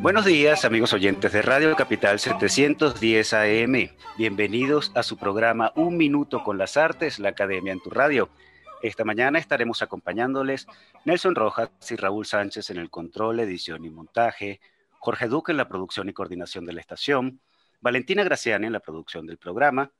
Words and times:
Buenos 0.00 0.24
días, 0.24 0.64
amigos 0.64 0.92
oyentes 0.92 1.32
de 1.32 1.42
Radio 1.42 1.74
Capital 1.74 2.18
710 2.18 3.34
AM. 3.34 3.90
Bienvenidos 4.16 4.92
a 4.94 5.02
su 5.02 5.16
programa 5.16 5.72
Un 5.74 5.96
Minuto 5.96 6.44
con 6.44 6.58
las 6.58 6.76
Artes, 6.76 7.18
la 7.18 7.30
Academia 7.30 7.72
en 7.72 7.80
tu 7.80 7.90
Radio. 7.90 8.28
Esta 8.82 9.04
mañana 9.04 9.38
estaremos 9.38 9.82
acompañándoles 9.82 10.66
Nelson 11.04 11.34
Rojas 11.34 11.70
y 11.90 11.96
Raúl 11.96 12.26
Sánchez 12.26 12.70
en 12.70 12.76
el 12.76 12.90
control, 12.90 13.40
edición 13.40 13.84
y 13.84 13.90
montaje, 13.90 14.60
Jorge 14.98 15.26
Duque 15.26 15.52
en 15.52 15.58
la 15.58 15.68
producción 15.68 16.08
y 16.08 16.12
coordinación 16.12 16.64
de 16.64 16.74
la 16.74 16.80
estación, 16.80 17.40
Valentina 17.80 18.22
Graciani 18.22 18.66
en 18.66 18.72
la 18.72 18.80
producción 18.80 19.26
del 19.26 19.38
programa, 19.38 19.92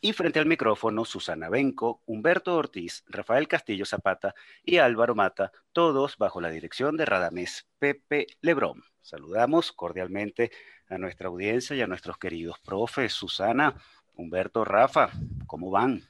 y 0.00 0.12
frente 0.12 0.38
al 0.38 0.46
micrófono, 0.46 1.04
Susana 1.04 1.48
Benco, 1.48 2.02
Humberto 2.06 2.56
Ortiz, 2.56 3.04
Rafael 3.08 3.48
Castillo 3.48 3.84
Zapata 3.84 4.34
y 4.64 4.78
Álvaro 4.78 5.14
Mata, 5.14 5.52
todos 5.72 6.16
bajo 6.18 6.40
la 6.40 6.50
dirección 6.50 6.96
de 6.96 7.04
Radamés 7.04 7.66
Pepe 7.78 8.26
Lebrón. 8.40 8.82
Saludamos 9.02 9.72
cordialmente 9.72 10.50
a 10.88 10.98
nuestra 10.98 11.28
audiencia 11.28 11.74
y 11.76 11.80
a 11.80 11.86
nuestros 11.86 12.18
queridos 12.18 12.58
profes. 12.60 13.12
Susana, 13.12 13.74
Humberto, 14.14 14.64
Rafa, 14.64 15.10
¿cómo 15.46 15.70
van? 15.70 16.02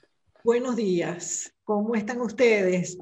Buenos 0.43 0.75
días, 0.75 1.53
¿cómo 1.63 1.95
están 1.95 2.21
ustedes? 2.21 2.97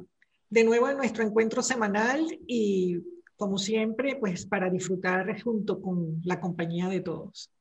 De 0.49 0.63
nuevo 0.63 0.89
en 0.89 0.97
nuestro 0.97 1.23
encuentro 1.23 1.61
semanal 1.61 2.25
y 2.47 3.01
como 3.37 3.57
siempre, 3.57 4.15
pues 4.15 4.45
para 4.45 4.69
disfrutar 4.69 5.41
junto 5.41 5.79
con 5.79 6.21
la 6.23 6.39
compañía 6.39 6.89
de 6.89 7.01
todos. 7.01 7.51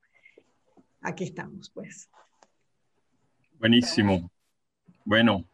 Aquí 1.02 1.24
estamos, 1.24 1.70
pues. 1.70 2.08
Buenísimo. 3.58 4.30
Bueno, 5.04 5.44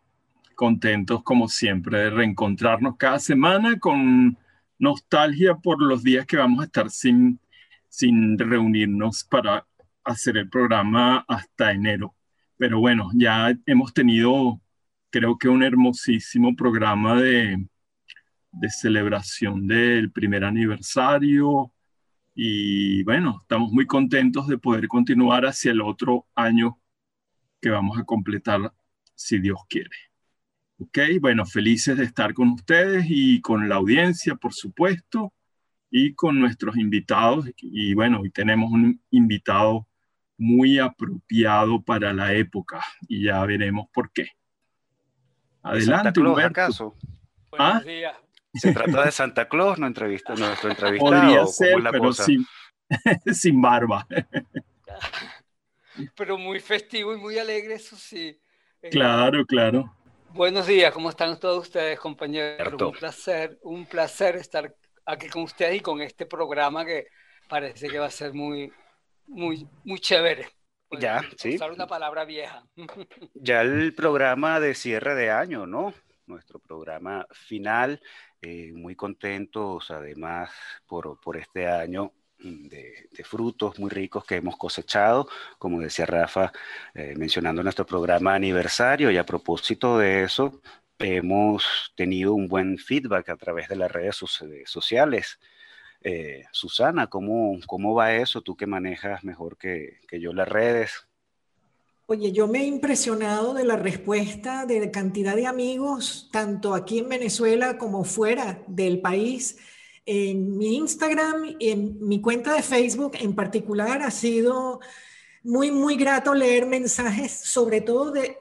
contentos 0.56 1.22
como 1.22 1.48
siempre 1.48 1.98
de 1.98 2.10
reencontrarnos 2.10 2.96
cada 2.96 3.20
semana 3.20 3.78
con 3.78 4.36
nostalgia 4.78 5.54
por 5.54 5.80
los 5.80 6.02
días 6.02 6.26
que 6.26 6.36
vamos 6.36 6.62
a 6.62 6.64
estar 6.66 6.90
sin, 6.90 7.38
sin 7.88 8.36
reunirnos 8.38 9.22
para 9.22 9.66
hacer 10.02 10.36
el 10.36 10.50
programa 10.50 11.24
hasta 11.28 11.70
enero. 11.70 12.14
Pero 12.56 12.80
bueno, 12.80 13.10
ya 13.14 13.56
hemos 13.66 13.94
tenido, 13.94 14.60
creo 15.10 15.38
que 15.38 15.48
un 15.48 15.62
hermosísimo 15.62 16.56
programa 16.56 17.20
de, 17.20 17.68
de 18.50 18.70
celebración 18.70 19.68
del 19.68 20.10
primer 20.10 20.44
aniversario. 20.44 21.72
Y 22.34 23.04
bueno, 23.04 23.38
estamos 23.42 23.70
muy 23.70 23.86
contentos 23.86 24.48
de 24.48 24.58
poder 24.58 24.88
continuar 24.88 25.46
hacia 25.46 25.70
el 25.70 25.80
otro 25.80 26.26
año 26.34 26.81
que 27.62 27.70
vamos 27.70 27.96
a 27.98 28.04
completar 28.04 28.74
si 29.14 29.38
Dios 29.38 29.60
quiere. 29.68 29.96
Ok, 30.78 30.98
bueno, 31.20 31.46
felices 31.46 31.96
de 31.96 32.04
estar 32.04 32.34
con 32.34 32.48
ustedes 32.48 33.06
y 33.08 33.40
con 33.40 33.68
la 33.68 33.76
audiencia, 33.76 34.34
por 34.34 34.52
supuesto, 34.52 35.32
y 35.88 36.12
con 36.14 36.40
nuestros 36.40 36.76
invitados. 36.76 37.48
Y 37.58 37.94
bueno, 37.94 38.20
hoy 38.20 38.30
tenemos 38.30 38.72
un 38.72 39.00
invitado 39.10 39.86
muy 40.36 40.80
apropiado 40.80 41.80
para 41.80 42.12
la 42.12 42.34
época 42.34 42.82
y 43.08 43.24
ya 43.24 43.44
veremos 43.46 43.86
por 43.92 44.10
qué. 44.10 44.30
Adelante, 45.62 46.20
Claus, 46.20 46.42
¿acaso? 46.42 46.96
¿Ah? 47.56 47.74
Buenos 47.74 47.84
días. 47.84 48.16
¿Se 48.54 48.72
trata 48.72 49.04
de 49.04 49.12
Santa 49.12 49.48
Claus, 49.48 49.78
no 49.78 49.86
entrevista, 49.86 50.34
nuestro 50.34 50.70
entrevistado? 50.70 51.12
Podría 51.12 51.46
ser, 51.46 51.78
pero 51.92 52.12
Sin, 52.12 52.44
sin 53.32 53.62
barba. 53.62 54.04
pero 56.16 56.38
muy 56.38 56.60
festivo 56.60 57.14
y 57.14 57.18
muy 57.18 57.38
alegre, 57.38 57.74
eso 57.74 57.96
sí. 57.96 58.40
Eh, 58.82 58.90
claro, 58.90 59.44
claro. 59.46 59.94
Buenos 60.30 60.66
días, 60.66 60.92
¿cómo 60.92 61.10
están 61.10 61.38
todos 61.38 61.66
ustedes, 61.66 61.98
compañeros? 61.98 62.80
Un 62.80 62.92
placer, 62.92 63.58
un 63.62 63.86
placer 63.86 64.36
estar 64.36 64.74
aquí 65.04 65.28
con 65.28 65.42
ustedes 65.42 65.76
y 65.76 65.80
con 65.80 66.00
este 66.00 66.26
programa 66.26 66.84
que 66.84 67.06
parece 67.48 67.88
que 67.88 67.98
va 67.98 68.06
a 68.06 68.10
ser 68.10 68.32
muy, 68.32 68.72
muy, 69.26 69.68
muy 69.84 70.00
chévere. 70.00 70.48
ya, 70.98 71.22
sí. 71.36 71.56
Usar 71.56 71.72
una 71.72 71.86
palabra 71.86 72.24
vieja. 72.24 72.64
ya 73.34 73.60
el 73.60 73.94
programa 73.94 74.58
de 74.58 74.74
cierre 74.74 75.14
de 75.14 75.30
año, 75.30 75.66
¿no? 75.66 75.92
Nuestro 76.26 76.58
programa 76.58 77.26
final. 77.32 78.00
Eh, 78.40 78.72
muy 78.74 78.96
contentos, 78.96 79.90
además, 79.90 80.50
por, 80.86 81.20
por 81.20 81.36
este 81.36 81.68
año 81.68 82.12
de, 82.42 83.08
frutos 83.24 83.78
muy 83.78 83.90
ricos 83.90 84.24
que 84.24 84.36
hemos 84.36 84.56
cosechado, 84.56 85.28
como 85.58 85.80
decía 85.80 86.06
Rafa, 86.06 86.52
eh, 86.94 87.14
mencionando 87.16 87.62
nuestro 87.62 87.86
programa 87.86 88.34
aniversario, 88.34 89.10
y 89.10 89.16
a 89.16 89.26
propósito 89.26 89.98
de 89.98 90.24
eso, 90.24 90.60
hemos 90.98 91.92
tenido 91.96 92.34
un 92.34 92.48
buen 92.48 92.78
feedback 92.78 93.30
a 93.30 93.36
través 93.36 93.68
de 93.68 93.76
las 93.76 93.90
redes 93.90 94.16
sociales. 94.66 95.38
Eh, 96.02 96.44
Susana, 96.52 97.06
¿cómo, 97.06 97.58
¿cómo 97.66 97.94
va 97.94 98.14
eso? 98.14 98.40
Tú 98.40 98.56
que 98.56 98.66
manejas 98.66 99.22
mejor 99.24 99.56
que, 99.56 100.00
que 100.08 100.20
yo 100.20 100.32
las 100.32 100.48
redes. 100.48 101.06
Oye, 102.06 102.32
yo 102.32 102.48
me 102.48 102.60
he 102.60 102.66
impresionado 102.66 103.54
de 103.54 103.64
la 103.64 103.76
respuesta 103.76 104.66
de 104.66 104.90
cantidad 104.90 105.36
de 105.36 105.46
amigos, 105.46 106.28
tanto 106.32 106.74
aquí 106.74 106.98
en 106.98 107.08
Venezuela 107.08 107.78
como 107.78 108.04
fuera 108.04 108.62
del 108.66 109.00
país, 109.00 109.56
en 110.04 110.56
mi 110.56 110.76
Instagram 110.76 111.56
y 111.58 111.70
en 111.70 112.06
mi 112.06 112.20
cuenta 112.20 112.54
de 112.54 112.62
Facebook 112.62 113.12
en 113.20 113.34
particular 113.34 114.02
ha 114.02 114.10
sido 114.10 114.80
muy, 115.42 115.70
muy 115.70 115.96
grato 115.96 116.34
leer 116.34 116.66
mensajes, 116.66 117.32
sobre 117.32 117.80
todo 117.80 118.10
de 118.10 118.38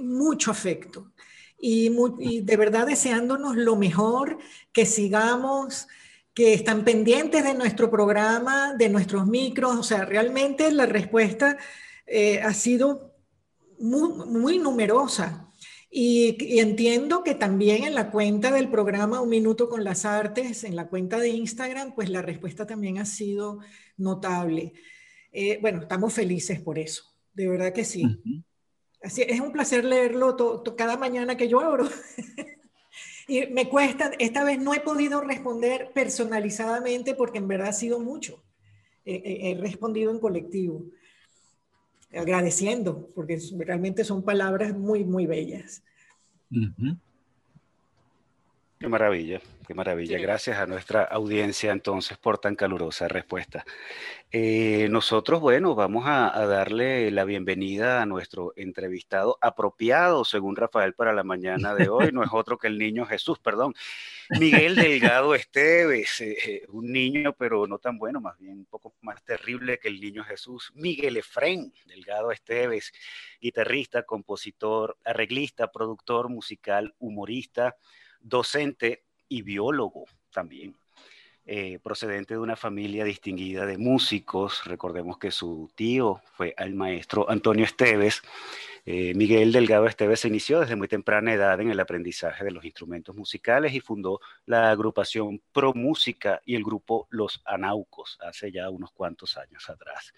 mucho 0.00 0.50
afecto 0.50 1.12
y, 1.58 2.40
de 2.42 2.56
verdad 2.56 2.86
deseándonos 2.86 3.56
lo 3.56 3.76
mejor, 3.76 4.38
que 4.72 4.86
sigamos, 4.86 5.88
que 6.34 6.52
están 6.52 6.84
pendientes 6.84 7.44
de 7.44 7.54
nuestro 7.54 7.90
programa, 7.90 8.74
de 8.74 8.88
nuestros 8.88 9.26
micros, 9.26 9.76
o 9.76 9.82
sea, 9.82 10.04
realmente 10.04 10.70
la 10.70 10.86
respuesta 10.86 11.56
eh, 12.06 12.40
ha 12.40 12.52
sido 12.52 13.14
muy, 13.78 14.10
muy 14.26 14.58
numerosa. 14.58 15.45
Y, 15.98 16.60
entiendo 16.60 17.24
que 17.24 17.34
también 17.34 17.84
en 17.84 17.94
la 17.94 18.10
cuenta 18.10 18.50
del 18.50 18.68
programa 18.68 19.22
Un 19.22 19.30
Minuto 19.30 19.70
con 19.70 19.82
las 19.82 20.04
Artes, 20.04 20.62
en 20.64 20.76
la 20.76 20.88
cuenta 20.88 21.18
de 21.18 21.30
Instagram, 21.30 21.94
pues 21.94 22.10
la 22.10 22.20
respuesta 22.20 22.66
también 22.66 22.98
ha 22.98 23.06
sido 23.06 23.60
notable. 23.96 24.74
Eh, 25.32 25.58
bueno, 25.62 25.80
estamos 25.80 26.12
felices 26.12 26.60
por 26.60 26.78
eso, 26.78 27.02
de 27.32 27.48
verdad 27.48 27.72
que 27.72 27.86
sí. 27.86 28.04
Así, 29.02 29.22
es 29.22 29.40
un 29.40 29.52
placer 29.52 29.86
leerlo 29.86 30.36
cada 30.76 30.98
mañana 30.98 31.38
que 31.38 31.48
yo 31.48 31.60
abro. 31.60 31.88
y 33.26 33.46
me 33.46 33.70
cuesta, 33.70 34.10
esta 34.18 34.44
vez 34.44 34.58
no 34.58 34.74
he 34.74 34.80
podido 34.80 35.22
responder 35.22 35.92
personalizadamente 35.94 37.14
porque 37.14 37.38
en 37.38 37.48
verdad 37.48 37.68
ha 37.68 37.72
sido 37.72 38.00
mucho. 38.00 38.44
he 39.06 39.56
respondido 39.58 40.10
en 40.10 40.20
colectivo 40.20 40.84
agradeciendo, 42.12 43.10
porque 43.14 43.38
realmente 43.58 44.04
son 44.04 44.22
palabras 44.22 44.76
muy, 44.76 45.04
muy 45.04 45.26
bellas. 45.26 45.82
Qué 48.78 48.88
maravilla, 48.88 49.40
qué 49.66 49.74
maravilla. 49.74 50.18
Gracias 50.18 50.58
a 50.58 50.66
nuestra 50.66 51.02
audiencia 51.02 51.72
entonces 51.72 52.16
por 52.16 52.38
tan 52.38 52.54
calurosa 52.54 53.08
respuesta. 53.08 53.64
Eh, 54.30 54.88
nosotros, 54.90 55.40
bueno, 55.40 55.74
vamos 55.74 56.04
a, 56.06 56.30
darle 56.46 57.10
la 57.10 57.24
bienvenida 57.24 58.02
a 58.02 58.06
nuestro 58.06 58.52
entrevistado 58.56 59.38
apropiado, 59.40 60.24
según 60.24 60.56
Rafael, 60.56 60.94
para 60.94 61.12
la 61.12 61.24
mañana 61.24 61.74
de 61.74 61.88
hoy. 61.88 62.12
No 62.12 62.22
es 62.22 62.30
otro 62.32 62.58
que 62.58 62.68
el 62.68 62.78
niño 62.78 63.06
Jesús, 63.06 63.38
perdón. 63.38 63.74
Miguel 64.38 64.76
Delgado 64.76 65.34
Esteves, 65.34 66.20
eh, 66.20 66.36
eh, 66.46 66.62
un 66.68 66.92
niño, 66.92 67.34
pero 67.36 67.66
no 67.66 67.78
tan 67.78 67.98
bueno, 67.98 68.20
más 68.20 68.38
bien 68.38 68.58
un 68.58 68.66
poco 68.66 68.94
más 69.00 69.22
terrible 69.24 69.78
que 69.78 69.88
el 69.88 70.00
niño 70.00 70.24
Jesús. 70.24 70.72
Miguel 70.74 71.16
Efren 71.16 71.72
Delgado 71.86 72.30
Esteves, 72.30 72.92
guitarrista, 73.40 74.04
compositor, 74.04 74.96
arreglista, 75.04 75.72
productor 75.72 76.28
musical, 76.28 76.94
humorista 76.98 77.76
docente 78.26 79.04
y 79.28 79.42
biólogo 79.42 80.06
también. 80.30 80.76
Eh, 81.48 81.78
procedente 81.80 82.34
de 82.34 82.40
una 82.40 82.56
familia 82.56 83.04
distinguida 83.04 83.66
de 83.66 83.78
músicos. 83.78 84.64
Recordemos 84.64 85.16
que 85.16 85.30
su 85.30 85.70
tío 85.76 86.20
fue 86.32 86.56
el 86.58 86.74
maestro 86.74 87.30
Antonio 87.30 87.64
Esteves. 87.64 88.20
Eh, 88.84 89.14
Miguel 89.14 89.52
Delgado 89.52 89.86
Esteves 89.86 90.18
se 90.18 90.28
inició 90.28 90.58
desde 90.58 90.74
muy 90.74 90.88
temprana 90.88 91.32
edad 91.32 91.60
en 91.60 91.70
el 91.70 91.78
aprendizaje 91.78 92.44
de 92.44 92.50
los 92.50 92.64
instrumentos 92.64 93.14
musicales 93.14 93.74
y 93.74 93.80
fundó 93.80 94.20
la 94.44 94.72
agrupación 94.72 95.40
Pro 95.52 95.72
Música 95.72 96.42
y 96.44 96.56
el 96.56 96.64
grupo 96.64 97.06
Los 97.10 97.40
Anaucos 97.44 98.18
hace 98.22 98.50
ya 98.50 98.68
unos 98.68 98.90
cuantos 98.90 99.36
años 99.36 99.70
atrás. 99.70 100.12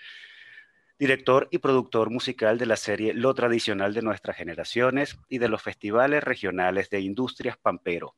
director 0.98 1.46
y 1.50 1.58
productor 1.58 2.10
musical 2.10 2.56
de 2.56 2.66
la 2.66 2.76
serie 2.76 3.12
Lo 3.12 3.34
Tradicional 3.34 3.92
de 3.92 4.02
Nuestras 4.02 4.36
Generaciones 4.36 5.18
y 5.28 5.38
de 5.38 5.48
los 5.48 5.62
festivales 5.62 6.24
regionales 6.24 6.88
de 6.88 7.00
Industrias 7.00 7.58
Pampero. 7.58 8.14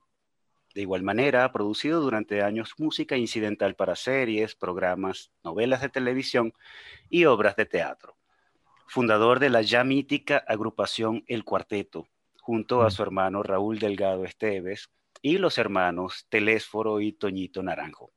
De 0.75 0.83
igual 0.83 1.03
manera, 1.03 1.45
ha 1.45 1.53
producido 1.53 2.01
durante 2.01 2.43
años 2.43 2.75
música 2.79 3.17
incidental 3.17 3.75
para 3.75 3.97
series, 3.97 4.55
programas, 4.55 5.33
novelas 5.43 5.81
de 5.81 5.89
televisión 5.89 6.53
y 7.09 7.25
obras 7.25 7.57
de 7.57 7.67
teatro. 7.67 8.17
Fundador 8.87 9.41
de 9.41 9.51
la 9.51 9.63
ya 9.63 9.85
mítica 9.85 10.45
agrupación 10.47 11.25
El 11.27 11.45
Cuarteto, 11.45 12.09
junto 12.41 12.83
a 12.83 12.89
mm. 12.89 12.91
su 12.91 13.03
hermano 13.03 13.43
Raúl 13.43 13.79
Delgado 13.79 14.25
Esteves 14.25 14.91
y 15.23 15.39
los 15.39 15.59
hermanos 15.59 16.27
Telésforo 16.29 17.01
y 17.01 17.13
Toñito 17.13 17.63
Naranjo 17.63 18.13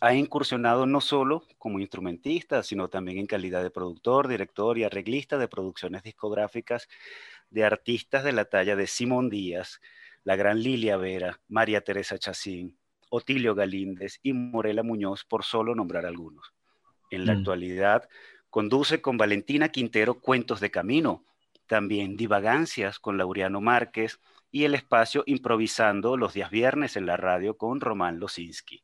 ha 0.00 0.14
incursionado 0.14 0.86
no 0.86 1.00
solo 1.00 1.44
como 1.58 1.80
instrumentista, 1.80 2.62
sino 2.62 2.88
también 2.88 3.18
en 3.18 3.26
calidad 3.26 3.62
de 3.62 3.70
productor, 3.70 4.28
director 4.28 4.76
y 4.78 4.84
arreglista 4.84 5.38
de 5.38 5.48
producciones 5.48 6.02
discográficas 6.02 6.88
de 7.50 7.64
artistas 7.64 8.24
de 8.24 8.32
la 8.32 8.44
talla 8.44 8.76
de 8.76 8.86
Simón 8.86 9.30
Díaz, 9.30 9.80
la 10.24 10.36
gran 10.36 10.62
Lilia 10.62 10.96
Vera, 10.96 11.40
María 11.48 11.82
Teresa 11.82 12.18
Chacín, 12.18 12.78
Otilio 13.10 13.54
Galíndez 13.54 14.18
y 14.22 14.32
Morela 14.32 14.82
Muñoz, 14.82 15.24
por 15.24 15.44
solo 15.44 15.74
nombrar 15.74 16.06
algunos. 16.06 16.52
En 17.10 17.26
la 17.26 17.34
mm. 17.34 17.38
actualidad, 17.38 18.08
conduce 18.50 19.00
con 19.00 19.16
Valentina 19.16 19.68
Quintero 19.68 20.20
Cuentos 20.20 20.60
de 20.60 20.70
Camino, 20.70 21.24
también 21.66 22.16
Divagancias 22.16 22.98
con 22.98 23.18
Laureano 23.18 23.60
Márquez 23.60 24.18
y 24.50 24.64
el 24.64 24.74
espacio 24.74 25.22
Improvisando 25.26 26.16
los 26.16 26.34
días 26.34 26.50
viernes 26.50 26.96
en 26.96 27.06
la 27.06 27.16
radio 27.16 27.56
con 27.56 27.80
Román 27.80 28.18
Losinski. 28.18 28.82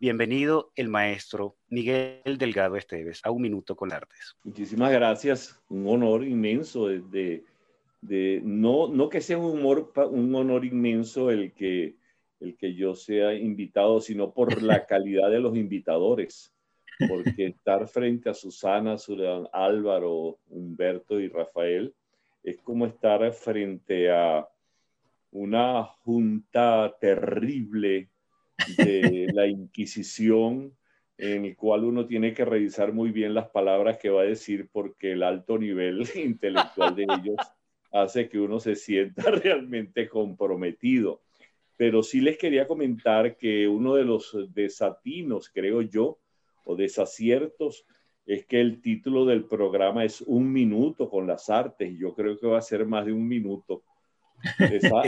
Bienvenido 0.00 0.70
el 0.76 0.88
maestro 0.88 1.56
Miguel 1.68 2.38
Delgado 2.38 2.76
Esteves 2.76 3.20
a 3.24 3.32
Un 3.32 3.42
Minuto 3.42 3.74
con 3.74 3.92
Artes. 3.92 4.36
Muchísimas 4.44 4.92
gracias, 4.92 5.60
un 5.68 5.88
honor 5.88 6.24
inmenso 6.24 6.86
de, 6.86 7.42
de, 8.00 8.40
no, 8.44 8.88
no 8.88 9.08
que 9.08 9.20
sea 9.20 9.38
un, 9.38 9.58
humor, 9.58 9.92
un 10.10 10.34
honor 10.34 10.64
inmenso 10.64 11.30
el 11.30 11.52
que, 11.52 11.96
el 12.40 12.56
que 12.56 12.74
yo 12.74 12.94
sea 12.94 13.34
invitado, 13.34 14.00
sino 14.00 14.32
por 14.32 14.62
la 14.62 14.86
calidad 14.86 15.30
de 15.30 15.40
los 15.40 15.56
invitadores, 15.56 16.52
porque 17.08 17.46
estar 17.46 17.86
frente 17.88 18.30
a 18.30 18.34
Susana, 18.34 18.96
Álvaro, 19.52 20.38
Humberto 20.48 21.20
y 21.20 21.28
Rafael 21.28 21.94
es 22.42 22.58
como 22.58 22.86
estar 22.86 23.32
frente 23.32 24.10
a 24.10 24.48
una 25.30 25.84
junta 25.84 26.94
terrible 27.00 28.08
de 28.76 29.26
la 29.34 29.46
Inquisición, 29.46 30.74
en 31.18 31.44
el 31.44 31.56
cual 31.56 31.84
uno 31.84 32.06
tiene 32.06 32.32
que 32.32 32.44
revisar 32.44 32.92
muy 32.92 33.10
bien 33.10 33.34
las 33.34 33.48
palabras 33.48 33.98
que 33.98 34.08
va 34.08 34.22
a 34.22 34.24
decir 34.24 34.68
porque 34.72 35.12
el 35.12 35.22
alto 35.22 35.58
nivel 35.58 36.04
intelectual 36.14 36.94
de 36.94 37.02
ellos 37.02 37.36
hace 37.92 38.28
que 38.28 38.38
uno 38.38 38.60
se 38.60 38.74
sienta 38.74 39.22
realmente 39.30 40.08
comprometido. 40.08 41.22
Pero 41.76 42.02
sí 42.02 42.20
les 42.20 42.38
quería 42.38 42.66
comentar 42.66 43.36
que 43.36 43.68
uno 43.68 43.94
de 43.94 44.04
los 44.04 44.36
desatinos, 44.52 45.48
creo 45.48 45.82
yo, 45.82 46.18
o 46.64 46.74
desaciertos, 46.74 47.86
es 48.26 48.44
que 48.46 48.60
el 48.60 48.82
título 48.82 49.24
del 49.24 49.44
programa 49.44 50.04
es 50.04 50.20
Un 50.22 50.52
minuto 50.52 51.08
con 51.08 51.26
las 51.26 51.48
artes. 51.48 51.96
Yo 51.98 52.14
creo 52.14 52.36
que 52.38 52.46
va 52.46 52.58
a 52.58 52.62
ser 52.62 52.84
más 52.84 53.06
de 53.06 53.12
un 53.12 53.26
minuto. 53.26 53.84
Esa 54.58 55.02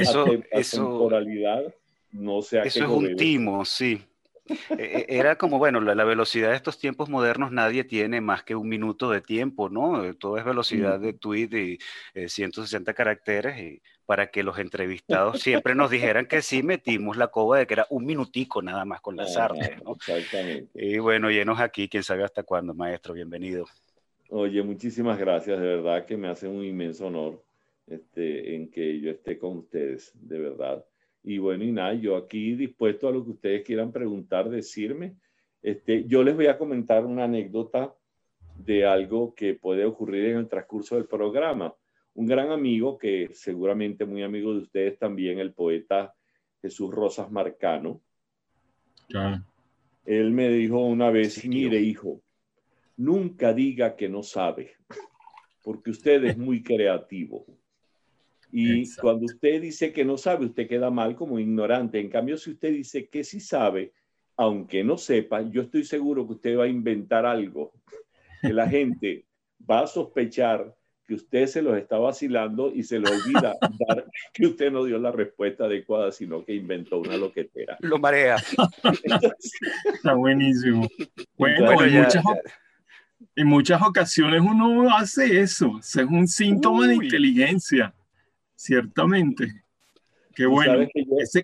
eso, 0.52 0.82
temporalidad 0.84 1.74
no 2.12 2.42
sé 2.42 2.60
Eso 2.64 2.84
es 2.84 2.90
un 2.90 3.16
timo, 3.16 3.64
sí. 3.64 4.00
E, 4.46 5.06
e, 5.08 5.18
era 5.18 5.36
como, 5.36 5.58
bueno, 5.58 5.80
la, 5.80 6.04
velocidad 6.04 6.50
de 6.50 6.56
estos 6.56 6.78
tiempos 6.78 7.08
modernos, 7.08 7.52
nadie 7.52 7.84
tiene 7.84 8.20
más 8.20 8.42
que 8.42 8.54
un 8.54 8.68
minuto 8.68 9.10
de 9.10 9.20
tiempo, 9.20 9.68
¿no? 9.68 10.04
Eh, 10.04 10.14
todo 10.14 10.38
es 10.38 10.44
velocidad 10.44 10.98
de 10.98 11.12
tweet 11.12 11.78
y 12.14 12.28
160 12.28 12.90
eh, 12.90 12.94
caracteres 12.94 13.58
y 13.58 13.82
para 14.06 14.30
que 14.30 14.42
los 14.42 14.58
entrevistados 14.58 15.40
siempre 15.42 15.74
nos 15.74 15.90
dijeran 15.90 16.26
que 16.26 16.42
sí 16.42 16.62
metimos 16.62 17.16
la 17.16 17.28
coba 17.28 17.58
de 17.58 17.66
que 17.66 17.74
era 17.74 17.86
un 17.90 18.04
minutico 18.04 18.60
nada 18.60 18.84
más 18.84 19.00
con 19.00 19.16
las 19.16 19.36
artes, 19.36 19.82
¿no? 19.84 19.92
Exactamente. 19.92 20.68
Y 20.74 20.98
bueno, 20.98 21.30
llenos 21.30 21.60
aquí, 21.60 21.88
quién 21.88 22.02
sabe 22.02 22.24
hasta 22.24 22.42
cuándo, 22.42 22.74
maestro, 22.74 23.14
bienvenido. 23.14 23.66
Oye, 24.30 24.62
muchísimas 24.62 25.18
gracias, 25.18 25.60
de 25.60 25.66
verdad 25.66 26.06
que 26.06 26.16
me 26.16 26.28
hace 26.28 26.46
un 26.46 26.64
inmenso 26.64 27.06
honor 27.06 27.42
este, 27.86 28.54
en 28.54 28.70
que 28.70 29.00
yo 29.00 29.10
esté 29.10 29.38
con 29.38 29.58
ustedes, 29.58 30.12
de 30.14 30.38
verdad. 30.38 30.84
Y 31.22 31.38
bueno, 31.38 31.64
y 31.64 31.72
nada, 31.72 31.94
yo 31.94 32.16
aquí 32.16 32.54
dispuesto 32.54 33.08
a 33.08 33.12
lo 33.12 33.24
que 33.24 33.30
ustedes 33.30 33.62
quieran 33.62 33.92
preguntar, 33.92 34.48
decirme. 34.48 35.16
Este, 35.62 36.04
yo 36.06 36.22
les 36.22 36.34
voy 36.34 36.46
a 36.46 36.56
comentar 36.56 37.04
una 37.04 37.24
anécdota 37.24 37.94
de 38.56 38.86
algo 38.86 39.34
que 39.34 39.54
puede 39.54 39.84
ocurrir 39.84 40.26
en 40.26 40.38
el 40.38 40.48
transcurso 40.48 40.96
del 40.96 41.06
programa. 41.06 41.74
Un 42.14 42.26
gran 42.26 42.50
amigo, 42.50 42.98
que 42.98 43.30
seguramente 43.32 44.04
muy 44.04 44.22
amigo 44.22 44.52
de 44.52 44.60
ustedes 44.60 44.98
también, 44.98 45.38
el 45.38 45.52
poeta 45.52 46.14
Jesús 46.60 46.90
Rosas 46.90 47.30
Marcano. 47.30 48.00
Él 50.04 50.32
me 50.32 50.48
dijo 50.48 50.78
una 50.80 51.10
vez, 51.10 51.44
mire 51.46 51.80
hijo, 51.80 52.22
nunca 52.96 53.52
diga 53.52 53.96
que 53.96 54.08
no 54.08 54.22
sabe, 54.22 54.72
porque 55.62 55.90
usted 55.90 56.24
es 56.24 56.38
muy 56.38 56.62
creativo. 56.62 57.46
Y 58.52 58.94
cuando 58.96 59.26
usted 59.26 59.60
dice 59.60 59.92
que 59.92 60.04
no 60.04 60.16
sabe, 60.16 60.46
usted 60.46 60.68
queda 60.68 60.90
mal 60.90 61.14
como 61.14 61.38
ignorante. 61.38 62.00
En 62.00 62.08
cambio, 62.08 62.36
si 62.36 62.50
usted 62.50 62.72
dice 62.72 63.08
que 63.08 63.24
sí 63.24 63.40
sabe, 63.40 63.92
aunque 64.36 64.82
no 64.82 64.98
sepa, 64.98 65.42
yo 65.42 65.62
estoy 65.62 65.84
seguro 65.84 66.26
que 66.26 66.32
usted 66.34 66.58
va 66.58 66.64
a 66.64 66.68
inventar 66.68 67.26
algo 67.26 67.72
que 68.40 68.52
la 68.52 68.68
gente 68.68 69.26
va 69.68 69.80
a 69.80 69.86
sospechar 69.86 70.74
que 71.06 71.14
usted 71.14 71.46
se 71.46 71.60
los 71.60 71.76
está 71.76 71.98
vacilando 71.98 72.72
y 72.72 72.84
se 72.84 73.00
le 73.00 73.10
olvida 73.10 73.56
dar 73.60 74.04
que 74.32 74.46
usted 74.46 74.70
no 74.70 74.84
dio 74.84 74.96
la 74.96 75.10
respuesta 75.10 75.64
adecuada, 75.64 76.12
sino 76.12 76.44
que 76.44 76.54
inventó 76.54 77.00
una 77.00 77.16
loquetera. 77.16 77.76
Lo 77.80 77.98
marea. 77.98 78.36
está 79.92 80.14
buenísimo. 80.14 80.86
Bueno, 81.36 81.82
en, 81.82 82.00
muchas, 82.00 82.24
en, 83.34 83.46
muchas, 83.48 83.82
ocasiones 83.82 84.40
uno 84.40 84.96
hace 84.96 85.40
eso. 85.40 85.80
es 85.80 85.96
un 85.96 86.28
síntoma 86.28 86.86
de 86.86 86.94
inteligencia. 86.94 87.92
Ciertamente. 88.60 89.64
Qué 90.34 90.44
bueno. 90.44 90.86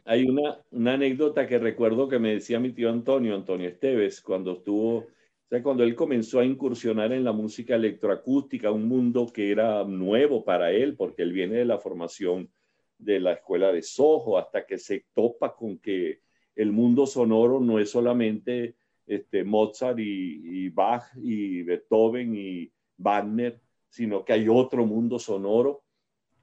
Hay 0.04 0.26
una, 0.26 0.60
una, 0.70 0.92
anécdota 0.92 1.46
que 1.46 1.58
recuerdo 1.58 2.10
que 2.10 2.18
me 2.18 2.34
decía 2.34 2.60
mi 2.60 2.72
tío 2.72 2.90
Antonio, 2.90 3.34
Antonio 3.34 3.70
Esteves, 3.70 4.20
cuando 4.20 4.52
estuvo, 4.52 4.98
o 4.98 5.06
sea, 5.48 5.62
cuando 5.62 5.82
él 5.82 5.94
comenzó 5.94 6.40
a 6.40 6.44
incursionar 6.44 7.14
en 7.14 7.24
la 7.24 7.32
música 7.32 7.76
electroacústica, 7.76 8.70
un 8.70 8.86
mundo 8.86 9.32
que 9.32 9.50
era 9.50 9.82
nuevo 9.84 10.44
para 10.44 10.72
él, 10.72 10.94
porque 10.94 11.22
él 11.22 11.32
viene 11.32 11.56
de 11.56 11.64
la 11.64 11.79
formación 11.79 12.50
de 12.98 13.19
la 13.19 13.32
escuela 13.32 13.72
de 13.72 13.81
Soho, 13.81 14.36
hasta 14.36 14.67
que 14.67 14.76
se 14.76 15.06
topa 15.14 15.56
con 15.56 15.79
que 15.79 16.20
el 16.55 16.70
mundo 16.70 17.06
sonoro 17.06 17.60
no 17.60 17.79
es 17.79 17.88
solamente 17.88 18.76
este, 19.06 19.43
Mozart 19.43 19.98
y, 19.98 20.67
y 20.67 20.69
Bach 20.69 21.05
y 21.17 21.62
Beethoven 21.62 22.36
y 22.36 22.70
Wagner, 22.98 23.58
sino 23.88 24.22
que 24.22 24.34
hay 24.34 24.50
otro 24.50 24.84
mundo 24.84 25.19
sonoro 25.19 25.85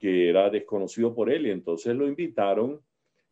que 0.04 0.28
era 0.28 0.50
desconocido 0.50 1.16
por 1.16 1.32
él 1.32 1.48
y 1.48 1.52
entonces 1.52 1.96
lo 1.96 2.06
invitaron 2.06 2.82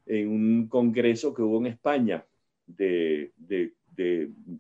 en 0.06 0.30
un 0.30 0.70
congreso 0.70 1.34
que 1.34 1.42
hubo 1.42 1.58
en 1.58 1.66
España 1.66 2.26
de, 2.66 3.34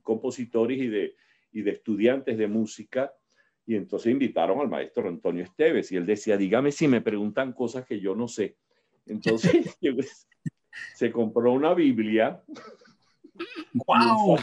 compositores 0.01 0.77
y 0.77 0.87
de, 0.87 1.15
y 1.53 1.61
de 1.61 1.71
estudiantes 1.71 2.37
de 2.37 2.49
música 2.49 3.13
y 3.65 3.75
entonces 3.75 4.11
invitaron 4.11 4.59
al 4.59 4.67
maestro 4.67 5.07
Antonio 5.07 5.45
Esteves 5.45 5.89
y 5.93 5.95
él 5.95 6.05
decía, 6.05 6.35
dígame 6.35 6.73
si 6.73 6.85
me 6.89 6.99
preguntan 6.99 7.53
cosas 7.53 7.85
que 7.85 8.01
yo 8.01 8.13
no 8.13 8.27
sé. 8.27 8.57
Entonces 9.05 9.77
se 10.95 11.11
compró 11.13 11.53
una 11.53 11.73
Biblia 11.73 12.43
wow. 13.87 14.37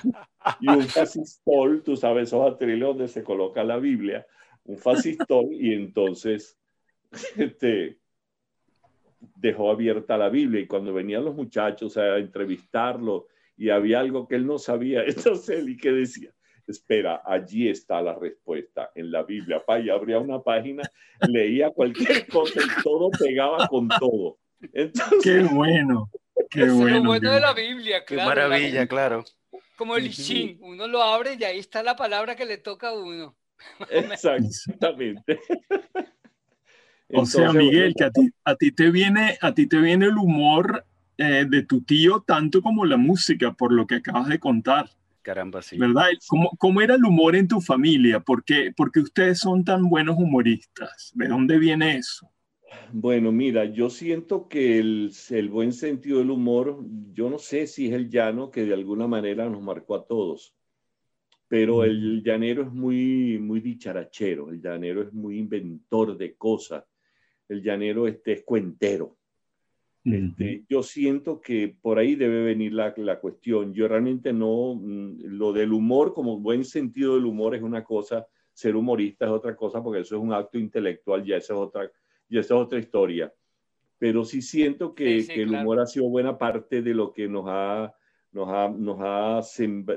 y 0.58 0.70
un 0.70 0.84
fascistol, 0.84 1.82
tú 1.82 1.98
sabes, 1.98 2.28
esos 2.28 2.50
atriles 2.50 2.80
donde 2.80 3.08
se 3.08 3.22
coloca 3.22 3.62
la 3.62 3.76
Biblia, 3.76 4.26
un 4.64 4.78
fascistol 4.78 5.48
y 5.52 5.74
entonces 5.74 6.57
este, 7.36 7.98
dejó 9.36 9.70
abierta 9.70 10.16
la 10.16 10.28
Biblia 10.28 10.60
y 10.60 10.66
cuando 10.66 10.92
venían 10.92 11.24
los 11.24 11.34
muchachos 11.34 11.96
a 11.96 12.18
entrevistarlo 12.18 13.28
y 13.56 13.70
había 13.70 14.00
algo 14.00 14.28
que 14.28 14.36
él 14.36 14.46
no 14.46 14.58
sabía, 14.58 15.02
entonces 15.06 15.58
él 15.58 15.70
y 15.70 15.76
que 15.76 15.92
decía, 15.92 16.32
espera, 16.66 17.22
allí 17.24 17.68
está 17.68 18.00
la 18.00 18.14
respuesta 18.14 18.90
en 18.94 19.10
la 19.10 19.22
Biblia. 19.22 19.64
Pa, 19.64 19.80
y 19.80 19.90
abría 19.90 20.18
una 20.18 20.42
página, 20.42 20.82
leía 21.28 21.70
cualquier 21.70 22.26
cosa 22.28 22.60
y 22.60 22.82
todo 22.82 23.10
pegaba 23.10 23.66
con 23.68 23.88
todo. 23.88 24.38
Entonces, 24.72 25.18
qué 25.22 25.40
bueno, 25.42 26.10
qué 26.50 26.62
es 26.62 26.74
bueno. 26.74 26.96
lo 26.96 27.04
bueno 27.04 27.32
de 27.32 27.40
la 27.40 27.52
Biblia, 27.52 28.04
claro. 28.04 28.30
Qué 28.30 28.36
maravilla, 28.36 28.86
claro. 28.86 29.24
Como 29.76 29.96
el 29.96 30.06
Ishin, 30.08 30.58
uno 30.60 30.88
lo 30.88 31.02
abre 31.02 31.36
y 31.38 31.44
ahí 31.44 31.58
está 31.58 31.82
la 31.82 31.94
palabra 31.94 32.34
que 32.34 32.44
le 32.44 32.58
toca 32.58 32.88
a 32.88 32.94
uno. 32.94 33.36
Exactamente. 33.90 35.40
O 37.12 37.26
sea, 37.26 37.52
Miguel, 37.52 37.94
que 37.96 38.04
a 38.04 38.10
ti, 38.10 38.30
a 38.44 38.54
ti, 38.54 38.72
te 38.72 38.90
viene, 38.90 39.38
a 39.40 39.54
ti 39.54 39.66
te 39.66 39.78
viene 39.78 40.06
el 40.06 40.18
humor 40.18 40.84
eh, 41.16 41.46
de 41.48 41.62
tu 41.62 41.82
tío 41.82 42.20
tanto 42.20 42.60
como 42.60 42.84
la 42.84 42.96
música, 42.96 43.52
por 43.52 43.72
lo 43.72 43.86
que 43.86 43.96
acabas 43.96 44.28
de 44.28 44.38
contar. 44.38 44.90
Caramba, 45.22 45.62
sí. 45.62 45.78
¿Verdad? 45.78 46.06
¿Cómo, 46.28 46.50
¿Cómo, 46.58 46.80
era 46.80 46.94
el 46.94 47.04
humor 47.04 47.34
en 47.34 47.48
tu 47.48 47.60
familia? 47.60 48.20
¿Por 48.20 48.44
qué, 48.44 48.72
porque 48.76 49.00
ustedes 49.00 49.38
son 49.38 49.64
tan 49.64 49.88
buenos 49.88 50.16
humoristas? 50.18 51.12
¿De 51.14 51.28
dónde 51.28 51.58
viene 51.58 51.96
eso? 51.96 52.30
Bueno, 52.92 53.32
mira, 53.32 53.64
yo 53.64 53.90
siento 53.90 54.48
que 54.48 54.78
el, 54.78 55.12
el, 55.30 55.48
buen 55.48 55.72
sentido 55.72 56.18
del 56.18 56.30
humor, 56.30 56.84
yo 57.12 57.30
no 57.30 57.38
sé 57.38 57.66
si 57.66 57.86
es 57.86 57.92
el 57.92 58.10
llano 58.10 58.50
que 58.50 58.64
de 58.64 58.74
alguna 58.74 59.06
manera 59.06 59.48
nos 59.48 59.62
marcó 59.62 59.96
a 59.96 60.06
todos, 60.06 60.54
pero 61.48 61.84
el 61.84 62.22
llanero 62.22 62.62
es 62.62 62.72
muy, 62.72 63.38
muy 63.38 63.60
dicharachero, 63.60 64.50
el 64.50 64.60
llanero 64.60 65.02
es 65.02 65.12
muy 65.12 65.38
inventor 65.38 66.16
de 66.16 66.34
cosas, 66.34 66.84
el 67.48 67.62
llanero 67.62 68.06
este, 68.06 68.32
es 68.32 68.42
cuentero. 68.44 69.16
Este, 70.04 70.64
yo 70.68 70.82
siento 70.82 71.40
que 71.40 71.76
por 71.82 71.98
ahí 71.98 72.14
debe 72.14 72.42
venir 72.42 72.72
la, 72.72 72.94
la, 72.96 73.20
cuestión. 73.20 73.74
Yo 73.74 73.88
realmente 73.88 74.32
no, 74.32 74.74
mm, 74.74 75.18
lo 75.24 75.52
del 75.52 75.72
humor, 75.72 76.14
como 76.14 76.38
buen 76.38 76.64
sentido 76.64 77.16
del 77.16 77.26
humor 77.26 77.54
es 77.54 77.62
una 77.62 77.84
cosa, 77.84 78.26
ser 78.52 78.74
humorista 78.74 79.26
es 79.26 79.30
otra 79.30 79.54
cosa, 79.54 79.82
porque 79.82 80.00
eso 80.00 80.16
es 80.16 80.22
un 80.22 80.32
acto 80.32 80.58
intelectual, 80.58 81.24
ya 81.24 81.36
esa 81.36 81.52
es 81.52 81.58
otra, 81.58 81.90
ya 82.28 82.40
esa 82.40 82.54
es 82.54 82.60
otra 82.60 82.78
historia. 82.78 83.32
Pero 83.98 84.24
sí 84.24 84.40
siento 84.40 84.94
que, 84.94 85.26
que 85.26 85.42
el 85.42 85.50
humor 85.50 85.80
ha 85.80 85.86
sido 85.86 86.08
buena 86.08 86.38
parte 86.38 86.80
de 86.80 86.94
lo 86.94 87.12
que 87.12 87.28
nos 87.28 87.44
ha, 87.48 87.92
nos 88.32 88.48
ha, 88.48 88.68
nos 88.68 88.98
ha 89.00 89.40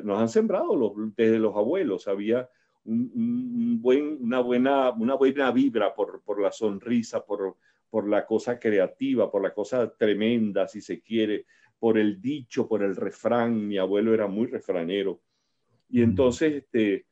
nos 0.03 0.19
han 0.19 0.29
sembrado 0.29 0.75
los, 0.75 0.93
desde 1.15 1.39
los 1.39 1.55
abuelos. 1.55 2.07
Había 2.07 2.49
un, 2.85 3.11
un 3.13 3.81
buen, 3.81 4.17
una, 4.21 4.39
buena, 4.39 4.91
una 4.91 5.15
buena 5.15 5.51
vibra 5.51 5.93
por, 5.93 6.21
por 6.23 6.41
la 6.41 6.51
sonrisa, 6.51 7.23
por, 7.25 7.57
por 7.89 8.07
la 8.07 8.25
cosa 8.25 8.59
creativa, 8.59 9.29
por 9.29 9.43
la 9.43 9.53
cosa 9.53 9.93
tremenda, 9.95 10.67
si 10.67 10.81
se 10.81 11.01
quiere, 11.01 11.45
por 11.77 11.97
el 11.97 12.21
dicho, 12.21 12.67
por 12.67 12.83
el 12.83 12.95
refrán. 12.95 13.67
Mi 13.67 13.77
abuelo 13.77 14.13
era 14.13 14.27
muy 14.27 14.47
refranero. 14.47 15.21
Y 15.89 16.01
entonces, 16.01 16.53
este, 16.53 17.05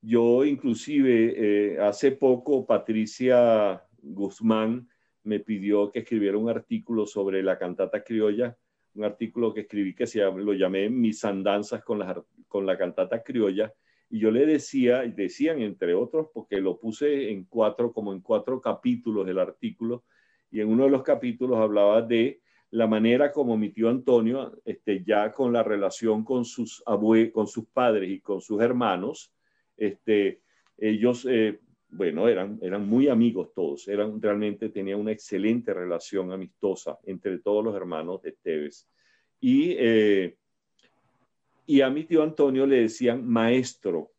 yo 0.00 0.44
inclusive, 0.44 1.34
eh, 1.36 1.80
hace 1.80 2.12
poco, 2.12 2.66
Patricia 2.66 3.82
Guzmán 3.98 4.88
me 5.24 5.40
pidió 5.40 5.90
que 5.90 6.00
escribiera 6.00 6.38
un 6.38 6.48
artículo 6.48 7.06
sobre 7.06 7.42
la 7.42 7.58
cantata 7.58 8.04
criolla, 8.04 8.56
un 8.94 9.04
artículo 9.04 9.52
que 9.52 9.62
escribí 9.62 9.94
que 9.94 10.06
se 10.06 10.20
lo 10.20 10.52
llamé 10.52 10.88
Mis 10.88 11.24
andanzas 11.24 11.82
con 11.82 11.98
la, 11.98 12.22
con 12.46 12.66
la 12.66 12.78
cantata 12.78 13.22
criolla, 13.22 13.72
y 14.08 14.20
yo 14.20 14.30
le 14.30 14.46
decía, 14.46 15.04
y 15.04 15.12
decían 15.12 15.60
entre 15.60 15.94
otros, 15.94 16.28
porque 16.32 16.60
lo 16.60 16.78
puse 16.78 17.30
en 17.30 17.44
cuatro, 17.44 17.92
como 17.92 18.12
en 18.12 18.20
cuatro 18.20 18.60
capítulos 18.60 19.26
del 19.26 19.38
artículo, 19.38 20.04
y 20.50 20.60
en 20.60 20.68
uno 20.68 20.84
de 20.84 20.90
los 20.90 21.02
capítulos 21.02 21.58
hablaba 21.58 22.02
de 22.02 22.40
la 22.70 22.86
manera 22.86 23.32
como 23.32 23.56
mi 23.56 23.70
tío 23.70 23.88
Antonio, 23.88 24.60
este, 24.64 25.02
ya 25.04 25.32
con 25.32 25.52
la 25.52 25.62
relación 25.62 26.24
con 26.24 26.44
sus, 26.44 26.82
abue 26.86 27.32
con 27.32 27.46
sus 27.46 27.66
padres 27.66 28.10
y 28.10 28.20
con 28.20 28.40
sus 28.40 28.60
hermanos, 28.60 29.32
este, 29.76 30.42
ellos, 30.78 31.26
eh, 31.28 31.60
bueno, 31.88 32.28
eran, 32.28 32.58
eran 32.62 32.88
muy 32.88 33.08
amigos 33.08 33.52
todos, 33.54 33.88
eran, 33.88 34.20
realmente 34.20 34.68
tenían 34.68 35.00
una 35.00 35.12
excelente 35.12 35.72
relación 35.72 36.32
amistosa 36.32 36.98
entre 37.04 37.38
todos 37.38 37.64
los 37.64 37.74
hermanos 37.74 38.22
de 38.22 38.30
Esteves. 38.30 38.88
Y, 39.40 39.74
eh, 39.78 40.36
y 41.66 41.80
a 41.80 41.90
mi 41.90 42.04
tío 42.04 42.22
Antonio 42.22 42.66
le 42.66 42.82
decían 42.82 43.26
maestro, 43.26 44.12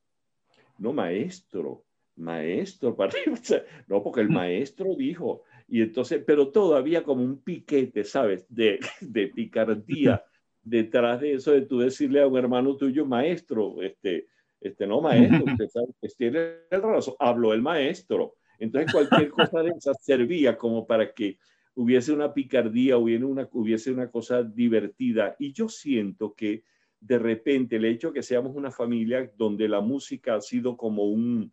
no 0.77 0.93
maestro, 0.93 1.85
maestro, 2.15 2.95
no, 3.87 4.03
porque 4.03 4.21
el 4.21 4.29
maestro 4.29 4.95
dijo, 4.95 5.43
y 5.67 5.81
entonces, 5.81 6.23
pero 6.25 6.49
todavía 6.49 7.03
como 7.03 7.23
un 7.23 7.41
piquete, 7.41 8.03
¿sabes? 8.03 8.45
De, 8.49 8.79
de 9.01 9.27
picardía 9.27 10.23
detrás 10.63 11.21
de 11.21 11.33
eso 11.33 11.51
de 11.51 11.61
tú 11.61 11.79
decirle 11.79 12.21
a 12.21 12.27
un 12.27 12.37
hermano 12.37 12.75
tuyo, 12.75 13.05
maestro, 13.05 13.81
este, 13.81 14.27
este 14.59 14.87
no 14.87 15.01
maestro, 15.01 15.45
usted 15.45 15.67
sabe 15.69 15.87
que 16.01 16.09
tiene 16.09 16.39
el 16.69 16.81
razón, 16.81 17.15
habló 17.19 17.53
el 17.53 17.61
maestro. 17.61 18.35
Entonces 18.59 18.91
cualquier 18.91 19.29
cosa 19.29 19.61
de 19.61 19.69
esa 19.69 19.93
servía 19.93 20.57
como 20.57 20.87
para 20.87 21.13
que 21.13 21.37
hubiese 21.75 22.11
una 22.11 22.33
picardía, 22.33 22.97
hubiese 22.97 23.23
una, 23.23 23.47
hubiese 23.51 23.91
una 23.91 24.09
cosa 24.09 24.41
divertida. 24.41 25.35
Y 25.37 25.53
yo 25.53 25.69
siento 25.69 26.33
que 26.33 26.63
de 26.99 27.19
repente 27.19 27.75
el 27.75 27.85
hecho 27.85 28.11
que 28.11 28.23
seamos 28.23 28.55
una 28.55 28.71
familia 28.71 29.31
donde 29.37 29.67
la 29.67 29.81
música 29.81 30.35
ha 30.35 30.41
sido 30.41 30.77
como 30.77 31.05
un, 31.05 31.51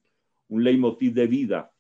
un 0.49 0.65
leitmotiv 0.65 1.13
de 1.13 1.27
vida, 1.27 1.75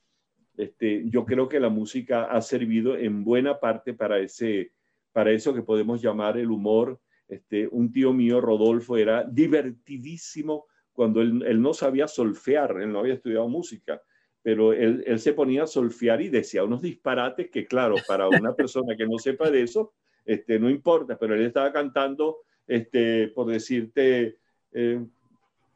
este, 0.56 1.09
yo 1.09 1.25
creo 1.25 1.49
que 1.49 1.61
la 1.61 1.68
música 1.68 2.25
ha 2.25 2.40
servido 2.40 2.97
en 2.97 3.25
buena 3.25 3.59
parte 3.59 3.92
para, 3.92 4.18
ese, 4.21 4.73
para 5.12 5.33
eso 5.33 5.52
que 5.52 5.62
podemos 5.62 6.00
llamar 6.00 6.38
el 6.38 6.50
humor. 6.50 7.00
Este, 7.26 7.66
un 7.66 7.90
tío 7.90 8.12
mío, 8.12 8.40
Rodolfo, 8.40 8.97
era 8.97 9.25
divertidísimo 9.25 10.66
cuando 10.92 11.21
él, 11.23 11.61
no 11.61 11.75
sabía 11.75 12.06
solfear, 12.06 12.80
él 12.80 12.92
no 12.92 13.00
había 13.00 13.14
estudiado 13.14 13.49
música, 13.49 14.00
pero 14.42 14.73
él, 14.73 15.02
él, 15.06 15.18
se 15.18 15.33
ponía 15.33 15.64
a 15.64 15.66
solfear 15.66 16.23
y 16.23 16.28
decía 16.28 16.62
unos 16.62 16.83
disparates 16.83 17.50
que, 17.50 17.66
claro, 17.66 17.97
para 18.06 18.28
una 18.28 18.54
persona 18.54 18.94
que 18.97 19.06
no 19.06 19.18
sepa 19.18 19.50
de 19.50 19.62
eso, 19.62 19.94
este, 20.25 20.61
no 20.61 20.71
importa, 20.71 21.18
pero 21.18 21.35
él 21.35 21.42
estaba 21.42 21.73
cantando, 21.73 22.42
este, 22.66 23.28
por 23.28 23.47
decirte, 23.47 24.38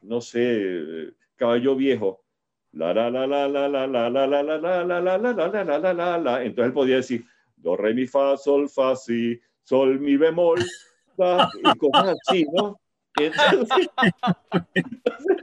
no 0.02 0.20
sé, 0.20 1.12
Caballo 1.36 1.76
Viejo, 1.76 2.24
la 2.72 2.92
la 2.92 3.10
la 3.10 3.26
la 3.26 3.48
la 3.48 3.68
la 3.68 3.86
la 3.86 4.08
la 4.08 4.26
la 4.26 4.42
la 4.42 4.42
la 4.42 4.82
la 4.82 5.00
la 5.00 5.18
la 5.18 5.18
la 5.18 5.64
la 5.64 5.78
la 5.78 5.92
la 5.94 6.18
la 6.18 6.42
entonces 6.44 6.66
él 6.66 6.72
podía 6.72 6.96
decir 6.96 7.24
do 7.56 7.76
re 7.76 7.94
mi 7.94 8.06
fa 8.06 8.36
sol 8.36 8.68
fa 8.68 8.94
si 8.94 9.40
sol 9.62 9.98
mi 9.98 10.16
bemol 10.16 10.60
y 10.60 11.78
cosas 11.78 12.16
así 12.26 12.46
no 12.52 12.78
entonces, 13.16 13.88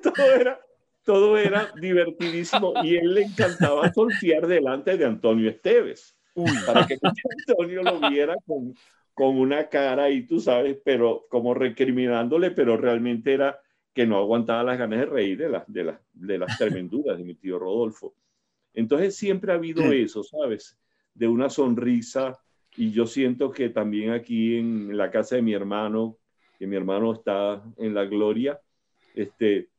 todo 0.02 0.26
era 0.40 0.60
todo 1.04 1.38
era 1.38 1.72
divertidísimo 1.76 2.74
y 2.84 2.96
él 2.96 3.14
le 3.14 3.24
encantaba 3.24 3.92
solfear 3.92 4.48
delante 4.48 4.98
de 4.98 5.06
Antonio 5.06 5.50
Esteves 5.50 6.16
para 6.66 6.86
que 6.86 6.98
Antonio 7.48 7.84
lo 7.84 8.10
viera 8.10 8.36
con, 8.46 8.74
con 9.16 9.40
una 9.40 9.70
cara 9.70 10.12
y 10.12 10.28
tú 10.28 10.40
sabes 10.40 10.78
pero 10.84 11.26
como 11.30 11.56
recriminándole 11.56 12.52
pero 12.52 12.78
realmente 12.78 13.34
era 13.34 13.60
que 13.94 14.06
no 14.06 14.18
aguantaba 14.18 14.62
las 14.62 14.78
ganas 14.78 15.00
de 15.00 15.06
reír 15.06 15.38
de, 15.38 15.50
las 15.50 15.64
de, 15.72 15.96
de 16.14 16.38
las 16.38 16.58
tremenduras 16.58 17.18
de 17.18 17.24
mi 17.24 17.34
tío 17.34 17.58
Rodolfo. 17.58 18.14
Entonces 18.74 19.16
siempre 19.16 19.54
ha 19.54 19.56
habido 19.56 19.84
eso, 19.94 20.22
¿sabes? 20.22 20.78
De 21.14 21.30
una 21.30 21.50
sonrisa 21.50 22.38
y 22.76 22.92
yo 22.92 23.06
siento 23.06 23.52
que 23.52 23.70
también 23.70 24.12
aquí 24.12 24.58
en 24.58 24.98
la 24.98 25.10
casa 25.10 25.38
de 25.38 25.42
mi 25.42 25.54
hermano, 25.54 26.18
que 26.60 26.68
mi 26.68 26.76
hermano 26.76 27.14
está 27.14 27.64
en 27.78 27.94
la 27.94 28.04
gloria, 28.04 28.60
este, 29.14 29.70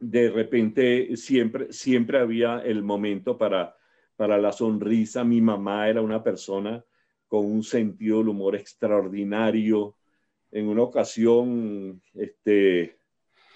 de 0.00 0.30
repente 0.30 1.16
siempre, 1.18 1.70
siempre 1.74 2.18
había 2.18 2.60
el 2.60 2.82
momento 2.82 3.36
para, 3.36 3.76
para 4.16 4.38
la 4.38 4.52
sonrisa. 4.52 5.22
Mi 5.22 5.42
mamá 5.42 5.86
era 5.90 6.00
una 6.00 6.22
persona 6.22 6.82
con 7.28 7.46
un 7.46 7.62
sentido 7.62 8.18
del 8.18 8.28
humor 8.28 8.56
extraordinario, 8.56 9.96
en 10.50 10.68
una 10.68 10.82
ocasión, 10.82 12.00
este, 12.14 12.96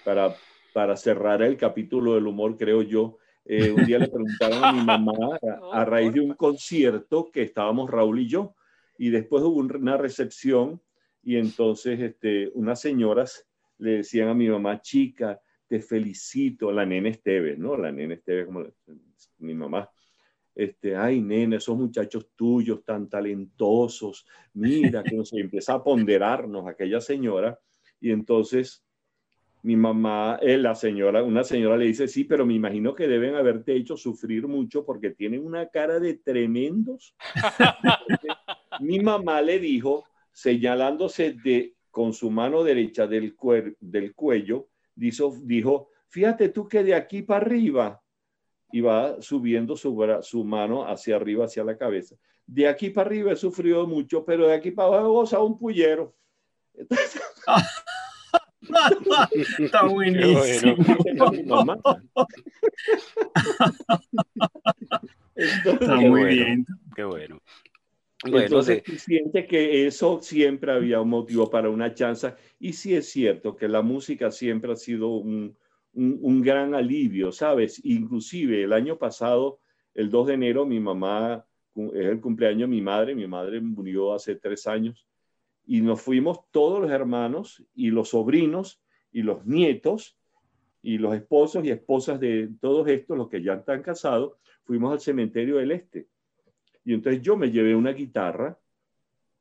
para, 0.03 0.35
para 0.73 0.95
cerrar 0.97 1.41
el 1.41 1.57
capítulo 1.57 2.15
del 2.15 2.27
humor, 2.27 2.57
creo 2.57 2.81
yo, 2.81 3.17
eh, 3.45 3.71
un 3.71 3.85
día 3.85 3.97
le 3.97 4.07
preguntaron 4.07 4.63
a 4.63 4.71
mi 4.71 4.83
mamá 4.83 5.13
a, 5.73 5.85
raíz 5.85 6.13
de 6.13 6.19
un 6.19 6.33
concierto 6.35 7.31
que 7.31 7.41
estábamos 7.41 7.89
Raúl 7.89 8.19
y 8.19 8.27
yo, 8.27 8.55
y 8.97 9.09
después 9.09 9.43
hubo 9.43 9.59
una 9.59 9.97
recepción 9.97 10.81
y 11.23 11.37
entonces 11.37 11.99
este, 11.99 12.51
unas 12.53 12.79
señoras 12.79 13.47
le 13.77 13.97
decían 13.97 14.27
a 14.27 14.33
mi 14.33 14.47
mamá, 14.47 14.81
chica, 14.81 15.41
te 15.67 15.79
felicito, 15.79 16.71
la 16.71 16.85
nena 16.85 17.09
Esteves, 17.09 17.57
¿no? 17.57 17.77
La 17.77 17.91
nena 17.91 18.13
Esteves, 18.13 18.45
como 18.45 18.65
mi 19.39 19.53
mamá, 19.55 19.89
este, 20.55 20.95
ay, 20.95 21.21
nena, 21.21 21.57
esos 21.57 21.77
muchachos 21.77 22.27
tuyos 22.35 22.83
tan 22.83 23.09
talentosos, 23.09 24.25
mira, 24.53 25.03
que 25.03 25.15
no 25.15 25.25
sé, 25.25 25.39
empieza 25.39 25.75
a 25.75 25.83
ponderarnos 25.83 26.67
aquella 26.67 27.01
señora, 27.01 27.59
y 27.99 28.11
entonces 28.11 28.83
mi 29.63 29.75
mamá, 29.75 30.39
eh, 30.41 30.57
la 30.57 30.73
señora, 30.73 31.23
una 31.23 31.43
señora 31.43 31.77
le 31.77 31.85
dice, 31.85 32.07
sí, 32.07 32.23
pero 32.23 32.45
me 32.45 32.55
imagino 32.55 32.95
que 32.95 33.07
deben 33.07 33.35
haberte 33.35 33.75
hecho 33.75 33.95
sufrir 33.95 34.47
mucho 34.47 34.83
porque 34.83 35.11
tienen 35.11 35.45
una 35.45 35.67
cara 35.69 35.99
de 35.99 36.15
tremendos. 36.15 37.15
mi 38.79 38.99
mamá 38.99 39.41
le 39.41 39.59
dijo, 39.59 40.05
señalándose 40.31 41.35
de, 41.43 41.75
con 41.91 42.13
su 42.13 42.31
mano 42.31 42.63
derecha 42.63 43.05
del, 43.05 43.35
del 43.79 44.15
cuello, 44.15 44.69
dijo, 44.95 45.37
dijo, 45.43 45.89
fíjate 46.07 46.49
tú 46.49 46.67
que 46.67 46.83
de 46.83 46.95
aquí 46.95 47.21
para 47.21 47.45
arriba 47.45 48.00
y 48.71 48.81
va 48.81 49.21
subiendo 49.21 49.75
su, 49.75 50.19
su 50.21 50.43
mano 50.43 50.87
hacia 50.87 51.15
arriba, 51.15 51.45
hacia 51.45 51.63
la 51.63 51.77
cabeza. 51.77 52.15
De 52.45 52.67
aquí 52.67 52.89
para 52.89 53.07
arriba 53.07 53.31
he 53.31 53.35
sufrido 53.35 53.87
mucho, 53.87 54.25
pero 54.25 54.47
de 54.47 54.55
aquí 54.55 54.71
para 54.71 54.89
abajo 54.89 55.11
goza 55.11 55.39
un 55.39 55.57
pullero. 55.57 56.15
Está 59.59 59.85
buenísimo. 59.85 60.75
Está 65.35 65.95
muy 65.95 66.25
bien. 66.25 66.65
Qué 66.95 67.03
bueno. 67.03 67.41
Bueno, 68.23 68.45
Entonces, 68.45 68.83
siente 68.97 69.47
que 69.47 69.87
eso 69.87 70.21
siempre 70.21 70.71
había 70.71 71.01
un 71.01 71.09
motivo 71.09 71.49
para 71.49 71.69
una 71.69 71.93
chanza. 71.93 72.35
Y 72.59 72.73
sí 72.73 72.93
es 72.95 73.09
cierto 73.09 73.55
que 73.55 73.67
la 73.67 73.81
música 73.81 74.29
siempre 74.31 74.71
ha 74.71 74.75
sido 74.75 75.09
un, 75.09 75.57
un, 75.93 76.41
gran 76.41 76.73
alivio, 76.73 77.31
¿sabes? 77.31 77.81
Inclusive 77.83 78.63
el 78.63 78.73
año 78.73 78.97
pasado, 78.97 79.59
el 79.93 80.09
2 80.09 80.27
de 80.27 80.33
enero, 80.33 80.65
mi 80.65 80.79
mamá, 80.79 81.45
es 81.75 82.05
el 82.05 82.21
cumpleaños 82.21 82.69
de 82.69 82.75
mi 82.75 82.81
madre, 82.81 83.15
mi 83.15 83.27
madre 83.27 83.61
murió 83.61 84.13
hace 84.13 84.35
tres 84.35 84.67
años, 84.67 85.05
y 85.65 85.81
nos 85.81 86.01
fuimos 86.01 86.39
todos 86.51 86.81
los 86.81 86.91
hermanos 86.91 87.63
y 87.75 87.91
los 87.91 88.09
sobrinos 88.09 88.81
y 89.11 89.21
los 89.21 89.45
nietos 89.45 90.17
y 90.81 90.97
los 90.97 91.13
esposos 91.13 91.63
y 91.63 91.69
esposas 91.69 92.19
de 92.19 92.49
todos 92.59 92.87
estos, 92.87 93.17
los 93.17 93.29
que 93.29 93.43
ya 93.43 93.53
están 93.53 93.83
casados, 93.83 94.33
fuimos 94.63 94.91
al 94.91 94.99
cementerio 94.99 95.57
del 95.57 95.71
Este. 95.71 96.07
Y 96.83 96.93
entonces 96.93 97.21
yo 97.21 97.37
me 97.37 97.51
llevé 97.51 97.75
una 97.75 97.91
guitarra, 97.91 98.57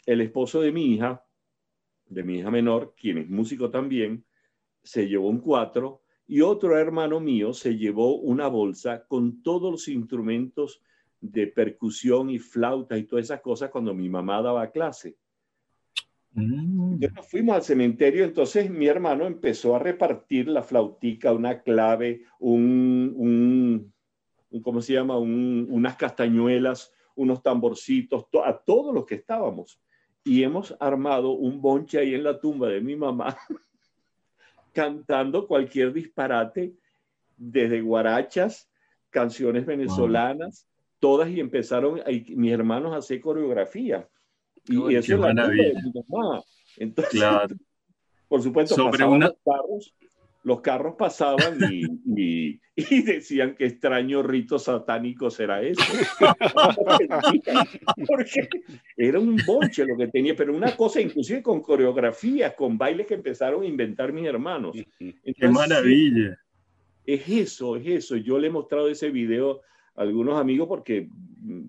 el 0.04 0.20
esposo 0.20 0.60
de 0.60 0.72
mi 0.72 0.94
hija, 0.94 1.24
de 2.06 2.22
mi 2.22 2.38
hija 2.38 2.50
menor, 2.50 2.94
quien 2.96 3.18
es 3.18 3.30
músico 3.30 3.70
también, 3.70 4.24
se 4.82 5.08
llevó 5.08 5.28
un 5.28 5.40
cuatro 5.40 5.99
y 6.30 6.42
otro 6.42 6.78
hermano 6.78 7.18
mío 7.18 7.52
se 7.52 7.76
llevó 7.76 8.14
una 8.14 8.46
bolsa 8.46 9.04
con 9.08 9.42
todos 9.42 9.72
los 9.72 9.88
instrumentos 9.88 10.80
de 11.20 11.48
percusión 11.48 12.30
y 12.30 12.38
flauta 12.38 12.96
y 12.96 13.02
todas 13.02 13.24
esas 13.24 13.40
cosas 13.40 13.70
cuando 13.70 13.92
mi 13.94 14.08
mamá 14.08 14.40
daba 14.40 14.70
clase. 14.70 15.16
Mm. 16.34 17.00
Nos 17.00 17.26
fuimos 17.28 17.56
al 17.56 17.62
cementerio, 17.64 18.22
entonces 18.22 18.70
mi 18.70 18.86
hermano 18.86 19.26
empezó 19.26 19.74
a 19.74 19.80
repartir 19.80 20.46
la 20.46 20.62
flautica, 20.62 21.32
una 21.32 21.62
clave, 21.62 22.22
un, 22.38 23.92
¿cómo 24.62 24.80
se 24.82 24.92
llama? 24.92 25.18
unas 25.18 25.96
castañuelas, 25.96 26.92
unos 27.16 27.42
tamborcitos, 27.42 28.26
a 28.44 28.56
todos 28.56 28.94
los 28.94 29.04
que 29.04 29.16
estábamos. 29.16 29.80
Y 30.22 30.44
hemos 30.44 30.76
armado 30.78 31.32
un 31.32 31.60
bonche 31.60 31.98
ahí 31.98 32.14
en 32.14 32.22
la 32.22 32.38
tumba 32.38 32.68
de 32.68 32.80
mi 32.80 32.94
mamá, 32.94 33.36
cantando 34.72 35.46
cualquier 35.46 35.92
disparate, 35.92 36.74
desde 37.36 37.80
guarachas, 37.80 38.68
canciones 39.10 39.66
venezolanas, 39.66 40.66
todas 40.98 41.30
y 41.30 41.40
empezaron 41.40 42.00
mis 42.06 42.52
hermanos 42.52 42.92
a 42.92 42.98
hacer 42.98 43.20
coreografía. 43.20 44.08
Y, 44.66 44.94
eso 44.94 45.14
es 45.14 45.34
la 45.34 45.48
de 45.48 45.74
mi 45.74 46.02
mamá. 46.08 46.42
Entonces, 46.76 47.12
claro. 47.12 47.56
por 48.28 48.42
supuesto, 48.42 48.74
Sobre 48.74 49.04
una... 49.04 49.28
los 49.28 49.36
carros, 49.44 49.94
los 50.42 50.60
carros 50.60 50.94
pasaban 50.98 51.58
y, 51.70 51.84
y, 52.76 53.02
decían 53.02 53.54
que 53.54 53.66
extraño 53.66 54.22
rito 54.22 54.58
satánico 54.58 55.30
será 55.30 55.62
eso. 55.62 55.82
Porque 58.06 58.48
era 58.96 59.18
un 59.18 59.38
bonche 59.46 59.84
lo 59.84 59.96
que 59.96 60.08
tenía, 60.08 60.34
pero 60.34 60.56
una 60.56 60.74
cosa 60.76 61.00
inclusive 61.00 61.42
con 61.42 61.60
coreografías, 61.60 62.54
con 62.54 62.78
bailes 62.78 63.06
que 63.06 63.14
empezaron 63.14 63.62
a 63.62 63.66
inventar 63.66 64.12
mis 64.12 64.26
hermanos. 64.26 64.76
¡Qué 64.98 65.48
maravilla! 65.48 66.38
Es 67.04 67.28
eso, 67.28 67.76
es 67.76 67.86
eso. 67.86 68.16
Yo 68.16 68.38
le 68.38 68.48
he 68.48 68.50
mostrado 68.50 68.88
ese 68.88 69.10
video 69.10 69.60
a 69.94 70.02
algunos 70.02 70.40
amigos 70.40 70.68
porque 70.68 71.08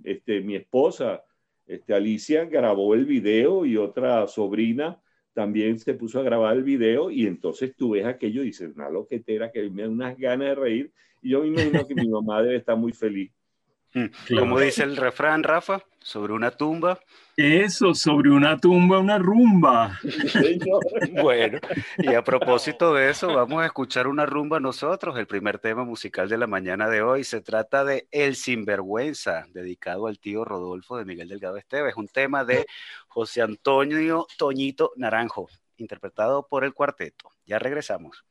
este, 0.03 0.41
mi 0.41 0.55
esposa, 0.55 1.23
este, 1.65 1.93
Alicia, 1.93 2.45
grabó 2.45 2.93
el 2.93 3.05
video 3.05 3.65
y 3.65 3.75
otra 3.75 4.27
sobrina 4.27 5.01
también 5.33 5.79
se 5.79 5.93
puso 5.93 6.19
a 6.19 6.23
grabar 6.23 6.57
el 6.57 6.63
video 6.63 7.09
y 7.11 7.25
entonces 7.25 7.73
tú 7.75 7.91
ves 7.91 8.05
aquello 8.05 8.43
y 8.43 8.47
dices, 8.47 8.71
una 8.75 8.89
loquetera 8.89 9.51
que 9.51 9.69
me 9.69 9.83
da 9.83 9.89
unas 9.89 10.17
ganas 10.17 10.49
de 10.49 10.55
reír 10.55 10.91
y 11.21 11.29
yo 11.29 11.41
me 11.41 11.47
imagino 11.47 11.87
que 11.87 11.95
mi 11.95 12.09
mamá 12.09 12.41
debe 12.41 12.57
estar 12.57 12.77
muy 12.77 12.93
feliz. 12.93 13.31
Mm, 13.93 14.37
como 14.37 14.59
dice 14.59 14.83
el 14.83 14.95
refrán, 14.95 15.43
Rafa, 15.43 15.83
sobre 15.99 16.33
una 16.33 16.51
tumba. 16.51 16.99
Eso, 17.35 17.93
sobre 17.93 18.29
una 18.29 18.57
tumba, 18.57 18.99
una 18.99 19.17
rumba. 19.17 19.99
bueno, 21.21 21.59
y 21.97 22.13
a 22.13 22.23
propósito 22.23 22.93
de 22.93 23.09
eso, 23.09 23.33
vamos 23.33 23.61
a 23.61 23.65
escuchar 23.65 24.07
una 24.07 24.25
rumba 24.25 24.59
nosotros. 24.59 25.17
El 25.17 25.27
primer 25.27 25.59
tema 25.59 25.83
musical 25.83 26.29
de 26.29 26.37
la 26.37 26.47
mañana 26.47 26.89
de 26.89 27.01
hoy 27.01 27.23
se 27.23 27.41
trata 27.41 27.83
de 27.83 28.07
El 28.11 28.35
Sinvergüenza, 28.35 29.45
dedicado 29.53 30.07
al 30.07 30.19
tío 30.19 30.45
Rodolfo 30.45 30.97
de 30.97 31.05
Miguel 31.05 31.29
Delgado 31.29 31.57
Esteves. 31.57 31.95
Un 31.95 32.07
tema 32.07 32.45
de 32.45 32.65
José 33.07 33.41
Antonio 33.41 34.27
Toñito 34.37 34.91
Naranjo, 34.95 35.49
interpretado 35.77 36.47
por 36.47 36.63
el 36.63 36.73
cuarteto. 36.73 37.29
Ya 37.45 37.59
regresamos. 37.59 38.23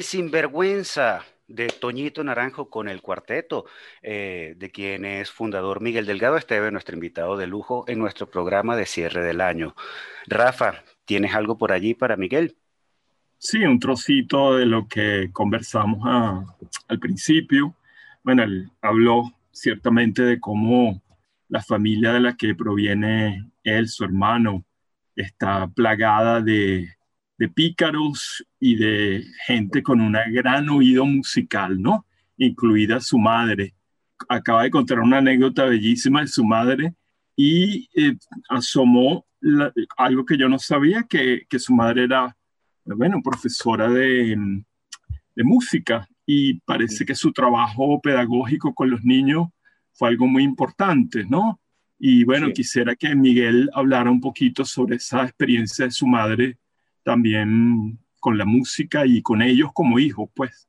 Sinvergüenza 0.00 1.22
de 1.48 1.66
Toñito 1.66 2.24
Naranjo 2.24 2.70
con 2.70 2.88
el 2.88 3.02
cuarteto, 3.02 3.66
eh, 4.00 4.54
de 4.56 4.70
quien 4.70 5.04
es 5.04 5.30
fundador 5.30 5.82
Miguel 5.82 6.06
Delgado 6.06 6.38
Esteve, 6.38 6.70
nuestro 6.70 6.94
invitado 6.94 7.36
de 7.36 7.46
lujo 7.46 7.84
en 7.86 7.98
nuestro 7.98 8.30
programa 8.30 8.74
de 8.74 8.86
cierre 8.86 9.22
del 9.22 9.42
año. 9.42 9.76
Rafa, 10.26 10.82
¿tienes 11.04 11.34
algo 11.34 11.58
por 11.58 11.72
allí 11.72 11.92
para 11.92 12.16
Miguel? 12.16 12.56
Sí, 13.36 13.64
un 13.64 13.78
trocito 13.78 14.56
de 14.56 14.64
lo 14.64 14.88
que 14.88 15.28
conversamos 15.30 16.00
al 16.88 16.98
principio. 16.98 17.76
Bueno, 18.22 18.44
él 18.44 18.70
habló 18.80 19.34
ciertamente 19.50 20.22
de 20.22 20.40
cómo 20.40 21.02
la 21.50 21.60
familia 21.60 22.14
de 22.14 22.20
la 22.20 22.34
que 22.34 22.54
proviene 22.54 23.50
él, 23.62 23.88
su 23.88 24.04
hermano, 24.04 24.64
está 25.14 25.66
plagada 25.66 26.40
de 26.40 26.96
de 27.42 27.48
pícaros 27.48 28.46
y 28.60 28.76
de 28.76 29.24
gente 29.48 29.82
con 29.82 30.00
un 30.00 30.16
gran 30.30 30.68
oído 30.68 31.04
musical, 31.04 31.82
¿no? 31.82 32.06
Incluida 32.36 33.00
su 33.00 33.18
madre, 33.18 33.74
acaba 34.28 34.62
de 34.62 34.70
contar 34.70 35.00
una 35.00 35.18
anécdota 35.18 35.64
bellísima 35.64 36.20
de 36.20 36.28
su 36.28 36.44
madre 36.44 36.94
y 37.34 37.88
eh, 37.96 38.16
asomó 38.48 39.26
algo 39.96 40.24
que 40.24 40.38
yo 40.38 40.48
no 40.48 40.60
sabía, 40.60 41.02
que, 41.02 41.44
que, 41.48 41.58
su 41.58 41.74
madre 41.74 42.04
era, 42.04 42.36
bueno, 42.84 43.20
profesora 43.20 43.90
de, 43.90 44.36
de 45.34 45.42
música 45.42 46.08
y 46.24 46.60
parece 46.60 47.04
que 47.04 47.16
su 47.16 47.32
trabajo 47.32 48.00
pedagógico 48.00 48.72
con 48.72 48.88
los 48.88 49.02
niños 49.02 49.48
fue 49.94 50.10
algo 50.10 50.28
muy 50.28 50.44
importante, 50.44 51.24
¿no? 51.24 51.60
Y 51.98 52.22
bueno, 52.22 52.52
quisiera 52.52 52.94
que 52.94 53.16
Miguel 53.16 53.68
hablara 53.74 54.12
un 54.12 54.20
poquito 54.20 54.64
sobre 54.64 54.94
esa 54.94 55.24
experiencia 55.24 55.86
de 55.86 55.90
su 55.90 56.06
madre 56.06 56.56
también 57.02 57.98
con 58.20 58.38
la 58.38 58.44
música 58.44 59.04
y 59.06 59.22
con 59.22 59.42
ellos 59.42 59.70
como 59.74 59.98
hijos, 59.98 60.30
pues. 60.34 60.68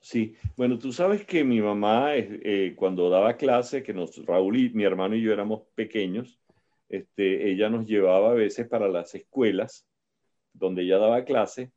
Sí, 0.00 0.34
bueno, 0.56 0.78
tú 0.78 0.92
sabes 0.92 1.24
que 1.24 1.44
mi 1.44 1.60
mamá, 1.60 2.16
eh, 2.16 2.74
cuando 2.76 3.08
daba 3.08 3.36
clase, 3.36 3.82
que 3.82 3.94
nos, 3.94 4.24
Raúl 4.26 4.56
y 4.56 4.70
mi 4.70 4.82
hermano 4.82 5.14
y 5.14 5.22
yo 5.22 5.32
éramos 5.32 5.62
pequeños, 5.74 6.40
este, 6.88 7.50
ella 7.50 7.70
nos 7.70 7.86
llevaba 7.86 8.32
a 8.32 8.34
veces 8.34 8.68
para 8.68 8.88
las 8.88 9.14
escuelas 9.14 9.86
donde 10.52 10.82
ella 10.82 10.98
daba 10.98 11.24
clase. 11.24 11.72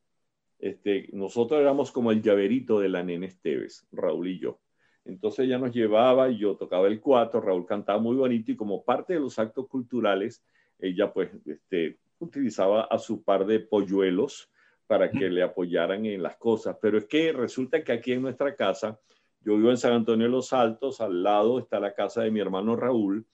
Este, 0.60 1.08
nosotros 1.14 1.62
éramos 1.62 1.92
como 1.92 2.12
el 2.12 2.22
llaverito 2.22 2.80
de 2.80 2.90
la 2.90 3.04
nena 3.04 3.28
Esteves, 3.28 3.88
Raúl 3.92 4.28
y 4.28 4.40
yo. 4.40 4.60
Entonces 5.06 5.46
ella 5.46 5.60
nos 5.60 5.72
llevaba 5.72 6.30
y 6.30 6.40
yo 6.40 6.58
tocaba 6.58 6.88
el 6.88 7.00
cuatro, 7.00 7.42
Raúl 7.42 7.66
cantaba 7.66 8.00
muy 8.00 8.16
bonito 8.16 8.52
y 8.52 8.56
como 8.56 8.84
parte 8.84 9.14
de 9.14 9.20
los 9.20 9.38
actos 9.38 9.68
culturales, 9.68 10.44
ella 10.80 11.14
pues 11.14 11.30
este, 11.46 12.00
utilizaba 12.20 12.84
a 12.84 12.98
su 12.98 13.24
par 13.24 13.46
de 13.46 13.60
polluelos 13.60 14.50
para 14.88 15.10
que 15.10 15.30
le 15.30 15.42
apoyaran 15.44 16.06
en 16.06 16.22
las 16.22 16.38
cosas. 16.38 16.78
Pero 16.82 16.98
es 16.98 17.06
que 17.06 17.34
resulta 17.34 17.84
que 17.84 17.92
aquí 17.92 18.14
en 18.14 18.22
nuestra 18.22 18.56
casa, 18.56 19.00
yo 19.42 19.56
vivo 19.56 19.72
en 19.72 19.78
San 19.78 19.94
Antonio 19.94 20.26
de 20.26 20.32
los 20.32 20.54
Altos, 20.54 21.02
al 21.02 21.24
lado 21.24 21.60
está 21.60 21.80
la 21.80 21.94
casa 21.94 22.22
de 22.22 22.32
mi 22.32 22.40
hermano 22.40 22.76
Raúl, 22.76 23.26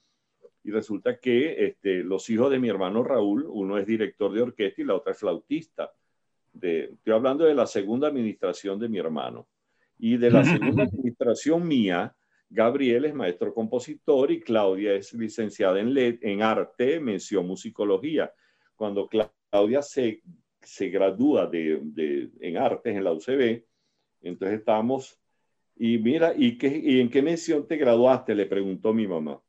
y 0.64 0.70
resulta 0.70 1.18
que 1.18 1.66
este, 1.66 2.04
los 2.04 2.28
hijos 2.30 2.50
de 2.50 2.58
mi 2.58 2.68
hermano 2.68 3.02
Raúl, 3.02 3.46
uno 3.48 3.78
es 3.78 3.86
director 3.86 4.32
de 4.32 4.42
orquesta 4.42 4.80
y 4.80 4.84
la 4.84 4.94
otra 4.94 5.12
es 5.12 5.18
flautista. 5.18 5.92
De, 6.52 6.84
estoy 6.84 7.12
hablando 7.12 7.44
de 7.44 7.54
la 7.54 7.66
segunda 7.66 8.08
administración 8.08 8.78
de 8.78 8.88
mi 8.88 8.98
hermano. 8.98 9.48
Y 9.98 10.16
de 10.16 10.30
la 10.30 10.44
segunda 10.44 10.84
administración 10.84 11.66
mía, 11.66 12.14
Gabriel 12.48 13.06
es 13.06 13.14
maestro 13.14 13.52
compositor 13.52 14.30
y 14.30 14.40
Claudia 14.40 14.94
es 14.94 15.12
licenciada 15.14 15.80
en, 15.80 15.96
en 15.96 16.42
arte, 16.42 17.00
mención 17.00 17.46
musicología. 17.46 18.32
Cuando 18.82 19.08
Claudia 19.08 19.80
se 19.80 20.22
se 20.62 20.88
gradúa 20.88 21.46
de, 21.46 22.30
en 22.40 22.56
artes 22.56 22.96
en 22.96 23.04
la 23.04 23.12
UCB. 23.12 23.64
Entonces 24.22 24.58
estamos, 24.60 25.18
y 25.76 25.98
mira, 25.98 26.32
¿y, 26.36 26.56
qué, 26.56 26.68
¿y 26.82 27.00
en 27.00 27.10
qué 27.10 27.22
mención 27.22 27.66
te 27.66 27.76
graduaste? 27.76 28.34
Le 28.34 28.46
preguntó 28.46 28.92
mi 28.92 29.06
mamá. 29.06 29.40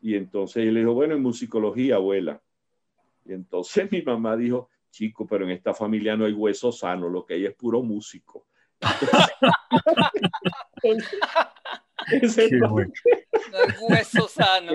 Y 0.00 0.14
entonces 0.16 0.64
él 0.64 0.74
le 0.74 0.80
dijo, 0.80 0.94
bueno, 0.94 1.14
en 1.14 1.22
musicología, 1.22 1.96
abuela. 1.96 2.42
Y 3.24 3.32
entonces 3.32 3.90
mi 3.92 4.02
mamá 4.02 4.36
dijo, 4.36 4.68
chico, 4.90 5.26
pero 5.26 5.44
en 5.44 5.52
esta 5.52 5.72
familia 5.72 6.16
no 6.16 6.24
hay 6.24 6.32
hueso 6.32 6.72
sano, 6.72 7.08
lo 7.08 7.24
que 7.24 7.34
hay 7.34 7.46
es 7.46 7.54
puro 7.54 7.82
músico. 7.82 8.46
Ese 12.10 12.50
hueso 13.80 14.28
sano. 14.28 14.72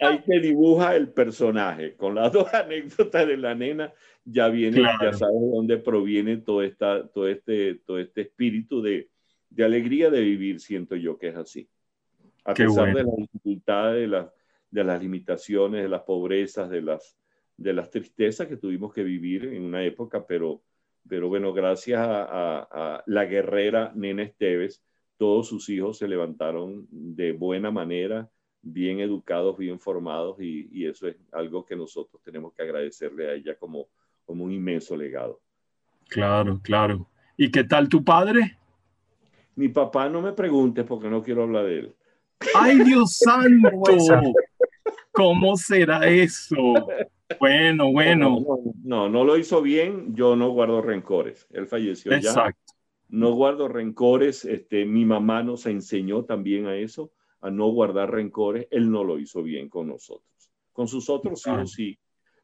ahí 0.00 0.22
que 0.22 0.40
dibuja 0.40 0.96
el 0.96 1.08
personaje. 1.08 1.96
Con 1.96 2.14
las 2.14 2.32
dos 2.32 2.46
anécdotas 2.54 3.26
de 3.26 3.36
la 3.36 3.54
nena, 3.54 3.92
ya 4.24 4.48
viene, 4.48 4.82
ya 4.82 5.12
sabes 5.12 5.40
de 5.40 5.50
dónde 5.52 5.78
proviene 5.78 6.38
todo, 6.38 6.62
esta, 6.62 7.06
todo, 7.08 7.28
este, 7.28 7.76
todo 7.86 7.98
este 7.98 8.22
espíritu 8.22 8.82
de, 8.82 9.10
de 9.50 9.64
alegría 9.64 10.10
de 10.10 10.20
vivir, 10.20 10.60
siento 10.60 10.96
yo 10.96 11.18
que 11.18 11.28
es 11.28 11.36
así. 11.36 11.68
A 12.44 12.54
pesar 12.54 12.94
de 12.94 13.04
las 13.04 13.16
dificultades, 13.16 14.00
de, 14.00 14.08
las, 14.08 14.26
de 14.70 14.84
las 14.84 15.00
limitaciones, 15.00 15.82
de 15.82 15.88
las 15.88 16.02
pobrezas, 16.02 16.70
de 16.70 16.82
las, 16.82 17.16
de 17.56 17.72
las 17.72 17.90
tristezas 17.90 18.48
que 18.48 18.56
tuvimos 18.56 18.92
que 18.92 19.04
vivir 19.04 19.44
en 19.46 19.62
una 19.62 19.84
época, 19.84 20.26
pero, 20.26 20.62
pero 21.08 21.28
bueno, 21.28 21.52
gracias 21.52 22.00
a, 22.00 22.68
a 22.70 23.04
la 23.06 23.24
guerrera 23.26 23.92
Nena 23.94 24.24
Esteves, 24.24 24.82
todos 25.22 25.46
sus 25.46 25.68
hijos 25.68 25.98
se 25.98 26.08
levantaron 26.08 26.84
de 26.90 27.30
buena 27.30 27.70
manera, 27.70 28.28
bien 28.60 28.98
educados, 28.98 29.56
bien 29.56 29.78
formados, 29.78 30.36
y, 30.40 30.84
eso 30.84 31.06
es 31.06 31.14
algo 31.30 31.64
que 31.64 31.76
nosotros 31.76 32.20
tenemos 32.24 32.52
que 32.54 32.64
agradecerle 32.64 33.28
a 33.28 33.34
ella 33.34 33.54
como, 33.54 33.86
como 34.24 34.42
un 34.42 34.50
inmenso 34.50 34.96
legado. 34.96 35.40
Claro, 36.08 36.58
claro. 36.60 37.06
¿Y 37.36 37.52
qué 37.52 37.62
tal 37.62 37.88
tu 37.88 38.02
padre? 38.02 38.58
Mi 39.54 39.68
papá 39.68 40.08
no 40.08 40.20
me 40.20 40.32
pregunte 40.32 40.82
porque 40.82 41.08
no 41.08 41.22
quiero 41.22 41.44
hablar 41.44 41.66
de 41.66 41.78
él. 41.78 41.94
¡Ay, 42.56 42.80
Dios 42.80 43.18
santo! 43.24 43.70
¿Cómo 45.12 45.56
será 45.56 46.04
eso? 46.08 46.56
Bueno, 47.38 47.92
bueno. 47.92 48.44
No, 48.82 49.08
no, 49.08 49.24
lo 49.24 49.36
hizo 49.36 49.62
bien. 49.62 50.16
Yo 50.16 50.34
no 50.34 50.50
guardo 50.50 50.82
rencores. 50.82 51.46
Él 51.52 51.68
falleció 51.68 52.12
Exacto 52.12 52.61
no 53.12 53.32
guardo 53.32 53.68
rencores, 53.68 54.46
este, 54.46 54.86
mi 54.86 55.04
mamá 55.04 55.42
nos 55.42 55.66
enseñó 55.66 56.24
también 56.24 56.66
a 56.66 56.76
eso, 56.76 57.12
a 57.42 57.50
no 57.50 57.68
guardar 57.68 58.10
rencores, 58.10 58.66
él 58.70 58.90
no 58.90 59.04
lo 59.04 59.18
hizo 59.18 59.42
bien 59.42 59.68
con 59.68 59.88
nosotros. 59.88 60.50
Con 60.72 60.88
sus 60.88 61.10
otros 61.10 61.46
hijos 61.46 61.72
sí, 61.72 61.98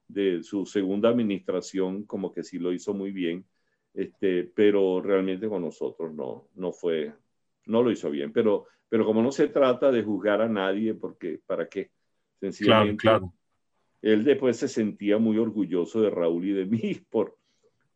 de 0.07 0.43
su 0.43 0.67
segunda 0.67 1.09
administración 1.09 2.05
como 2.05 2.35
que 2.35 2.43
sí 2.43 2.59
lo 2.59 2.71
hizo 2.75 2.93
muy 2.93 3.13
bien, 3.13 3.47
este, 3.95 4.45
pero 4.45 5.01
realmente 5.01 5.49
con 5.49 5.63
nosotros 5.63 6.13
no, 6.13 6.49
no 6.57 6.71
fue, 6.71 7.15
no 7.65 7.83
lo 7.83 7.91
hizo 7.91 8.11
bien, 8.11 8.31
pero, 8.31 8.67
pero 8.91 9.07
como 9.07 9.23
no 9.23 9.33
se 9.33 9.49
trata 9.49 9.91
de 9.91 10.03
juzgar 10.03 10.43
a 10.43 10.49
nadie, 10.51 10.93
porque, 10.93 11.41
¿para 11.47 11.67
qué? 11.67 11.93
Sencillamente, 12.41 13.01
claro, 13.01 13.33
él 14.03 14.23
después 14.23 14.59
se 14.59 14.69
sentía 14.69 15.17
muy 15.17 15.39
orgulloso 15.39 16.03
de 16.03 16.11
Raúl 16.11 16.45
y 16.45 16.53
de 16.53 16.67
mí 16.67 16.81
por, 17.11 17.39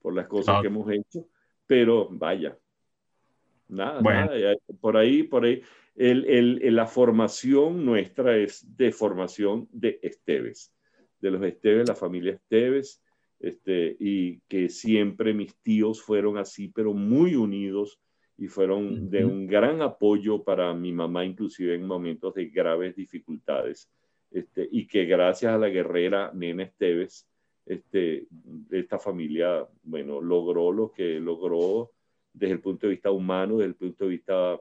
por 0.00 0.14
las 0.14 0.26
cosas 0.26 0.62
que 0.62 0.68
hemos 0.68 0.90
hecho, 0.90 1.26
pero 1.72 2.06
vaya, 2.10 2.54
Nada, 3.66 4.02
nada, 4.02 4.54
por 4.78 4.98
ahí, 4.98 5.22
por 5.22 5.46
ahí. 5.46 5.62
El, 5.96 6.26
el, 6.26 6.76
la 6.76 6.86
formación 6.86 7.86
nuestra 7.86 8.36
es 8.36 8.76
de 8.76 8.92
formación 8.92 9.70
de 9.72 9.98
Esteves, 10.02 10.70
de 11.18 11.30
los 11.30 11.42
Esteves, 11.42 11.88
la 11.88 11.94
familia 11.94 12.34
Esteves, 12.34 13.02
este, 13.40 13.96
y 13.98 14.40
que 14.40 14.68
siempre 14.68 15.32
mis 15.32 15.56
tíos 15.62 16.02
fueron 16.02 16.36
así, 16.36 16.68
pero 16.68 16.92
muy 16.92 17.36
unidos 17.36 17.98
y 18.36 18.48
fueron 18.48 19.08
de 19.08 19.24
un 19.24 19.46
gran 19.46 19.80
apoyo 19.80 20.44
para 20.44 20.74
mi 20.74 20.92
mamá, 20.92 21.24
inclusive 21.24 21.74
en 21.74 21.86
momentos 21.86 22.34
de 22.34 22.50
graves 22.50 22.94
dificultades. 22.94 23.90
Este, 24.30 24.68
y 24.70 24.86
que 24.86 25.06
gracias 25.06 25.54
a 25.54 25.58
la 25.58 25.70
guerrera 25.70 26.32
Nena 26.34 26.64
Esteves, 26.64 27.26
este, 27.66 28.26
esta 28.70 28.98
familia, 28.98 29.66
bueno, 29.82 30.20
logró 30.20 30.72
lo 30.72 30.92
que 30.92 31.20
logró 31.20 31.92
desde 32.32 32.54
el 32.54 32.60
punto 32.60 32.86
de 32.86 32.92
vista 32.92 33.10
humano, 33.10 33.58
desde 33.58 33.68
el 33.68 33.74
punto 33.74 34.04
de 34.04 34.10
vista 34.10 34.60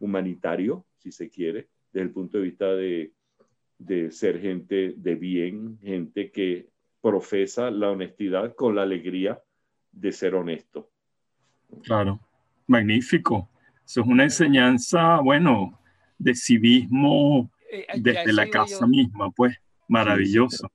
humanitario, 0.00 0.84
si 0.98 1.12
se 1.12 1.28
quiere, 1.28 1.68
desde 1.92 2.06
el 2.06 2.12
punto 2.12 2.38
de 2.38 2.44
vista 2.44 2.74
de, 2.74 3.12
de 3.78 4.10
ser 4.10 4.40
gente 4.40 4.94
de 4.96 5.14
bien, 5.14 5.78
gente 5.80 6.30
que 6.30 6.68
profesa 7.00 7.70
la 7.70 7.90
honestidad 7.90 8.54
con 8.54 8.74
la 8.74 8.82
alegría 8.82 9.40
de 9.92 10.12
ser 10.12 10.34
honesto. 10.34 10.90
Claro, 11.82 12.20
magnífico. 12.66 13.48
Eso 13.84 14.02
es 14.02 14.06
una 14.06 14.24
enseñanza, 14.24 15.20
bueno, 15.20 15.80
de 16.18 16.34
civismo 16.34 17.50
eh, 17.70 17.86
desde 17.96 18.32
la 18.32 18.48
casa 18.50 18.86
misma, 18.86 19.30
pues, 19.30 19.56
maravilloso. 19.86 20.70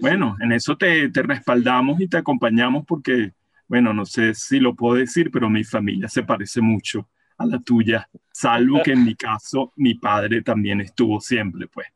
Bueno, 0.00 0.36
en 0.40 0.52
eso 0.52 0.76
te, 0.76 1.08
te, 1.10 1.22
respaldamos 1.22 2.00
y 2.00 2.08
te 2.08 2.16
acompañamos 2.16 2.84
porque 2.86 3.32
bueno, 3.68 3.92
no 3.92 4.06
sé 4.06 4.34
si 4.34 4.58
lo 4.58 4.74
puedo 4.74 4.94
decir, 4.96 5.30
pero 5.30 5.50
mi 5.50 5.62
familia 5.62 6.08
se 6.08 6.22
parece 6.22 6.62
mucho 6.62 7.08
a 7.36 7.44
la 7.46 7.60
tuya, 7.60 8.08
salvo 8.32 8.82
que 8.82 8.92
en 8.92 9.04
mi 9.04 9.14
caso 9.14 9.72
mi 9.76 9.94
padre 9.94 10.42
también 10.42 10.80
estuvo 10.80 11.20
siempre, 11.20 11.68
pues. 11.68 11.86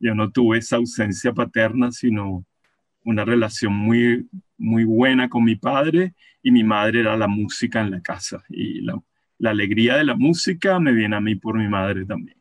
Yo 0.00 0.14
no 0.14 0.30
tuve 0.30 0.58
esa 0.58 0.76
ausencia 0.76 1.32
paterna, 1.32 1.92
sino 1.92 2.44
una 3.04 3.24
relación 3.24 3.74
muy, 3.74 4.28
muy 4.58 4.84
buena 4.84 5.28
con 5.28 5.44
mi 5.44 5.56
padre 5.56 6.14
y 6.42 6.50
mi 6.50 6.64
madre 6.64 7.00
era 7.00 7.16
la 7.16 7.28
música 7.28 7.80
en 7.80 7.90
la 7.90 8.00
casa 8.00 8.42
y 8.48 8.80
la, 8.80 9.00
la 9.38 9.50
alegría 9.50 9.96
de 9.96 10.04
la 10.04 10.16
música 10.16 10.80
me 10.80 10.92
viene 10.92 11.16
a 11.16 11.20
mí 11.20 11.34
por 11.34 11.56
mi 11.56 11.68
madre 11.68 12.04
también. 12.04 12.36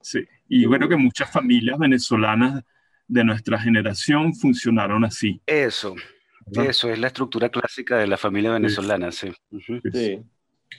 Sí, 0.00 0.24
y 0.48 0.64
bueno 0.66 0.88
que 0.88 0.96
muchas 0.96 1.30
familias 1.30 1.78
venezolanas 1.78 2.64
de 3.08 3.24
nuestra 3.24 3.58
generación 3.58 4.34
funcionaron 4.34 5.04
así. 5.04 5.40
Eso, 5.46 5.96
eso 6.52 6.90
es 6.90 6.98
la 6.98 7.08
estructura 7.08 7.48
clásica 7.48 7.98
de 7.98 8.06
la 8.06 8.16
familia 8.16 8.52
venezolana, 8.52 9.10
sí. 9.10 9.32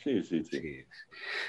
Sí, 0.04 0.24
sí, 0.24 0.44
sí. 0.44 0.86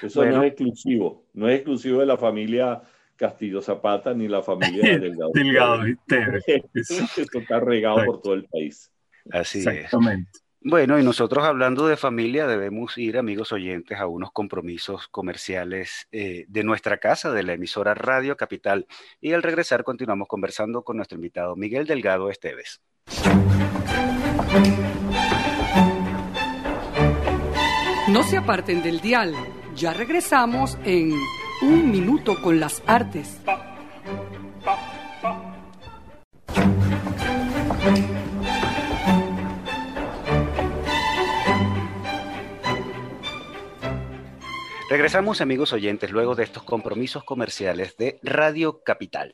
Eso 0.01 0.25
no 0.25 0.43
es 0.43 0.51
exclusivo, 0.51 1.27
no 1.33 1.47
es 1.47 1.55
exclusivo 1.55 1.99
de 1.99 2.05
la 2.05 2.17
familia 2.17 2.81
Castillo 3.15 3.61
Zapata 3.61 4.13
ni 4.13 4.27
la 4.27 4.41
familia 4.41 4.81
Delgado. 4.99 5.31
Delgado, 5.33 5.83
Esto 6.73 7.39
está 7.39 7.59
regado 7.59 8.03
por 8.03 8.21
todo 8.21 8.33
el 8.33 8.45
país. 8.45 8.91
Así 9.31 9.59
Exactamente. 9.59 10.31
Bueno, 10.63 10.99
y 10.99 11.03
nosotros 11.03 11.43
hablando 11.43 11.87
de 11.87 11.97
familia 11.97 12.45
debemos 12.45 12.95
ir, 12.99 13.17
amigos 13.17 13.51
oyentes, 13.51 13.99
a 13.99 14.05
unos 14.05 14.31
compromisos 14.31 15.07
comerciales 15.07 16.07
eh, 16.11 16.45
de 16.47 16.63
nuestra 16.63 16.99
casa, 16.99 17.31
de 17.31 17.41
la 17.41 17.53
emisora 17.53 17.95
Radio 17.95 18.37
Capital. 18.37 18.85
Y 19.19 19.33
al 19.33 19.41
regresar 19.41 19.83
continuamos 19.83 20.27
conversando 20.27 20.83
con 20.83 20.97
nuestro 20.97 21.15
invitado 21.15 21.55
Miguel 21.55 21.87
Delgado 21.87 22.29
Esteves. 22.29 22.79
No 28.09 28.21
se 28.21 28.37
aparten 28.37 28.83
del 28.83 29.01
dial. 29.01 29.33
Ya 29.75 29.93
regresamos 29.93 30.77
en 30.85 31.13
Un 31.63 31.89
Minuto 31.89 32.39
con 32.39 32.59
las 32.59 32.83
Artes. 32.85 33.41
Regresamos, 44.91 45.39
amigos 45.39 45.71
oyentes, 45.71 46.11
luego 46.11 46.35
de 46.35 46.43
estos 46.43 46.63
compromisos 46.63 47.23
comerciales 47.23 47.95
de 47.95 48.19
Radio 48.23 48.83
Capital. 48.83 49.33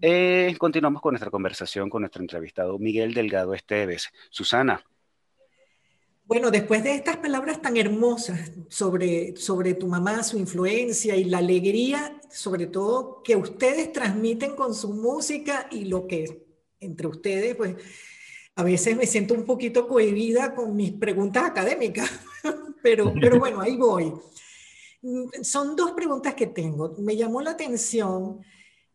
Eh, 0.00 0.56
continuamos 0.58 1.00
con 1.00 1.12
nuestra 1.12 1.30
conversación 1.30 1.88
con 1.88 2.02
nuestro 2.02 2.20
entrevistado 2.20 2.80
Miguel 2.80 3.14
Delgado 3.14 3.54
Esteves. 3.54 4.08
Susana. 4.28 4.84
Bueno, 6.24 6.50
después 6.50 6.82
de 6.82 6.96
estas 6.96 7.18
palabras 7.18 7.62
tan 7.62 7.76
hermosas 7.76 8.50
sobre, 8.68 9.36
sobre 9.36 9.74
tu 9.74 9.86
mamá, 9.86 10.24
su 10.24 10.36
influencia 10.36 11.14
y 11.14 11.26
la 11.26 11.38
alegría, 11.38 12.20
sobre 12.28 12.66
todo 12.66 13.22
que 13.22 13.36
ustedes 13.36 13.92
transmiten 13.92 14.56
con 14.56 14.74
su 14.74 14.92
música 14.92 15.68
y 15.70 15.84
lo 15.84 16.08
que 16.08 16.44
entre 16.80 17.06
ustedes, 17.06 17.54
pues 17.54 17.76
a 18.56 18.64
veces 18.64 18.96
me 18.96 19.06
siento 19.06 19.34
un 19.34 19.44
poquito 19.44 19.86
cohibida 19.86 20.56
con 20.56 20.74
mis 20.74 20.90
preguntas 20.90 21.44
académicas, 21.44 22.10
pero, 22.82 23.14
pero 23.20 23.38
bueno, 23.38 23.60
ahí 23.60 23.76
voy. 23.76 24.12
Mm, 25.02 25.42
son 25.42 25.76
dos 25.76 25.92
preguntas 25.92 26.34
que 26.34 26.46
tengo. 26.48 26.94
Me 26.98 27.16
llamó 27.16 27.40
la 27.40 27.52
atención 27.52 28.40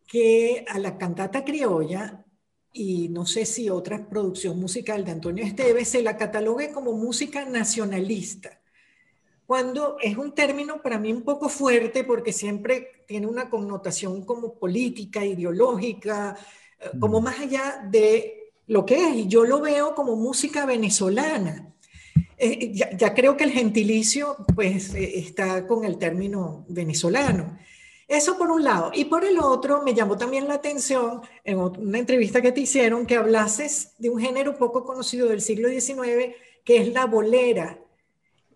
que 0.08 0.66
a 0.68 0.80
la 0.80 0.98
cantata 0.98 1.44
criolla, 1.44 2.26
y 2.74 3.10
no 3.10 3.26
sé 3.26 3.46
si 3.46 3.70
otra 3.70 4.10
producción 4.10 4.60
musical 4.60 5.06
de 5.06 5.12
Antonio 5.12 5.46
Esteves, 5.46 5.90
se 5.90 6.02
la 6.02 6.18
catalogue 6.18 6.72
como 6.72 6.94
música 6.94 7.46
nacionalista, 7.46 8.60
cuando 9.46 9.98
es 10.02 10.18
un 10.18 10.34
término 10.34 10.82
para 10.82 10.98
mí 10.98 11.14
un 11.14 11.24
poco 11.24 11.50
fuerte 11.50 12.04
porque 12.04 12.34
siempre 12.34 13.04
tiene 13.08 13.28
una 13.28 13.50
connotación 13.50 14.26
como 14.26 14.58
política, 14.58 15.26
ideológica, 15.26 16.38
eh, 16.80 16.90
como 17.00 17.22
más 17.22 17.40
allá 17.40 17.86
de 17.90 18.54
lo 18.68 18.86
que 18.86 18.96
es, 19.10 19.16
y 19.16 19.28
yo 19.28 19.46
lo 19.46 19.62
veo 19.62 19.94
como 19.96 20.16
música 20.16 20.66
venezolana. 20.66 21.74
Eh, 22.38 22.74
ya, 22.74 23.14
creo 23.14 23.38
que 23.38 23.44
el 23.44 23.52
gentilicio 23.52 24.38
pues 24.56 24.94
eh, 24.94 25.20
está 25.20 25.68
con 25.68 25.86
el 25.86 25.98
término 25.98 26.66
venezolano. 26.70 27.58
Eso 28.08 28.38
por 28.38 28.52
un 28.52 28.64
lado. 28.64 28.92
Y 28.94 29.06
por 29.06 29.24
el 29.24 29.40
otro, 29.40 29.82
me 29.84 29.94
llamó 29.94 30.18
también 30.18 30.48
la 30.48 30.56
atención 30.56 31.22
en 31.44 31.58
una 31.58 32.00
entrevista 32.00 32.42
que 32.42 32.52
te 32.52 32.62
hicieron 32.62 33.06
que 33.06 33.16
hablases 33.16 33.94
de 33.98 34.10
un 34.10 34.20
género 34.20 34.58
poco 34.58 34.84
conocido 34.84 35.30
del 35.30 35.42
siglo 35.42 35.70
XIX, 35.70 36.36
que 36.64 36.78
es 36.78 36.94
la 36.94 37.06
bolera. 37.06 37.80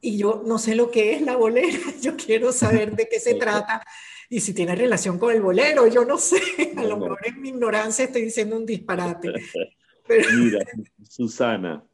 Y 0.01 0.17
yo 0.17 0.43
no 0.45 0.59
sé 0.59 0.75
lo 0.75 0.91
que 0.91 1.13
es 1.13 1.21
la 1.21 1.37
bolera, 1.37 1.79
yo 2.01 2.15
quiero 2.15 2.51
saber 2.51 2.95
de 2.95 3.07
qué 3.09 3.19
se 3.19 3.33
trata 3.35 3.83
y 4.29 4.41
si 4.41 4.53
tiene 4.53 4.75
relación 4.75 5.17
con 5.17 5.33
el 5.33 5.41
bolero, 5.41 5.87
yo 5.87 6.03
no 6.03 6.17
sé, 6.17 6.41
a 6.75 6.83
lo 6.83 6.97
mejor 6.97 7.19
en 7.23 7.41
mi 7.41 7.49
ignorancia 7.49 8.05
estoy 8.05 8.23
diciendo 8.23 8.57
un 8.57 8.65
disparate. 8.65 9.31
Mira, 10.37 10.65
Susana, 11.07 11.85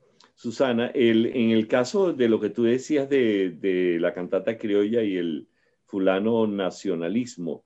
Susana, 0.44 0.92
en 0.94 1.52
el 1.52 1.70
caso 1.70 2.12
de 2.12 2.28
lo 2.28 2.38
que 2.38 2.50
tú 2.50 2.64
decías 2.64 3.08
de, 3.08 3.98
la 4.02 4.14
cantata 4.14 4.58
criolla 4.58 5.02
y 5.02 5.16
el 5.16 5.48
fulano 5.86 6.46
nacionalismo, 6.48 7.64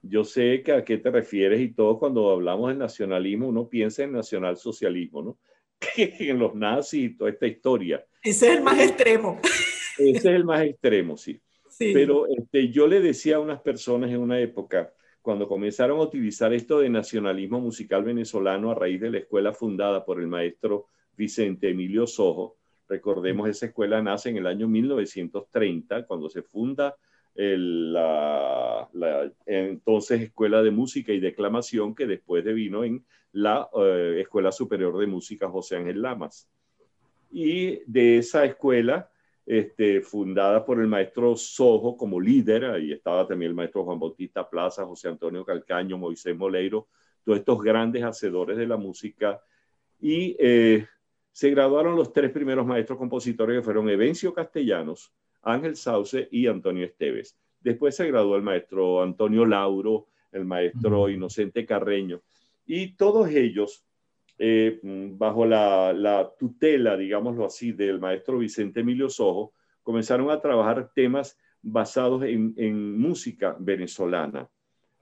yo 0.00 0.22
sé 0.22 0.62
que 0.62 0.70
a 0.70 0.84
qué 0.84 0.98
te 0.98 1.10
refieres 1.10 1.60
y 1.60 1.72
todo 1.72 1.98
cuando 1.98 2.30
hablamos 2.30 2.70
de 2.70 2.76
nacionalismo 2.76 3.48
uno 3.48 3.68
piensa 3.68 4.04
en 4.04 4.12
nacionalsocialismo, 4.12 5.22
¿no? 5.22 5.38
Que 5.96 6.30
en 6.30 6.38
los 6.38 6.54
nazis 6.54 7.10
y 7.10 7.16
toda 7.16 7.30
esta 7.30 7.48
historia. 7.48 8.06
Ese 8.22 8.46
es 8.46 8.58
el 8.58 8.62
más 8.62 8.78
extremo. 8.78 9.40
Ese 9.98 10.16
es 10.16 10.24
el 10.24 10.44
más 10.44 10.62
extremo, 10.64 11.16
sí. 11.16 11.40
Pero 11.76 12.28
este, 12.28 12.68
yo 12.68 12.86
le 12.86 13.00
decía 13.00 13.36
a 13.36 13.40
unas 13.40 13.60
personas 13.60 14.12
en 14.12 14.20
una 14.20 14.38
época, 14.38 14.94
cuando 15.20 15.48
comenzaron 15.48 15.98
a 15.98 16.04
utilizar 16.04 16.54
esto 16.54 16.78
de 16.78 16.90
nacionalismo 16.90 17.58
musical 17.58 18.04
venezolano 18.04 18.70
a 18.70 18.76
raíz 18.76 19.00
de 19.00 19.10
la 19.10 19.18
escuela 19.18 19.52
fundada 19.52 20.04
por 20.04 20.20
el 20.20 20.28
maestro 20.28 20.90
Vicente 21.16 21.70
Emilio 21.70 22.06
Sojo. 22.06 22.56
Recordemos, 22.88 23.48
esa 23.48 23.66
escuela 23.66 24.02
nace 24.02 24.30
en 24.30 24.36
el 24.36 24.46
año 24.46 24.68
1930, 24.68 26.06
cuando 26.06 26.28
se 26.28 26.42
funda 26.42 26.96
la, 27.36 28.88
entonces 29.46 30.20
Escuela 30.20 30.62
de 30.62 30.70
Música 30.70 31.12
y 31.12 31.20
Declamación, 31.20 31.94
que 31.94 32.06
después 32.06 32.44
devino 32.44 32.84
en 32.84 33.04
la 33.32 33.68
eh, 33.76 34.20
Escuela 34.20 34.52
Superior 34.52 34.96
de 34.98 35.06
Música 35.06 35.48
José 35.48 35.76
Ángel 35.76 36.02
Lamas. 36.02 36.48
Y 37.32 37.80
de 37.86 38.18
esa 38.18 38.44
escuela, 38.44 39.10
este, 39.44 40.00
fundada 40.00 40.64
por 40.64 40.80
el 40.80 40.86
maestro 40.86 41.36
Sojo 41.36 41.96
como 41.96 42.20
líder, 42.20 42.64
ahí 42.66 42.92
estaba 42.92 43.26
también 43.26 43.50
el 43.50 43.56
maestro 43.56 43.84
Juan 43.84 43.98
Bautista 43.98 44.48
Plaza, 44.48 44.86
José 44.86 45.08
Antonio 45.08 45.44
Calcaño, 45.44 45.98
Moisés 45.98 46.36
Moleiro, 46.36 46.86
todos 47.24 47.40
estos 47.40 47.60
grandes 47.60 48.04
hacedores 48.04 48.56
de 48.56 48.66
la 48.66 48.76
música. 48.76 49.42
Y 50.00 50.36
eh, 50.38 50.86
se 51.34 51.50
graduaron 51.50 51.96
los 51.96 52.12
tres 52.12 52.30
primeros 52.30 52.64
maestros 52.64 52.96
compositores 52.96 53.58
que 53.58 53.64
fueron 53.64 53.90
Evencio 53.90 54.32
Castellanos, 54.32 55.12
Ángel 55.42 55.74
Sauce 55.74 56.28
y 56.30 56.46
Antonio 56.46 56.84
Esteves. 56.84 57.36
Después 57.60 57.96
se 57.96 58.06
graduó 58.06 58.36
el 58.36 58.42
maestro 58.42 59.02
Antonio 59.02 59.44
Lauro, 59.44 60.06
el 60.30 60.44
maestro 60.44 61.08
Inocente 61.08 61.66
Carreño. 61.66 62.22
Y 62.66 62.94
todos 62.94 63.28
ellos, 63.30 63.84
eh, 64.38 64.78
bajo 64.84 65.44
la, 65.44 66.32
tutela, 66.38 66.96
digámoslo 66.96 67.46
así, 67.46 67.72
del 67.72 67.98
maestro 67.98 68.38
Vicente 68.38 68.80
Emilio 68.80 69.10
Sojo, 69.10 69.54
comenzaron 69.82 70.30
a 70.30 70.40
trabajar 70.40 70.92
temas 70.94 71.36
basados 71.62 72.22
en, 72.22 72.96
música 72.96 73.56
venezolana. 73.58 74.48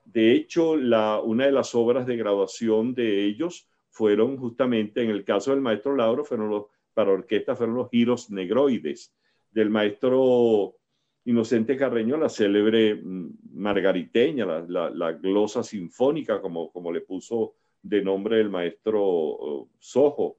De 0.06 0.32
hecho, 0.32 0.78
la, 0.78 1.20
una 1.20 1.44
de 1.44 1.52
las 1.52 1.74
obras 1.74 2.06
de 2.06 2.16
graduación 2.16 2.94
de 2.94 3.22
ellos 3.26 3.68
fueron 3.92 4.38
justamente, 4.38 5.02
en 5.02 5.10
el 5.10 5.22
caso 5.22 5.50
del 5.52 5.60
maestro 5.60 5.94
Lauro, 5.94 6.24
fueron 6.24 6.48
los, 6.48 6.64
para 6.94 7.12
orquesta 7.12 7.54
fueron 7.54 7.76
los 7.76 7.90
giros 7.90 8.30
negroides. 8.30 9.14
Del 9.50 9.68
maestro 9.68 10.76
Inocente 11.26 11.76
Carreño, 11.76 12.16
la 12.16 12.30
célebre 12.30 12.94
mm, 12.94 13.30
margariteña, 13.52 14.46
la, 14.66 15.12
glosa 15.12 15.62
sinfónica, 15.62 16.40
como, 16.40 16.72
como 16.72 16.90
le 16.90 17.02
puso 17.02 17.54
de 17.82 18.02
nombre 18.02 18.40
el 18.40 18.48
maestro 18.48 19.02
oh, 19.04 19.68
Sojo. 19.78 20.38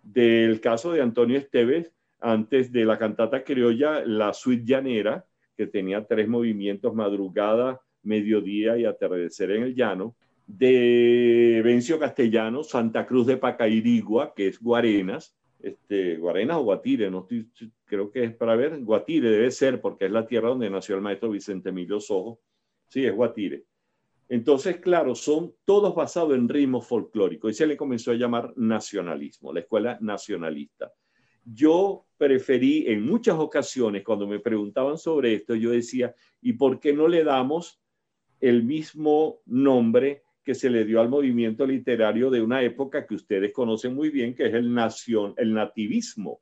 Del 0.00 0.60
caso 0.60 0.92
de 0.92 1.02
Antonio 1.02 1.38
Esteves, 1.38 1.92
antes 2.20 2.70
de 2.70 2.84
la 2.84 2.98
cantata 2.98 3.42
criolla, 3.42 4.04
la 4.06 4.32
suite 4.32 4.64
llanera, 4.64 5.26
que 5.56 5.66
tenía 5.66 6.06
tres 6.06 6.28
movimientos, 6.28 6.94
madrugada, 6.94 7.80
mediodía 8.04 8.78
y 8.78 8.84
atardecer 8.84 9.50
en 9.50 9.64
el 9.64 9.74
llano, 9.74 10.14
de 10.58 11.62
Vencio 11.64 11.98
Castellano, 11.98 12.62
Santa 12.62 13.06
Cruz 13.06 13.26
de 13.26 13.38
Pacairigua, 13.38 14.34
que 14.34 14.48
es 14.48 14.60
Guarenas, 14.60 15.34
este, 15.58 16.16
Guarenas 16.16 16.58
o 16.58 16.64
Guatire, 16.64 17.10
no 17.10 17.26
creo 17.86 18.10
que 18.10 18.24
es 18.24 18.34
para 18.34 18.54
ver, 18.54 18.78
Guatire 18.84 19.30
debe 19.30 19.50
ser 19.50 19.80
porque 19.80 20.06
es 20.06 20.10
la 20.10 20.26
tierra 20.26 20.50
donde 20.50 20.68
nació 20.68 20.96
el 20.96 21.00
maestro 21.00 21.30
Vicente 21.30 21.70
Emilio 21.70 22.00
Sojo, 22.00 22.40
sí, 22.88 23.06
es 23.06 23.14
Guatire. 23.14 23.64
Entonces, 24.28 24.76
claro, 24.76 25.14
son 25.14 25.54
todos 25.64 25.94
basados 25.94 26.34
en 26.34 26.48
ritmos 26.48 26.86
folclóricos 26.86 27.52
y 27.52 27.54
se 27.54 27.66
le 27.66 27.76
comenzó 27.76 28.10
a 28.10 28.16
llamar 28.16 28.52
nacionalismo, 28.56 29.54
la 29.54 29.60
escuela 29.60 29.96
nacionalista. 30.02 30.92
Yo 31.44 32.04
preferí 32.18 32.84
en 32.88 33.06
muchas 33.06 33.38
ocasiones, 33.38 34.04
cuando 34.04 34.26
me 34.26 34.38
preguntaban 34.38 34.98
sobre 34.98 35.34
esto, 35.34 35.54
yo 35.54 35.70
decía, 35.70 36.14
¿y 36.42 36.52
por 36.52 36.78
qué 36.78 36.92
no 36.92 37.08
le 37.08 37.24
damos 37.24 37.80
el 38.38 38.64
mismo 38.64 39.40
nombre 39.46 40.21
que 40.44 40.54
se 40.54 40.70
le 40.70 40.84
dio 40.84 41.00
al 41.00 41.08
movimiento 41.08 41.66
literario 41.66 42.30
de 42.30 42.42
una 42.42 42.62
época 42.62 43.06
que 43.06 43.14
ustedes 43.14 43.52
conocen 43.52 43.94
muy 43.94 44.10
bien, 44.10 44.34
que 44.34 44.46
es 44.46 44.54
el, 44.54 44.72
nación, 44.72 45.34
el 45.36 45.54
nativismo, 45.54 46.40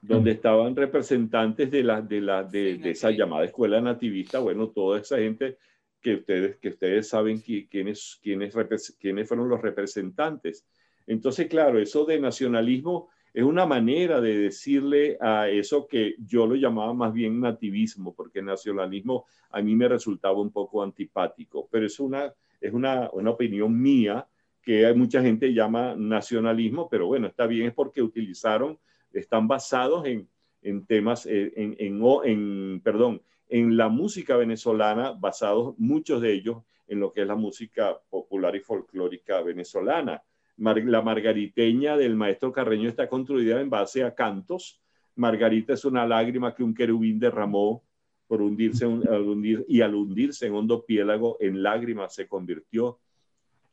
donde 0.00 0.32
estaban 0.32 0.74
representantes 0.74 1.70
de, 1.70 1.82
la, 1.82 2.00
de, 2.00 2.20
la, 2.20 2.44
de, 2.44 2.80
esa 2.90 3.10
llamada 3.10 3.44
escuela 3.44 3.80
nativista, 3.80 4.38
bueno, 4.38 4.68
toda 4.68 5.00
esa 5.00 5.18
gente 5.18 5.58
que 6.00 6.14
ustedes, 6.14 6.56
que 6.56 6.68
ustedes 6.68 7.08
saben 7.08 7.40
quiénes, 7.40 8.18
quiénes, 8.22 8.54
quiénes 8.98 9.28
fueron 9.28 9.48
los 9.48 9.60
representantes. 9.60 10.64
Entonces, 11.06 11.48
claro, 11.48 11.78
eso 11.78 12.04
de 12.04 12.20
nacionalismo 12.20 13.10
es 13.36 13.44
una 13.44 13.66
manera 13.66 14.18
de 14.18 14.34
decirle 14.34 15.18
a 15.20 15.50
eso 15.50 15.86
que 15.86 16.14
yo 16.20 16.46
lo 16.46 16.54
llamaba 16.54 16.94
más 16.94 17.12
bien 17.12 17.38
nativismo, 17.38 18.14
porque 18.14 18.40
nacionalismo 18.40 19.26
a 19.50 19.60
mí 19.60 19.76
me 19.76 19.86
resultaba 19.88 20.40
un 20.40 20.50
poco 20.50 20.82
antipático, 20.82 21.68
pero 21.70 21.84
es 21.84 22.00
una, 22.00 22.32
es 22.62 22.72
una, 22.72 23.10
una 23.12 23.32
opinión 23.32 23.78
mía 23.78 24.26
que 24.62 24.86
hay 24.86 24.94
mucha 24.94 25.20
gente 25.20 25.52
llama 25.52 25.94
nacionalismo, 25.94 26.88
pero 26.88 27.08
bueno, 27.08 27.26
está 27.26 27.46
bien, 27.46 27.66
es 27.66 27.74
porque 27.74 28.00
utilizaron, 28.00 28.78
están 29.12 29.46
basados 29.46 30.06
en, 30.06 30.26
en 30.62 30.86
temas, 30.86 31.26
eh, 31.26 31.52
en, 31.56 31.76
en, 31.78 32.02
en, 32.24 32.80
perdón, 32.80 33.20
en 33.50 33.76
la 33.76 33.90
música 33.90 34.38
venezolana, 34.38 35.12
basados 35.12 35.74
muchos 35.76 36.22
de 36.22 36.32
ellos 36.32 36.62
en 36.86 37.00
lo 37.00 37.12
que 37.12 37.20
es 37.20 37.26
la 37.26 37.36
música 37.36 38.00
popular 38.08 38.56
y 38.56 38.60
folclórica 38.60 39.42
venezolana. 39.42 40.22
La 40.58 41.02
margariteña 41.02 41.96
del 41.96 42.16
maestro 42.16 42.52
Carreño 42.52 42.88
está 42.88 43.08
construida 43.08 43.60
en 43.60 43.70
base 43.70 44.04
a 44.04 44.14
cantos. 44.14 44.80
Margarita 45.14 45.74
es 45.74 45.84
una 45.84 46.06
lágrima 46.06 46.54
que 46.54 46.62
un 46.62 46.74
querubín 46.74 47.18
derramó 47.18 47.82
por 48.26 48.42
hundirse 48.42 48.84
al 48.84 49.42
y 49.68 49.80
al 49.80 49.94
hundirse 49.94 50.46
en 50.46 50.54
hondo 50.54 50.84
piélago 50.84 51.36
en 51.40 51.62
lágrimas 51.62 52.14
se 52.14 52.26
convirtió. 52.26 52.98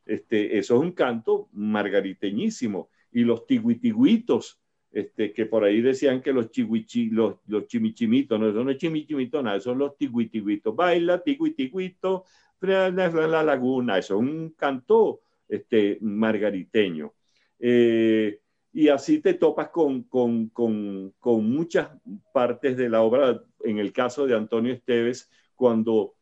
Este, 0.06 0.58
eso 0.58 0.76
es 0.76 0.80
un 0.80 0.92
canto 0.92 1.48
margariteñísimo. 1.52 2.88
Y 3.12 3.24
los 3.24 3.46
tiguitiguitos, 3.46 4.60
este, 4.92 5.32
que 5.32 5.46
por 5.46 5.64
ahí 5.64 5.80
decían 5.80 6.20
que 6.20 6.32
los, 6.32 6.50
chihuichi, 6.50 7.10
los, 7.10 7.36
los 7.46 7.66
chimichimitos, 7.66 8.38
no, 8.38 8.48
eso 8.48 8.62
no 8.62 8.70
es 8.70 8.78
chimichimito, 8.78 9.42
nada, 9.42 9.60
son 9.60 9.78
los 9.78 9.96
tiguitiguitos. 9.96 10.74
Baila, 10.74 11.22
tiguitiguito, 11.22 12.24
la, 12.60 12.90
la, 12.90 13.42
laguna, 13.42 13.98
eso 13.98 14.14
es 14.14 14.20
un 14.20 14.50
canto 14.50 15.20
este, 15.48 15.98
margariteño. 16.00 17.14
Eh, 17.58 18.40
y 18.72 18.88
así 18.88 19.20
te 19.20 19.34
topas 19.34 19.68
con, 19.68 20.02
con, 20.02 20.48
con, 20.48 21.14
con, 21.20 21.48
muchas 21.48 21.90
partes 22.32 22.76
de 22.76 22.88
la 22.88 23.02
obra, 23.02 23.40
en 23.60 23.78
el 23.78 23.92
caso 23.92 24.26
de 24.26 24.34
Antonio 24.34 24.72
Esteves, 24.72 25.30
cuando 25.54 26.16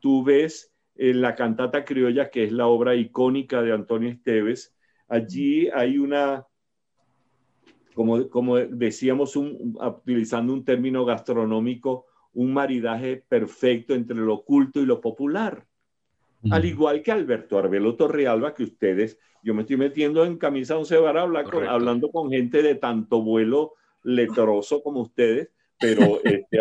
tú 0.00 0.24
ves 0.24 0.72
eh, 0.96 1.14
la 1.14 1.34
cantata 1.36 1.84
criolla, 1.84 2.28
que 2.28 2.44
es 2.44 2.52
la 2.52 2.66
obra 2.66 2.96
icónica 2.96 3.62
de 3.62 3.72
Antonio 3.72 4.10
Esteves, 4.10 4.74
allí 5.06 5.68
hay 5.68 5.98
una, 5.98 6.44
como, 7.94 8.28
como 8.28 8.56
decíamos, 8.56 9.36
utilizando 9.36 10.52
un 10.52 10.64
término 10.64 11.04
gastronómico, 11.04 12.06
un 12.32 12.52
maridaje 12.52 13.24
perfecto 13.28 13.94
entre 13.94 14.16
lo 14.16 14.34
oculto 14.34 14.80
y 14.80 14.86
lo 14.86 15.00
popular. 15.00 15.66
Al 16.50 16.64
igual 16.64 17.02
que 17.02 17.12
Alberto 17.12 17.58
Arbelo 17.58 17.94
Torrealba, 17.94 18.54
que 18.54 18.64
ustedes, 18.64 19.18
yo 19.42 19.54
me 19.54 19.62
estoy 19.62 19.76
metiendo 19.76 20.24
en 20.24 20.38
camisa 20.38 20.76
once 20.76 20.98
para 20.98 21.22
hablar 21.22 21.44
con, 21.44 21.66
hablando 21.66 22.10
con 22.10 22.30
gente 22.30 22.62
de 22.62 22.74
tanto 22.74 23.22
vuelo 23.22 23.74
letroso 24.02 24.82
como 24.82 25.02
ustedes, 25.02 25.50
pero 25.78 26.20
este, 26.24 26.58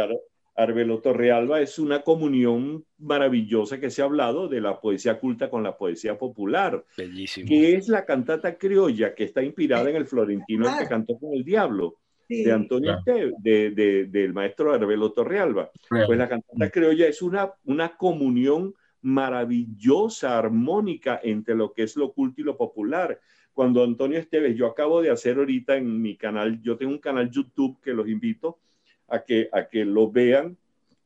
Arbelo 0.55 0.99
Torrealba 0.99 1.61
es 1.61 1.79
una 1.79 2.01
comunión 2.01 2.85
maravillosa 2.99 3.79
que 3.79 3.89
se 3.89 4.01
ha 4.01 4.05
hablado 4.05 4.47
de 4.47 4.61
la 4.61 4.79
poesía 4.79 5.19
culta 5.19 5.49
con 5.49 5.63
la 5.63 5.77
poesía 5.77 6.17
popular. 6.17 6.83
Bellísimo. 6.97 7.47
Que 7.47 7.75
es 7.75 7.87
la 7.87 8.05
cantata 8.05 8.57
criolla 8.57 9.15
que 9.15 9.23
está 9.23 9.41
inspirada 9.41 9.89
en 9.89 9.95
el 9.95 10.05
florentino 10.05 10.67
que 10.77 10.87
cantó 10.87 11.17
con 11.17 11.33
el 11.33 11.43
diablo. 11.43 11.95
de 12.27 12.51
Antonio 12.51 12.99
de, 13.05 13.71
de, 13.71 14.05
del 14.05 14.33
maestro 14.33 14.73
Arbelo 14.73 15.11
Torrealba. 15.11 15.71
Pues 15.89 16.17
la 16.17 16.29
cantata 16.29 16.69
criolla 16.69 17.07
es 17.07 17.21
una, 17.21 17.51
una 17.65 17.97
comunión 17.97 18.73
maravillosa, 19.01 20.37
armónica 20.37 21.19
entre 21.23 21.55
lo 21.55 21.73
que 21.73 21.83
es 21.83 21.95
lo 21.95 22.13
culto 22.13 22.41
y 22.41 22.43
lo 22.43 22.57
popular. 22.57 23.19
Cuando 23.53 23.83
Antonio 23.83 24.17
Esteves, 24.17 24.55
yo 24.55 24.67
acabo 24.67 25.01
de 25.01 25.09
hacer 25.09 25.37
ahorita 25.37 25.75
en 25.75 26.01
mi 26.01 26.15
canal, 26.15 26.61
yo 26.61 26.77
tengo 26.77 26.93
un 26.93 26.99
canal 26.99 27.29
YouTube 27.29 27.79
que 27.81 27.93
los 27.93 28.07
invito 28.07 28.59
a 29.07 29.23
que, 29.23 29.49
a 29.51 29.67
que 29.67 29.85
lo 29.85 30.09
vean, 30.09 30.57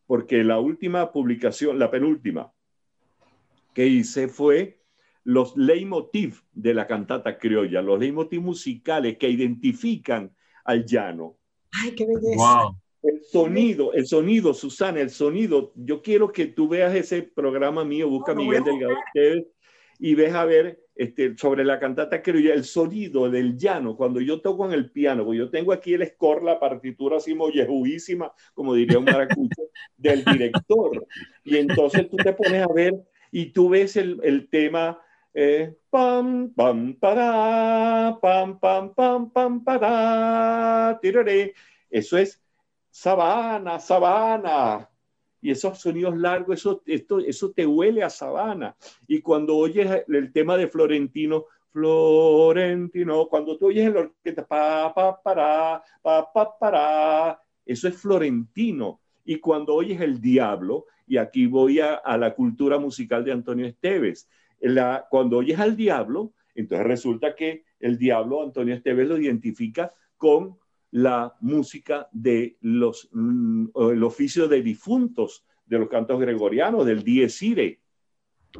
porque 0.05 0.43
la 0.43 0.59
última 0.59 1.11
publicación, 1.11 1.79
la 1.79 1.89
penúltima 1.89 2.51
que 3.73 3.87
hice 3.87 4.27
fue 4.27 4.79
los 5.23 5.57
leitmotiv 5.57 6.41
de 6.53 6.73
la 6.73 6.85
cantata 6.85 7.37
criolla, 7.37 7.81
los 7.81 7.99
leitmotiv 7.99 8.41
musicales 8.41 9.17
que 9.17 9.29
identifican 9.29 10.33
al 10.63 10.85
llano. 10.85 11.37
¡Ay, 11.71 11.95
qué 11.95 12.05
belleza! 12.05 12.69
El 13.05 13.23
sonido, 13.23 13.93
el 13.93 14.07
sonido, 14.07 14.53
Susana, 14.53 14.99
el 14.99 15.11
sonido. 15.11 15.71
Yo 15.75 16.01
quiero 16.01 16.31
que 16.31 16.47
tú 16.47 16.67
veas 16.67 16.95
ese 16.95 17.21
programa 17.21 17.85
mío, 17.85 18.09
busca 18.09 18.33
Miguel 18.33 18.63
Delgado 18.63 18.95
y 19.99 20.15
ves 20.15 20.33
a 20.33 20.43
ver 20.45 20.79
este, 20.95 21.37
sobre 21.37 21.63
la 21.63 21.79
cantata 21.79 22.21
criolla, 22.21 22.53
el 22.53 22.63
sonido 22.63 23.29
del 23.29 23.57
llano, 23.57 23.95
cuando 23.95 24.21
yo 24.21 24.41
toco 24.41 24.65
en 24.65 24.73
el 24.73 24.91
piano, 24.91 25.23
porque 25.23 25.39
yo 25.39 25.49
tengo 25.49 25.71
aquí 25.71 25.93
el 25.93 26.07
score, 26.07 26.43
la 26.43 26.59
partitura 26.59 27.17
así 27.17 27.35
mollejuísima, 27.35 28.31
como 28.53 28.73
diría 28.73 28.97
un 28.97 29.05
maracucho, 29.05 29.61
del 29.97 30.25
director. 30.25 31.05
Y 31.43 31.57
entonces 31.57 32.09
tú 32.09 32.17
te 32.17 32.33
pones 32.33 32.63
a 32.63 32.73
ver 32.73 32.93
y 33.31 33.51
tú 33.51 33.69
ves 33.69 33.97
el, 33.97 34.19
el 34.23 34.49
tema 34.49 34.99
eh, 35.33 35.75
pam, 35.89 36.53
pam, 36.53 36.95
para, 36.95 38.17
pam, 38.21 38.59
pam, 38.59 38.93
pam, 38.93 39.29
pam, 39.31 39.63
para, 39.63 40.97
tiraré. 41.01 41.53
Eso 41.89 42.17
es 42.17 42.41
sabana, 42.95 43.77
sabana. 43.77 44.89
Y 45.41 45.51
esos 45.51 45.77
sonidos 45.79 46.15
largos, 46.17 46.59
eso, 46.59 46.81
esto, 46.85 47.19
eso 47.19 47.51
te 47.51 47.67
huele 47.67 48.01
a 48.03 48.09
sabana. 48.09 48.75
Y 49.05 49.21
cuando 49.21 49.57
oyes 49.57 50.03
el 50.07 50.31
tema 50.31 50.55
de 50.55 50.69
Florentino, 50.69 51.45
Florentino, 51.73 53.27
cuando 53.27 53.57
tú 53.57 53.67
oyes 53.67 53.85
el 53.85 53.97
orquesta, 53.97 54.47
pa, 54.47 54.93
pa, 54.93 55.21
para, 55.21 55.83
pa, 56.01 56.31
pa, 56.31 56.57
para, 56.57 57.41
eso 57.65 57.89
es 57.89 57.97
Florentino. 57.97 59.01
Y 59.25 59.39
cuando 59.39 59.75
oyes 59.75 59.99
el 59.99 60.21
diablo, 60.21 60.85
y 61.05 61.17
aquí 61.17 61.47
voy 61.47 61.81
a, 61.81 62.01
la 62.17 62.33
cultura 62.33 62.79
musical 62.79 63.25
de 63.25 63.33
Antonio 63.33 63.65
Esteves, 63.65 64.29
cuando 65.09 65.37
oyes 65.37 65.59
al 65.59 65.75
diablo, 65.75 66.31
entonces 66.55 66.87
resulta 66.87 67.35
que 67.35 67.65
el 67.81 67.97
diablo, 67.97 68.41
Antonio 68.41 68.73
Esteves 68.73 69.09
lo 69.09 69.17
identifica 69.17 69.93
con 70.15 70.57
la 70.95 71.35
música 71.41 72.07
de 72.13 72.55
los, 72.61 73.09
mm, 73.11 73.65
el 73.91 74.01
oficio 74.01 74.47
de 74.47 74.61
difuntos, 74.61 75.43
de 75.65 75.77
los 75.77 75.89
cantos 75.89 76.17
gregorianos, 76.21 76.85
del 76.85 77.03
Dies 77.03 77.41
Irae. 77.41 77.79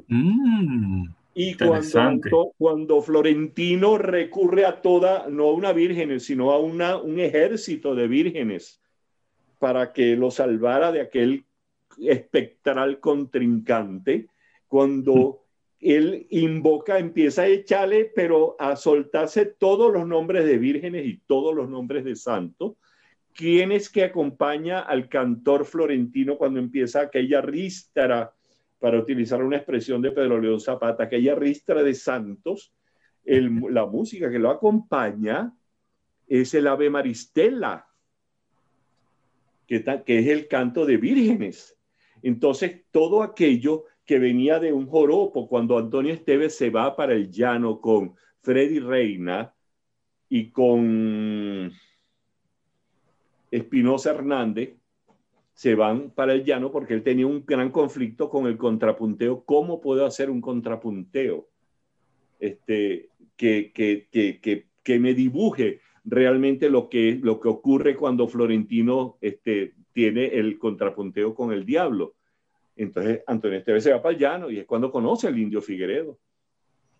Mm, 0.09 1.05
y 1.33 1.53
cuando, 1.53 2.51
cuando, 2.57 3.01
Florentino 3.01 3.97
recurre 3.97 4.65
a 4.65 4.81
toda, 4.81 5.29
no 5.29 5.45
a 5.45 5.53
una 5.53 5.71
virgen, 5.71 6.19
sino 6.19 6.51
a 6.51 6.59
una, 6.59 6.97
un 6.97 7.21
ejército 7.21 7.95
de 7.95 8.09
vírgenes 8.09 8.81
para 9.57 9.93
que 9.93 10.17
lo 10.17 10.29
salvara 10.29 10.91
de 10.91 10.99
aquel 10.99 11.45
espectral 11.99 12.99
contrincante, 12.99 14.27
cuando 14.67 15.44
él 15.85 16.25
invoca, 16.31 16.97
empieza 16.97 17.43
a 17.43 17.47
echarle, 17.47 18.05
pero 18.15 18.55
a 18.57 18.75
soltarse 18.75 19.45
todos 19.45 19.93
los 19.93 20.07
nombres 20.07 20.43
de 20.45 20.57
vírgenes 20.57 21.05
y 21.05 21.21
todos 21.27 21.53
los 21.53 21.69
nombres 21.69 22.03
de 22.03 22.15
santos. 22.15 22.73
¿Quién 23.33 23.71
es 23.71 23.89
que 23.91 24.03
acompaña 24.03 24.79
al 24.79 25.09
cantor 25.09 25.63
florentino 25.63 26.39
cuando 26.39 26.59
empieza 26.59 27.01
aquella 27.01 27.39
ristra, 27.41 28.33
para 28.79 28.97
utilizar 28.99 29.43
una 29.43 29.57
expresión 29.57 30.01
de 30.01 30.11
Pedro 30.11 30.41
León 30.41 30.59
Zapata, 30.59 31.03
aquella 31.03 31.35
ristra 31.35 31.83
de 31.83 31.93
santos? 31.93 32.73
la 33.27 33.87
música 33.87 34.29
que 34.29 34.37
lo 34.37 34.51
acompaña 34.51 35.51
es 36.27 36.53
el 36.53 36.67
Ave 36.67 36.91
Maristela, 36.91 37.87
que 39.65 39.83
es 40.05 40.27
el 40.27 40.47
canto 40.47 40.85
de 40.85 40.97
vírgenes. 40.97 41.75
Entonces, 42.21 42.85
todo 42.91 43.23
aquello 43.23 43.85
que 44.05 44.19
venía 44.19 44.59
de 44.59 44.71
un 44.71 44.87
joropo 44.87 45.47
cuando 45.47 45.77
Antonio 45.77 46.13
Esteves 46.13 46.55
se 46.55 46.69
va 46.69 46.95
para 46.95 47.13
el 47.13 47.31
llano 47.31 47.81
con 47.81 48.15
Freddy 48.41 48.79
Reina 48.79 49.53
y 50.29 50.51
con 50.51 51.71
Espinosa 53.49 54.11
Hernández, 54.11 54.75
se 55.53 55.73
van 55.73 56.11
para 56.11 56.33
el 56.33 56.43
llano 56.43 56.71
porque 56.71 56.93
él 56.93 57.03
tenía 57.03 57.25
un 57.25 57.45
gran 57.45 57.71
conflicto 57.71 58.29
con 58.29 58.45
el 58.45 58.57
contrapunteo. 58.57 59.43
¿Cómo 59.45 59.79
puedo 59.79 60.05
hacer 60.05 60.29
un 60.29 60.41
contrapunteo 60.41 61.47
este, 62.39 63.09
que, 63.37 63.71
que, 63.73 64.07
que, 64.11 64.67
que, 64.83 64.99
me 64.99 65.13
dibuje 65.13 65.79
realmente 66.03 66.69
lo 66.69 66.89
que, 66.89 67.17
lo 67.21 67.39
que 67.39 67.47
ocurre 67.47 67.95
cuando 67.95 68.27
Florentino 68.27 69.17
este, 69.21 69.73
tiene 69.93 70.25
el 70.25 70.59
contrapunteo 70.59 71.33
con 71.33 71.53
el 71.53 71.65
diablo? 71.65 72.14
Entonces 72.75 73.21
Antonio 73.25 73.57
Esteves 73.57 73.83
se 73.83 73.91
va 73.91 74.01
para 74.01 74.13
el 74.13 74.19
llano 74.19 74.51
y 74.51 74.59
es 74.59 74.65
cuando 74.65 74.91
conoce 74.91 75.27
al 75.27 75.37
indio 75.37 75.61
Figueredo. 75.61 76.19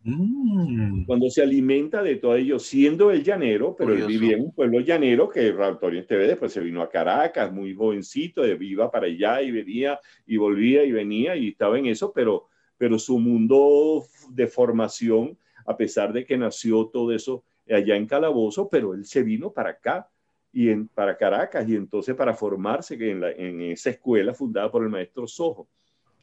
Mm. 0.07 1.05
Cuando 1.05 1.31
se 1.31 1.41
alimenta 1.41 2.03
de 2.03 2.17
todo 2.17 2.35
ello, 2.35 2.59
siendo 2.59 3.09
el 3.09 3.23
llanero, 3.23 3.75
pero 3.75 3.91
él 3.91 4.05
vivía 4.05 4.35
en 4.35 4.43
un 4.43 4.53
pueblo 4.53 4.79
llanero 4.79 5.27
que 5.27 5.51
Antonio 5.59 5.99
Esteves 5.99 6.27
después 6.27 6.53
se 6.53 6.59
vino 6.61 6.83
a 6.83 6.89
Caracas, 6.89 7.51
muy 7.51 7.73
jovencito, 7.73 8.45
iba 8.45 8.91
para 8.91 9.07
allá 9.07 9.41
y 9.41 9.49
venía 9.49 9.99
y 10.27 10.37
volvía 10.37 10.83
y 10.83 10.91
venía 10.91 11.35
y 11.35 11.49
estaba 11.49 11.79
en 11.79 11.87
eso, 11.87 12.13
pero, 12.13 12.49
pero 12.77 12.99
su 12.99 13.17
mundo 13.17 14.03
de 14.29 14.45
formación, 14.45 15.39
a 15.65 15.75
pesar 15.75 16.13
de 16.13 16.23
que 16.23 16.37
nació 16.37 16.85
todo 16.85 17.11
eso 17.11 17.43
allá 17.67 17.95
en 17.95 18.05
Calabozo, 18.05 18.69
pero 18.69 18.93
él 18.93 19.05
se 19.05 19.23
vino 19.23 19.53
para 19.53 19.71
acá 19.71 20.07
y 20.55 20.69
en, 20.69 20.87
para 20.87 21.17
Caracas 21.17 21.67
y 21.67 21.75
entonces 21.75 22.15
para 22.15 22.33
formarse 22.33 22.93
en, 22.95 23.21
en 23.21 23.61
esa 23.61 23.89
escuela 23.89 24.33
fundada 24.33 24.71
por 24.71 24.83
el 24.83 24.89
maestro 24.89 25.27
Sojo. 25.27 25.67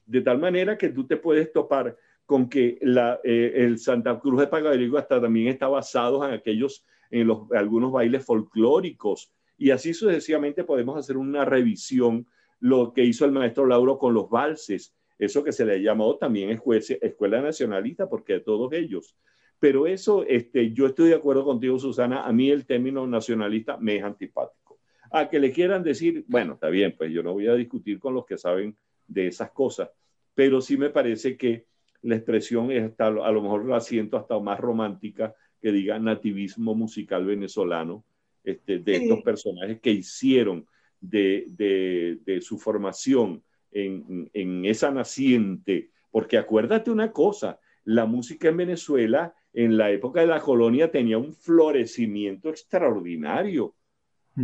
De 0.07 0.23
tal 0.23 0.39
manera 0.39 0.79
que 0.79 0.89
tú 0.89 1.07
te 1.07 1.19
puedes 1.19 1.53
topar 1.53 1.95
con 2.25 2.49
que 2.49 2.79
la, 2.81 3.21
eh, 3.25 3.53
el 3.57 3.79
Santa 3.79 4.19
Cruz 4.19 4.41
de 4.41 4.47
Pagarigo 4.47 4.97
hasta 4.97 5.21
también 5.21 5.49
está 5.49 5.69
basado 5.69 6.27
en 6.27 6.33
aquellos, 6.33 6.83
en 7.11 7.27
los, 7.27 7.53
algunos 7.53 7.93
bailes 7.93 8.25
folclóricos. 8.25 9.31
Y 9.59 9.71
así 9.71 9.93
sucesivamente 9.93 10.65
podemos 10.65 10.97
hacer 10.99 11.19
una 11.19 11.45
revisión, 11.45 12.27
lo 12.59 12.95
que 12.95 13.05
hizo 13.05 13.27
el 13.27 13.33
maestro 13.33 13.67
Lauro 13.67 13.99
con 13.99 14.15
los 14.15 14.31
valses, 14.31 14.95
eso 15.19 15.45
que 15.45 15.53
se 15.53 15.67
le 15.67 15.83
llamó 15.83 16.17
también 16.17 16.59
escuela, 17.03 17.43
nacionalista, 17.43 18.09
porque 18.09 18.41
todos 18.41 18.73
ellos. 18.73 19.15
Pero 19.63 19.87
eso, 19.87 20.25
este, 20.27 20.73
yo 20.73 20.89
estoy 20.89 21.11
de 21.11 21.15
acuerdo 21.15 21.45
contigo, 21.45 21.79
Susana, 21.79 22.27
a 22.27 22.33
mí 22.33 22.51
el 22.51 22.67
término 22.67 23.07
nacionalista 23.07 23.77
me 23.77 23.95
es 23.95 24.03
antipático. 24.03 24.81
A 25.13 25.29
que 25.29 25.39
le 25.39 25.53
quieran 25.53 25.85
decir, 25.85 26.25
bueno, 26.27 26.55
está 26.55 26.69
bien, 26.69 26.97
pues 26.99 27.13
yo 27.13 27.23
no 27.23 27.33
voy 27.33 27.47
a 27.47 27.55
discutir 27.55 28.01
con 28.01 28.13
los 28.13 28.27
que 28.27 28.37
saben 28.37 28.77
de 29.07 29.29
esas 29.29 29.53
cosas, 29.53 29.91
pero 30.35 30.61
sí 30.61 30.77
me 30.77 30.91
parece 30.91 31.37
que 31.37 31.67
la 32.03 32.17
expresión 32.17 32.73
es 32.73 32.91
hasta, 32.91 33.07
a 33.07 33.31
lo 33.31 33.41
mejor 33.41 33.65
la 33.65 33.79
siento 33.79 34.17
hasta 34.17 34.37
más 34.41 34.59
romántica 34.59 35.33
que 35.61 35.71
diga 35.71 35.97
nativismo 36.01 36.75
musical 36.75 37.25
venezolano, 37.25 38.05
este, 38.43 38.81
de 38.81 38.97
estos 38.97 39.23
personajes 39.23 39.81
que 39.81 39.93
hicieron 39.93 40.67
de, 41.01 41.47
de, 41.51 42.19
de 42.27 42.41
su 42.41 42.59
formación 42.59 43.45
en, 43.71 44.29
en, 44.33 44.65
esa 44.65 44.91
naciente, 44.91 45.91
porque 46.11 46.37
acuérdate 46.37 46.91
una 46.91 47.13
cosa, 47.13 47.61
la 47.85 48.07
música 48.07 48.49
en 48.49 48.57
Venezuela 48.57 49.37
en 49.53 49.77
la 49.77 49.91
época 49.91 50.21
de 50.21 50.27
la 50.27 50.41
colonia 50.41 50.91
tenía 50.91 51.19
un 51.19 51.33
florecimiento 51.35 52.49
extraordinario. 52.51 53.75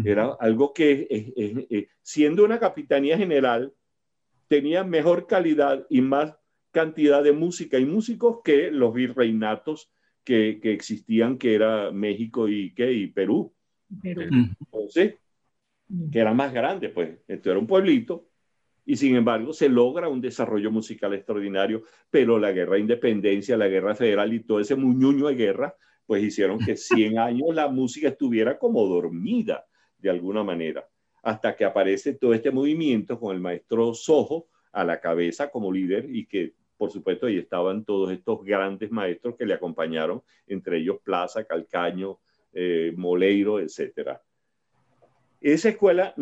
Era 0.04 0.36
algo 0.38 0.74
que, 0.74 1.06
eh, 1.08 1.32
eh, 1.34 1.66
eh, 1.70 1.88
siendo 2.02 2.44
una 2.44 2.58
capitanía 2.58 3.16
general, 3.16 3.72
tenía 4.46 4.84
mejor 4.84 5.26
calidad 5.26 5.86
y 5.88 6.02
más 6.02 6.34
cantidad 6.72 7.22
de 7.22 7.32
música 7.32 7.78
y 7.78 7.86
músicos 7.86 8.40
que 8.44 8.70
los 8.70 8.92
virreinatos 8.92 9.90
que, 10.24 10.60
que 10.62 10.74
existían, 10.74 11.38
que 11.38 11.54
era 11.54 11.90
México 11.90 12.50
y, 12.50 12.74
¿qué? 12.74 12.92
y 12.92 13.06
Perú. 13.06 13.54
Perú. 14.02 14.24
Entonces, 14.60 15.14
que 16.12 16.18
era 16.18 16.34
más 16.34 16.52
grande, 16.52 16.90
pues. 16.90 17.18
Esto 17.26 17.50
era 17.50 17.58
un 17.58 17.66
pueblito 17.66 18.27
y 18.88 18.96
sin 18.96 19.14
embargo 19.16 19.52
se 19.52 19.68
logra 19.68 20.08
un 20.08 20.22
desarrollo 20.22 20.70
musical 20.70 21.12
extraordinario, 21.12 21.82
pero 22.08 22.38
la 22.38 22.52
guerra 22.52 22.76
de 22.76 22.80
independencia, 22.80 23.54
la 23.54 23.68
guerra 23.68 23.94
federal 23.94 24.32
y 24.32 24.40
todo 24.40 24.60
ese 24.60 24.76
muñuño 24.76 25.26
de 25.26 25.34
guerra, 25.34 25.76
pues 26.06 26.24
hicieron 26.24 26.58
que 26.58 26.74
100 26.74 27.18
años 27.18 27.54
la 27.54 27.68
música 27.68 28.08
estuviera 28.08 28.58
como 28.58 28.86
dormida 28.86 29.66
de 29.98 30.08
alguna 30.08 30.42
manera, 30.42 30.88
hasta 31.22 31.54
que 31.54 31.66
aparece 31.66 32.14
todo 32.14 32.32
este 32.32 32.50
movimiento 32.50 33.20
con 33.20 33.36
el 33.36 33.42
maestro 33.42 33.92
Sojo 33.92 34.48
a 34.72 34.84
la 34.84 34.98
cabeza 35.02 35.50
como 35.50 35.70
líder 35.70 36.06
y 36.08 36.24
que 36.24 36.54
por 36.78 36.90
supuesto 36.90 37.26
ahí 37.26 37.36
estaban 37.36 37.84
todos 37.84 38.10
estos 38.10 38.42
grandes 38.42 38.90
maestros 38.90 39.36
que 39.36 39.44
le 39.44 39.52
acompañaron, 39.52 40.22
entre 40.46 40.78
ellos 40.78 40.96
Plaza, 41.04 41.44
Calcaño, 41.44 42.20
eh, 42.54 42.94
Moleiro, 42.96 43.60
etcétera 43.60 44.22
esa 45.40 45.68
escuela, 45.68 46.14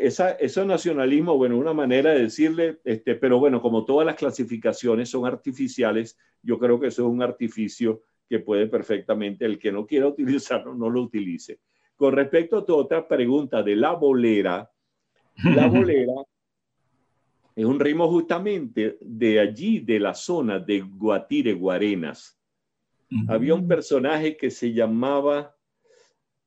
esa, 0.00 0.32
ese 0.32 0.64
nacionalismo, 0.66 1.36
bueno, 1.36 1.56
una 1.56 1.72
manera 1.72 2.10
de 2.10 2.24
decirle, 2.24 2.80
este, 2.84 3.14
pero 3.14 3.38
bueno, 3.38 3.62
como 3.62 3.84
todas 3.84 4.06
las 4.06 4.16
clasificaciones 4.16 5.08
son 5.08 5.26
artificiales, 5.26 6.18
yo 6.42 6.58
creo 6.58 6.78
que 6.78 6.88
eso 6.88 7.02
es 7.02 7.08
un 7.08 7.22
artificio 7.22 8.02
que 8.28 8.40
puede 8.40 8.66
perfectamente, 8.66 9.46
el 9.46 9.58
que 9.58 9.72
no 9.72 9.86
quiera 9.86 10.06
utilizarlo, 10.08 10.74
no 10.74 10.90
lo 10.90 11.02
utilice. 11.02 11.60
Con 11.96 12.14
respecto 12.14 12.58
a 12.58 12.64
tu 12.64 12.74
otra 12.74 13.06
pregunta 13.08 13.62
de 13.62 13.76
la 13.76 13.92
bolera, 13.92 14.70
la 15.44 15.66
bolera 15.68 16.12
es 17.54 17.64
un 17.64 17.80
ritmo 17.80 18.08
justamente 18.08 18.98
de 19.00 19.40
allí, 19.40 19.80
de 19.80 20.00
la 20.00 20.14
zona 20.14 20.58
de 20.58 20.80
Guatire, 20.80 21.52
Guarenas. 21.52 22.38
Había 23.28 23.54
un 23.54 23.68
personaje 23.68 24.36
que 24.38 24.50
se 24.50 24.72
llamaba... 24.72 25.54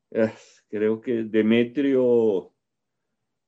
Eh, 0.09 0.31
creo 0.75 0.99
que 0.99 1.23
Demetrio, 1.23 2.51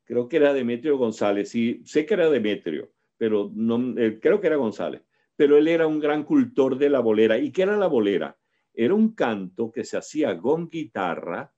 creo 0.06 0.30
que 0.30 0.38
era 0.38 0.54
Demetrio 0.54 0.98
González, 0.98 1.50
sí, 1.50 1.82
sé 1.84 2.06
que 2.06 2.14
era 2.14 2.30
Demetrio, 2.30 2.94
pero 3.18 3.52
no, 3.54 4.00
eh, 4.00 4.18
creo 4.22 4.40
que 4.40 4.48
era 4.48 4.56
González, 4.56 5.02
pero 5.36 5.58
él 5.58 5.68
era 5.68 5.88
un 5.88 6.00
gran 6.00 6.24
cultor 6.24 6.78
de 6.78 6.90
la 6.90 7.02
bolera. 7.02 7.38
¿Y 7.38 7.52
qué 7.52 7.64
era 7.64 7.76
la 7.76 7.88
bolera? 7.88 8.38
Era 8.74 8.94
un 8.94 9.14
canto 9.14 9.74
que 9.74 9.84
se 9.84 9.98
hacía 9.98 10.38
con 10.38 10.70
guitarra 10.70 11.54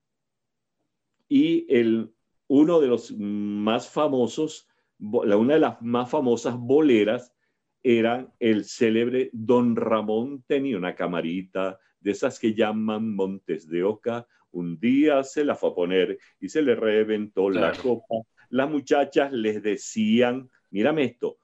y 1.27 1.67
el, 1.71 2.15
uno 2.47 2.79
de 2.79 2.87
los 2.87 3.11
más 3.15 3.89
famosos, 3.89 4.67
una 4.97 5.53
de 5.53 5.59
las 5.59 5.79
más 5.83 6.09
famosas 6.09 6.57
boleras 6.57 7.31
era 7.83 8.33
el 8.39 8.65
célebre 8.65 9.29
Don 9.33 9.75
Ramón 9.75 10.43
tenía 10.47 10.77
una 10.77 10.95
camarita 10.95 11.77
de 11.99 12.09
esas 12.09 12.39
que 12.39 12.55
llaman 12.55 13.13
Montes 13.13 13.69
de 13.69 13.83
Oca 13.83 14.27
un 14.51 14.79
día 14.79 15.23
se 15.23 15.43
la 15.43 15.55
fue 15.55 15.69
a 15.69 15.73
poner 15.73 16.17
y 16.39 16.49
se 16.49 16.61
le 16.61 16.75
reventó 16.75 17.49
la 17.49 17.73
copa. 17.73 18.15
Las 18.49 18.69
muchachas 18.69 19.31
les 19.31 19.61
decían, 19.61 20.49
mírame 20.71 21.03
esto, 21.03 21.39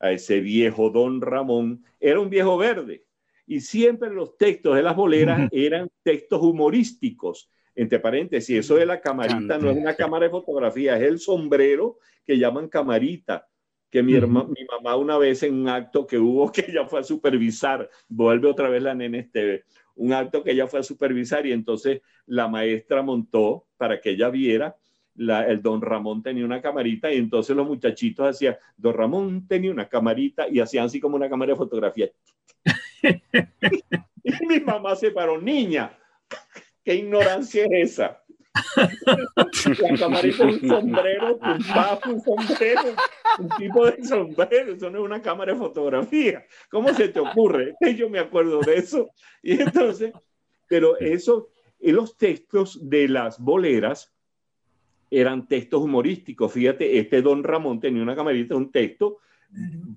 a 0.00 0.12
ese 0.12 0.40
viejo 0.40 0.90
don 0.90 1.20
Ramón, 1.20 1.84
era 2.00 2.20
un 2.20 2.30
viejo 2.30 2.56
verde. 2.56 3.04
Y 3.46 3.60
siempre 3.60 4.10
los 4.10 4.36
textos 4.36 4.76
de 4.76 4.82
las 4.82 4.94
boleras 4.94 5.48
eran 5.52 5.88
textos 6.02 6.42
humorísticos. 6.42 7.50
Entre 7.74 8.00
paréntesis, 8.00 8.58
eso 8.58 8.74
de 8.74 8.86
la 8.86 9.00
camarita 9.00 9.56
no 9.56 9.70
es 9.70 9.76
una 9.76 9.94
cámara 9.94 10.26
de 10.26 10.30
fotografía, 10.30 10.96
es 10.96 11.04
el 11.04 11.18
sombrero 11.18 11.98
que 12.26 12.36
llaman 12.36 12.68
camarita 12.68 13.46
que 13.90 14.02
mi, 14.02 14.12
mi 14.14 14.64
mamá 14.70 14.96
una 14.96 15.18
vez 15.18 15.42
en 15.42 15.54
un 15.54 15.68
acto 15.68 16.06
que 16.06 16.18
hubo 16.18 16.50
que 16.52 16.66
ella 16.68 16.86
fue 16.86 17.00
a 17.00 17.04
supervisar, 17.04 17.88
vuelve 18.08 18.48
otra 18.48 18.68
vez 18.68 18.82
la 18.82 18.94
nene 18.94 19.20
este, 19.20 19.64
un 19.96 20.12
acto 20.12 20.42
que 20.42 20.52
ella 20.52 20.66
fue 20.66 20.80
a 20.80 20.84
supervisar 20.84 21.46
y 21.46 21.52
entonces 21.52 22.02
la 22.26 22.48
maestra 22.48 23.02
montó 23.02 23.66
para 23.76 24.00
que 24.00 24.10
ella 24.10 24.30
viera. 24.30 24.76
el 25.16 25.60
don 25.62 25.82
Ramón 25.82 26.22
tenía 26.22 26.44
una 26.44 26.62
camarita 26.62 27.12
y 27.12 27.16
entonces 27.16 27.56
los 27.56 27.66
muchachitos 27.66 28.28
hacían, 28.28 28.56
don 28.76 28.94
Ramón 28.94 29.46
tenía 29.48 29.70
una 29.70 29.88
camarita 29.88 30.48
y 30.48 30.60
hacían 30.60 30.86
así 30.86 31.00
como 31.00 31.16
una 31.16 31.28
cámara 31.28 31.52
de 31.52 31.56
fotografía. 31.56 32.10
y 34.22 34.46
mi 34.46 34.60
mamá 34.60 34.94
se 34.94 35.10
paró, 35.10 35.40
niña, 35.40 35.96
¿qué 36.84 36.94
ignorancia 36.94 37.64
es 37.64 37.92
esa? 37.92 38.22
La 39.80 39.98
camarita 39.98 40.48
es 40.48 40.62
un 40.62 40.68
sombrero, 40.68 41.36
un 41.42 41.58
bafo, 41.74 42.10
un 42.10 42.20
sombrero, 42.20 42.94
un 43.38 43.48
tipo 43.50 43.86
de 43.86 44.04
sombrero, 44.04 44.72
eso 44.72 44.90
no 44.90 44.98
es 44.98 45.04
una 45.04 45.22
cámara 45.22 45.52
de 45.52 45.58
fotografía. 45.58 46.44
¿Cómo 46.70 46.92
se 46.94 47.08
te 47.08 47.20
ocurre? 47.20 47.74
Yo 47.96 48.08
me 48.08 48.18
acuerdo 48.18 48.60
de 48.60 48.76
eso. 48.76 49.10
Y 49.42 49.60
entonces, 49.60 50.12
pero 50.66 50.98
eso, 50.98 51.50
y 51.78 51.92
los 51.92 52.16
textos 52.16 52.88
de 52.88 53.08
las 53.08 53.38
boleras 53.38 54.12
eran 55.10 55.46
textos 55.46 55.82
humorísticos. 55.82 56.52
Fíjate, 56.52 56.98
este 56.98 57.22
don 57.22 57.44
Ramón 57.44 57.80
tenía 57.80 58.02
una 58.02 58.16
camarita, 58.16 58.56
un 58.56 58.70
texto 58.70 59.18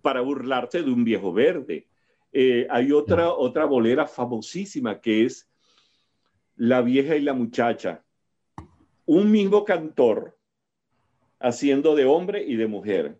para 0.01 0.21
burlarse 0.21 0.81
de 0.81 0.91
un 0.91 1.03
viejo 1.03 1.33
verde. 1.33 1.87
Eh, 2.31 2.65
hay 2.69 2.93
otra, 2.93 3.33
otra 3.33 3.65
bolera 3.65 4.07
famosísima 4.07 5.01
que 5.01 5.25
es 5.25 5.49
La 6.55 6.81
vieja 6.81 7.17
y 7.17 7.21
la 7.21 7.33
muchacha 7.33 8.05
un 9.05 9.31
mismo 9.31 9.65
cantor 9.65 10.37
haciendo 11.39 11.95
de 11.95 12.05
hombre 12.05 12.43
y 12.43 12.55
de 12.55 12.67
mujer. 12.67 13.19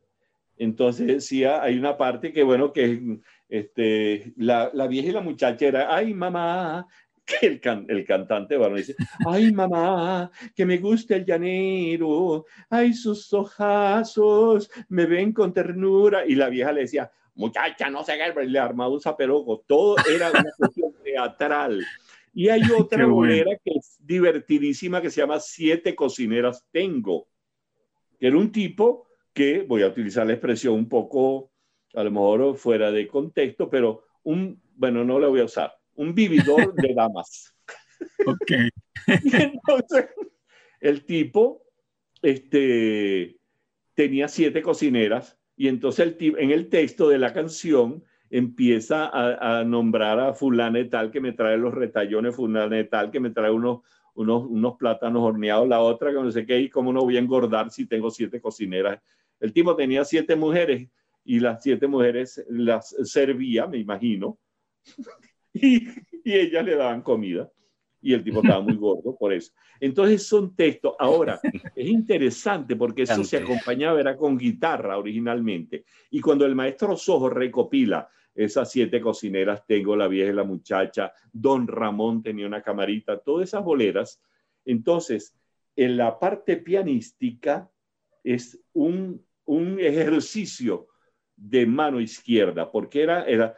Entonces 0.57 1.07
decía, 1.07 1.61
hay 1.63 1.77
una 1.77 1.97
parte 1.97 2.31
que, 2.31 2.43
bueno, 2.43 2.71
que 2.71 3.19
este, 3.49 4.33
la, 4.37 4.69
la 4.73 4.87
vieja 4.87 5.09
y 5.09 5.11
la 5.11 5.21
muchacha 5.21 5.65
era, 5.65 5.95
ay 5.95 6.13
mamá, 6.13 6.87
que 7.25 7.47
el, 7.47 7.61
el 7.87 8.05
cantante 8.05 8.57
bueno, 8.57 8.75
dice, 8.75 8.95
ay 9.25 9.51
mamá, 9.51 10.31
que 10.55 10.65
me 10.65 10.77
gusta 10.77 11.15
el 11.15 11.25
llanero, 11.25 12.45
ay 12.69 12.93
sus 12.93 13.33
ojazos, 13.33 14.69
me 14.89 15.05
ven 15.05 15.33
con 15.33 15.53
ternura. 15.53 16.25
Y 16.25 16.35
la 16.35 16.49
vieja 16.49 16.71
le 16.71 16.81
decía, 16.81 17.11
muchacha, 17.35 17.89
no 17.89 18.03
se 18.03 18.13
haga 18.13 18.41
le 18.43 18.59
armaba 18.59 18.93
un 18.93 19.01
zaperoco. 19.01 19.63
Todo 19.65 19.95
era 20.13 20.29
una 20.31 20.51
cuestión 20.57 20.93
teatral. 21.03 21.83
Y 22.33 22.49
hay 22.49 22.61
otra 22.77 23.05
bolera 23.05 23.51
que 23.63 23.71
es 23.71 23.97
divertidísima 23.99 25.01
que 25.01 25.09
se 25.09 25.21
llama 25.21 25.39
Siete 25.39 25.95
cocineras 25.95 26.65
tengo, 26.71 27.27
que 28.19 28.27
era 28.27 28.37
un 28.37 28.51
tipo 28.51 29.07
que, 29.33 29.63
voy 29.63 29.83
a 29.83 29.87
utilizar 29.87 30.25
la 30.25 30.33
expresión 30.33 30.75
un 30.75 30.89
poco, 30.89 31.51
a 31.93 32.03
lo 32.03 32.11
mejor 32.11 32.55
fuera 32.55 32.91
de 32.91 33.07
contexto, 33.07 33.69
pero 33.69 34.03
un, 34.23 34.61
bueno, 34.75 35.03
no 35.03 35.19
la 35.19 35.27
voy 35.27 35.41
a 35.41 35.45
usar, 35.45 35.73
un 35.95 36.13
vividor 36.13 36.73
de 36.75 36.93
damas. 36.95 37.55
Ok. 38.25 38.51
entonces, 39.07 40.09
el 40.79 41.05
tipo 41.05 41.63
este, 42.21 43.37
tenía 43.93 44.27
siete 44.27 44.61
cocineras 44.61 45.37
y 45.55 45.67
entonces 45.67 46.15
el, 46.19 46.35
en 46.37 46.51
el 46.51 46.69
texto 46.69 47.09
de 47.09 47.19
la 47.19 47.33
canción 47.33 48.03
empieza 48.31 49.09
a, 49.13 49.63
nombrar 49.65 50.19
a 50.19 50.33
fulana 50.33 50.79
y 50.79 50.89
tal 50.89 51.11
que 51.11 51.19
me 51.19 51.33
trae 51.33 51.57
los 51.57 51.73
retallones, 51.73 52.35
fulana 52.35 52.79
y 52.79 52.87
tal 52.87 53.11
que 53.11 53.19
me 53.19 53.29
trae 53.29 53.51
unos, 53.51 53.81
unos, 54.15 54.45
unos 54.45 54.77
plátanos 54.77 55.21
horneados, 55.21 55.67
la 55.67 55.81
otra 55.81 56.11
que 56.11 56.15
no 56.15 56.31
sé 56.31 56.45
qué, 56.45 56.59
y 56.59 56.69
cómo 56.69 56.93
no 56.93 57.01
voy 57.01 57.17
a 57.17 57.19
engordar 57.19 57.69
si 57.71 57.85
tengo 57.85 58.09
siete 58.09 58.39
cocineras. 58.39 59.01
El 59.39 59.51
tipo 59.51 59.75
tenía 59.75 60.05
siete 60.05 60.37
mujeres 60.37 60.87
y 61.25 61.41
las 61.41 61.61
siete 61.61 61.87
mujeres 61.87 62.43
las 62.49 62.95
servía, 63.03 63.67
me 63.67 63.77
imagino, 63.77 64.39
y, 65.53 65.89
y 66.23 66.33
ellas 66.33 66.63
le 66.63 66.75
daban 66.77 67.01
comida 67.01 67.51
y 68.01 68.13
el 68.13 68.23
tipo 68.23 68.41
estaba 68.41 68.61
muy 68.61 68.75
gordo 68.75 69.15
por 69.15 69.31
eso. 69.31 69.51
Entonces 69.79 70.25
son 70.25 70.55
textos. 70.55 70.95
Ahora, 70.97 71.39
es 71.75 71.87
interesante 71.87 72.75
porque 72.75 73.03
eso 73.03 73.23
se 73.23 73.37
acompañaba, 73.37 73.99
era 73.99 74.17
con 74.17 74.37
guitarra 74.37 74.97
originalmente. 74.97 75.85
Y 76.09 76.19
cuando 76.19 76.45
el 76.45 76.55
maestro 76.55 76.97
Sojo 76.97 77.29
recopila 77.29 78.09
esas 78.35 78.71
siete 78.71 79.01
cocineras, 79.01 79.65
tengo 79.65 79.95
la 79.95 80.07
vieja 80.07 80.31
y 80.31 80.35
la 80.35 80.43
muchacha, 80.43 81.13
Don 81.31 81.67
Ramón 81.67 82.23
tenía 82.23 82.47
una 82.47 82.61
camarita, 82.61 83.19
todas 83.19 83.49
esas 83.49 83.63
boleras. 83.63 84.21
Entonces, 84.65 85.35
en 85.75 85.97
la 85.97 86.19
parte 86.19 86.57
pianística 86.57 87.69
es 88.23 88.59
un, 88.73 89.25
un 89.45 89.79
ejercicio 89.79 90.87
de 91.35 91.65
mano 91.65 91.99
izquierda, 91.99 92.71
porque 92.71 93.01
era, 93.01 93.25
era, 93.25 93.55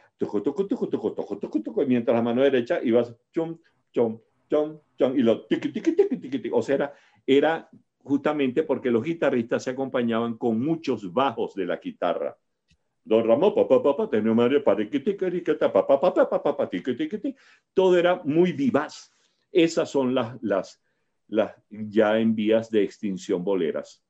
mientras 1.86 2.16
la 2.16 2.22
mano 2.22 2.42
derecha 2.42 2.80
ibas, 2.82 3.14
chum, 3.32 3.58
chum, 3.92 4.18
y 5.14 5.22
lo 5.22 5.46
O 6.52 6.62
sea, 6.62 6.74
era, 6.74 6.94
era 7.26 7.68
justamente 8.02 8.62
porque 8.62 8.90
los 8.90 9.04
guitarristas 9.04 9.64
se 9.64 9.70
acompañaban 9.70 10.36
con 10.38 10.60
muchos 10.60 11.12
bajos 11.12 11.54
de 11.54 11.66
la 11.66 11.76
guitarra. 11.76 12.36
Don 13.04 13.26
Ramón, 13.26 13.54
papá, 13.54 13.82
papá, 13.82 14.08
tenía 14.08 14.32
Mario, 14.32 14.64
todo 17.74 17.98
era 17.98 18.22
muy 18.24 18.52
vivaz. 18.52 19.12
Esas 19.52 19.90
son 19.90 20.14
las, 20.14 20.42
las, 20.42 20.82
las 21.28 21.54
ya 21.68 22.18
en 22.18 22.34
vías 22.34 22.70
de 22.70 22.82
extinción 22.82 23.44
boleras. 23.44 24.02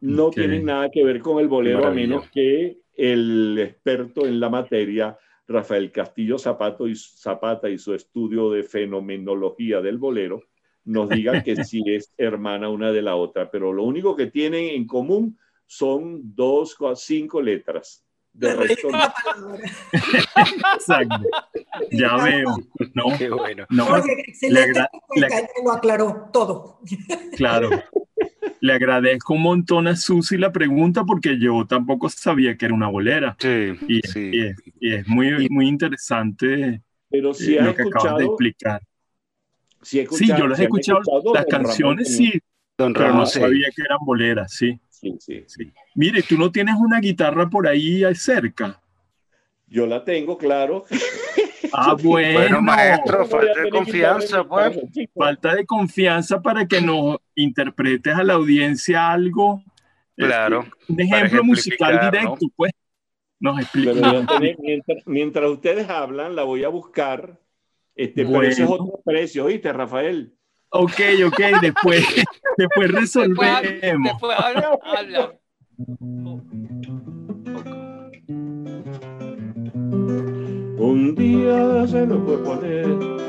No 0.00 0.30
tienen 0.30 0.64
nada 0.64 0.90
que 0.90 1.04
ver 1.04 1.20
con 1.20 1.40
el 1.40 1.48
bolero, 1.48 1.86
a 1.86 1.90
menos 1.90 2.28
que 2.30 2.78
el 2.94 3.58
experto 3.58 4.26
en 4.26 4.40
la 4.40 4.48
materia 4.48 5.18
Rafael 5.46 5.92
Castillo 5.92 6.38
Zapato 6.38 6.88
y 6.88 6.96
Zapata 6.96 7.68
y 7.68 7.78
su 7.78 7.94
estudio 7.94 8.50
de 8.50 8.62
fenomenología 8.62 9.80
del 9.80 9.98
bolero 9.98 10.42
nos 10.84 11.08
digan 11.08 11.42
que 11.42 11.56
sí 11.64 11.82
es 11.86 12.12
hermana 12.16 12.68
una 12.68 12.92
de 12.92 13.02
la 13.02 13.16
otra, 13.16 13.50
pero 13.50 13.72
lo 13.72 13.84
único 13.84 14.16
que 14.16 14.26
tienen 14.26 14.74
en 14.74 14.86
común 14.86 15.38
son 15.66 16.34
dos 16.34 16.76
o 16.78 16.94
cinco 16.96 17.40
letras. 17.40 18.04
De 18.32 18.52
resto, 18.52 18.88
Exacto. 20.74 21.22
Ya 21.92 22.16
veo. 22.16 22.56
No, 22.94 23.16
Qué 23.16 23.30
bueno. 23.30 23.64
No, 23.70 23.96
excelente. 23.96 24.80
lo 25.64 25.72
aclaró 25.72 26.30
todo. 26.32 26.80
Claro. 27.36 27.70
Le 28.60 28.72
agradezco 28.72 29.34
un 29.34 29.42
montón 29.42 29.86
a 29.86 29.94
Susi 29.94 30.36
la 30.36 30.50
pregunta 30.50 31.04
porque 31.04 31.38
yo 31.38 31.64
tampoco 31.66 32.08
sabía 32.08 32.56
que 32.56 32.66
era 32.66 32.74
una 32.74 32.88
bolera. 32.88 33.36
Sí, 33.38 33.72
y, 33.86 34.00
sí. 34.00 34.32
y, 34.80 34.94
es, 34.94 35.06
muy, 35.06 35.48
muy 35.48 35.68
interesante 35.68 36.82
pero 37.14 37.32
si 37.32 37.54
eh, 37.56 37.62
lo 37.62 37.74
que 37.76 37.82
acabas 37.82 38.18
de 38.18 38.24
explicar. 38.24 38.82
sí, 39.82 40.04
yo 40.36 40.48
las 40.48 40.58
he 40.58 40.64
escuchado, 40.64 41.00
las 41.32 41.46
canciones 41.46 42.16
sí, 42.16 42.32
pero 42.76 43.12
no 43.14 43.24
sabía 43.24 43.68
que 43.74 43.82
eran 43.82 43.98
boleras, 44.04 44.52
sí. 44.52 44.80
Sí, 45.00 45.16
sí. 45.18 45.44
sí. 45.46 45.72
Mire, 45.94 46.22
tú 46.22 46.38
no 46.38 46.50
tienes 46.50 46.76
una 46.78 47.00
guitarra 47.00 47.50
por 47.50 47.66
ahí 47.66 48.02
cerca. 48.14 48.80
Yo 49.66 49.86
la 49.86 50.04
tengo, 50.04 50.38
claro. 50.38 50.84
Ah, 51.76 51.96
bueno. 52.00 52.62
maestro, 52.62 53.26
falta 53.26 53.62
de 53.62 53.68
confianza, 53.68 54.44
pues. 54.44 54.78
Falta 55.12 55.56
de 55.56 55.66
confianza 55.66 56.40
para 56.40 56.68
que 56.68 56.80
nos 56.80 57.16
interpretes 57.34 58.14
a 58.14 58.22
la 58.22 58.34
audiencia 58.34 59.10
algo. 59.10 59.60
Este, 60.16 60.28
claro. 60.28 60.66
un 60.88 61.00
ejemplo 61.00 61.42
musical 61.42 62.12
directo, 62.12 62.46
pues. 62.54 62.70
Nos 63.40 63.60
explica. 63.60 64.24
Mientras, 65.06 65.50
ustedes 65.50 65.88
hablan, 65.88 66.36
la 66.36 66.44
voy 66.44 66.62
a 66.62 66.68
buscar. 66.68 67.40
Este, 67.96 68.24
Por 68.24 68.44
eso 68.44 68.62
es 68.62 68.70
otro 68.70 69.00
precio, 69.04 69.46
¿oíste, 69.46 69.72
Rafael? 69.72 70.32
Ok, 70.76 71.00
ok, 71.24 71.40
después, 71.62 72.04
después 72.58 72.90
resolvemos. 72.90 74.12
Después, 74.12 74.36
habla. 74.36 75.38
Un 80.76 81.14
día 81.14 81.86
se 81.86 82.04
lo 82.04 82.20
fue 82.24 82.42
poner, 82.42 82.86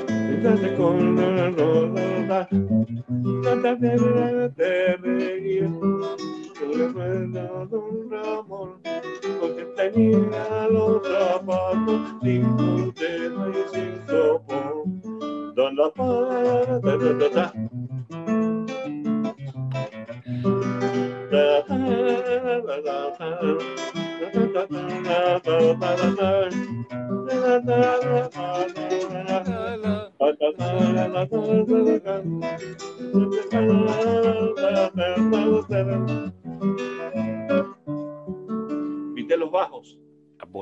entonces 0.09 0.71
con 0.75 1.15
la 1.15 1.51
roda, 1.51 2.49
tratar 3.43 3.79
de 3.79 4.97
reír, 4.97 5.69
le 6.67 6.87
recuerda 6.87 7.65
don 7.69 8.09
Ramón, 8.09 8.81
porque 9.39 9.65
tenía 9.77 10.67
los 10.71 11.07
zapatos 11.07 12.01
sin 12.23 12.43
puntero 12.57 13.51
y 13.51 13.53
sin 13.71 14.07
sopón. 14.07 15.01
Don 15.55 15.75
la 15.77 15.89
para, 15.91 16.24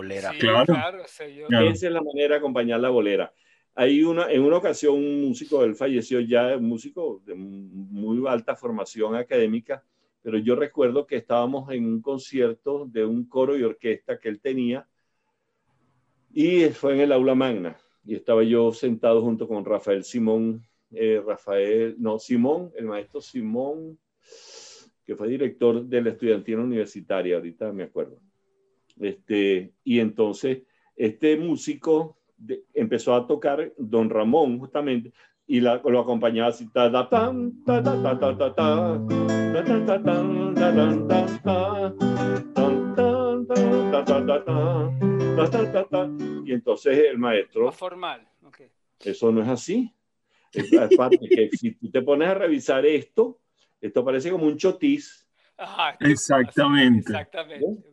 Bolera. 0.04 0.32
claro. 0.38 1.04
Esa 1.04 1.88
es 1.88 1.91
la 1.91 2.01
manera 2.01 2.36
de 2.36 2.36
acompañar 2.36 2.80
la 2.80 2.89
bolera. 2.89 3.34
Hay 3.76 4.04
una, 4.04 4.32
en 4.32 4.41
una 4.43 4.58
ocasión 4.58 4.95
un 4.95 5.22
músico, 5.22 5.64
él 5.64 5.76
falleció 5.76 6.20
ya, 6.20 6.58
un 6.58 6.68
músico 6.68 7.22
de 7.26 7.34
muy 7.34 8.28
alta 8.28 8.56
formación 8.56 9.16
académica, 9.16 9.84
pero 10.22 10.38
yo 10.38 10.56
recuerdo 10.56 11.08
que 11.08 11.18
estábamos 11.18 11.72
en 11.72 11.86
un 11.86 12.01
concierto 12.01 12.86
de 12.86 13.04
un 13.04 13.28
coro 13.28 13.58
y 13.58 13.64
orquesta 13.64 14.20
que 14.20 14.30
él 14.30 14.39
tenía 14.39 14.88
y 16.32 16.66
fue 16.70 16.93
en 16.93 17.01
el 17.01 17.12
aula 17.12 17.36
magna. 17.36 17.78
Y 18.06 18.16
estaba 18.16 18.43
yo 18.43 18.72
sentado 18.74 19.22
junto 19.22 19.47
con 19.47 19.66
Rafael 19.66 20.04
Simón, 20.04 20.64
eh, 20.91 21.22
Rafael, 21.26 21.95
no, 21.97 22.20
Simón, 22.20 22.72
el 22.76 22.86
maestro 22.86 23.22
Simón, 23.22 23.97
que 25.06 25.16
fue 25.16 25.28
director 25.28 25.84
de 25.84 26.01
la 26.01 26.10
estudiantina 26.12 26.62
universitaria, 26.62 27.36
ahorita 27.36 27.72
me 27.72 27.84
acuerdo. 27.84 28.20
Este, 29.04 29.74
y 29.84 29.99
entonces 29.99 30.64
este 30.95 31.38
músico 31.38 32.18
de, 32.38 32.64
empezó 32.74 33.16
a 33.16 33.28
tocar 33.28 33.74
Don 33.78 34.10
Ramón 34.10 34.60
justamente 34.60 35.12
y 35.45 35.60
la, 35.60 35.82
lo 35.84 35.99
acompañaba 35.99 36.49
así. 36.49 36.70
Y 46.45 46.54
entonces 46.54 46.97
el 47.10 47.18
maestro... 47.18 47.72
Formal. 47.72 48.28
Okay. 48.45 48.68
Eso 48.99 49.32
no 49.32 49.41
es 49.41 49.49
así. 49.49 49.93
Es, 50.54 50.70
que 50.70 51.49
si 51.51 51.72
tú 51.72 51.89
te 51.89 52.01
pones 52.01 52.30
a 52.30 52.36
revisar 52.36 52.86
esto, 52.86 53.39
esto 53.82 54.06
parece 54.06 54.32
como 54.32 54.45
un 54.45 54.56
chotis. 54.56 55.28
Exactamente. 55.99 57.12
Exactamente. 57.12 57.92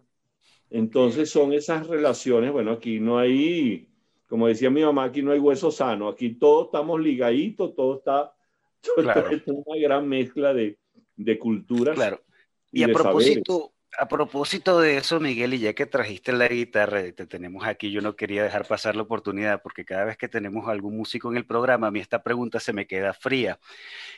Entonces 0.71 1.31
son 1.31 1.53
esas 1.53 1.87
relaciones, 1.89 2.53
bueno, 2.53 2.73
aquí 2.73 3.01
no 3.01 3.19
hay, 3.19 3.89
como 4.29 4.47
decía 4.47 4.71
mi 4.71 4.83
mamá, 4.83 5.05
aquí 5.05 5.21
no 5.21 5.33
hay 5.33 5.41
hueso 5.41 5.71
sano, 5.71 6.09
aquí 6.09 6.35
todos 6.35 6.67
estamos 6.67 7.01
ligaditos, 7.01 7.75
todo 7.75 7.99
está, 7.99 8.33
todo 8.81 9.31
está 9.31 9.53
una 9.53 9.81
gran 9.81 10.09
mezcla 10.09 10.55
de, 10.55 10.79
de 11.17 11.39
culturas. 11.39 11.97
Claro. 11.97 12.23
Y, 12.73 12.85
a 12.85 12.89
propósito, 12.89 13.73
a 13.99 14.07
propósito 14.07 14.81
de 14.81 14.97
eso, 14.97 15.19
Miguel, 15.19 15.55
y 15.55 15.59
ya 15.59 15.75
que 15.75 15.87
trajiste 15.87 16.33
la 16.33 16.47
guitarra 16.47 17.03
te 17.13 17.27
tenemos 17.27 17.67
aquí, 17.67 17.91
yo 17.91 18.01
no 18.01 18.15
quería 18.15 18.45
dejar 18.45 18.67
pasar 18.67 18.95
la 18.95 19.03
oportunidad 19.03 19.63
porque 19.63 19.85
cada 19.85 20.05
vez 20.05 20.17
que 20.17 20.29
tenemos 20.29 20.69
algún 20.69 20.97
músico 20.97 21.31
en 21.31 21.37
el 21.37 21.47
programa, 21.47 21.89
a 21.89 21.91
mí 21.91 21.99
esta 21.99 22.23
pregunta 22.23 22.61
se 22.61 22.73
me 22.73 22.87
queda 22.87 23.13
fría. 23.13 23.59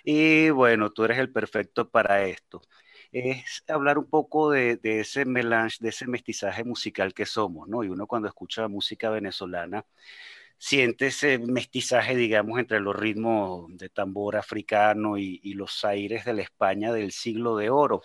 Y 0.05 0.51
bueno, 0.51 0.91
tú 0.91 1.05
eres 1.05 1.19
el 1.19 1.33
perfecto 1.33 1.91
para 1.91 2.27
esto. 2.27 2.61
Es 3.13 3.63
hablar 3.69 3.99
un 3.99 4.09
poco 4.09 4.51
de, 4.51 4.79
ese 4.83 5.25
melange, 5.27 5.77
de 5.81 5.91
ese 5.91 6.07
mestizaje 6.07 6.65
musical 6.65 7.13
que 7.13 7.27
somos, 7.27 7.69
¿no? 7.69 7.85
Y 7.85 7.89
uno 7.89 8.07
cuando 8.07 8.29
escucha 8.29 8.69
música 8.69 9.11
venezolana, 9.11 9.85
siente 10.57 11.09
ese 11.09 11.39
mestizaje, 11.39 12.17
digamos, 12.17 12.59
entre 12.59 12.81
los 12.81 12.97
ritmos 12.97 13.67
de 13.77 13.91
tambor 13.91 14.37
africano 14.37 15.19
y, 15.19 15.41
y 15.43 15.55
los 15.55 15.85
aires 15.85 16.25
de 16.25 16.35
la 16.35 16.43
España 16.43 16.93
del 16.93 17.13
siglo 17.13 17.57
de 17.57 17.69
oro. 17.69 18.03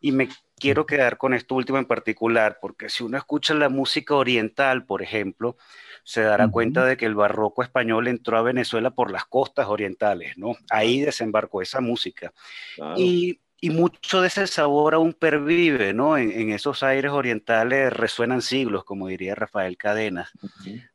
Y 0.00 0.12
me 0.12 0.28
quiero 0.58 0.86
quedar 0.86 1.18
con 1.18 1.34
esto 1.34 1.54
último 1.54 1.78
en 1.78 1.86
particular, 1.86 2.58
porque 2.60 2.88
si 2.88 3.02
uno 3.02 3.18
escucha 3.18 3.54
la 3.54 3.68
música 3.68 4.14
oriental, 4.14 4.86
por 4.86 5.02
ejemplo, 5.02 5.56
se 6.04 6.22
dará 6.22 6.48
cuenta 6.48 6.84
de 6.84 6.96
que 6.96 7.06
el 7.06 7.14
barroco 7.14 7.62
español 7.62 8.08
entró 8.08 8.38
a 8.38 8.42
Venezuela 8.42 8.90
por 8.92 9.10
las 9.10 9.26
costas 9.26 9.68
orientales, 9.68 10.38
¿no? 10.38 10.56
Ahí 10.70 11.00
desembarcó 11.00 11.62
esa 11.62 11.80
música. 11.80 12.32
Y 12.96 13.40
y 13.60 13.70
mucho 13.70 14.20
de 14.20 14.28
ese 14.28 14.46
sabor 14.46 14.94
aún 14.94 15.12
pervive, 15.12 15.92
¿no? 15.92 16.16
En, 16.16 16.50
esos 16.50 16.82
aires 16.82 17.10
orientales 17.10 17.92
resuenan 17.92 18.40
siglos, 18.40 18.84
como 18.84 19.08
diría 19.08 19.34
Rafael 19.34 19.76
Cadenas. 19.76 20.30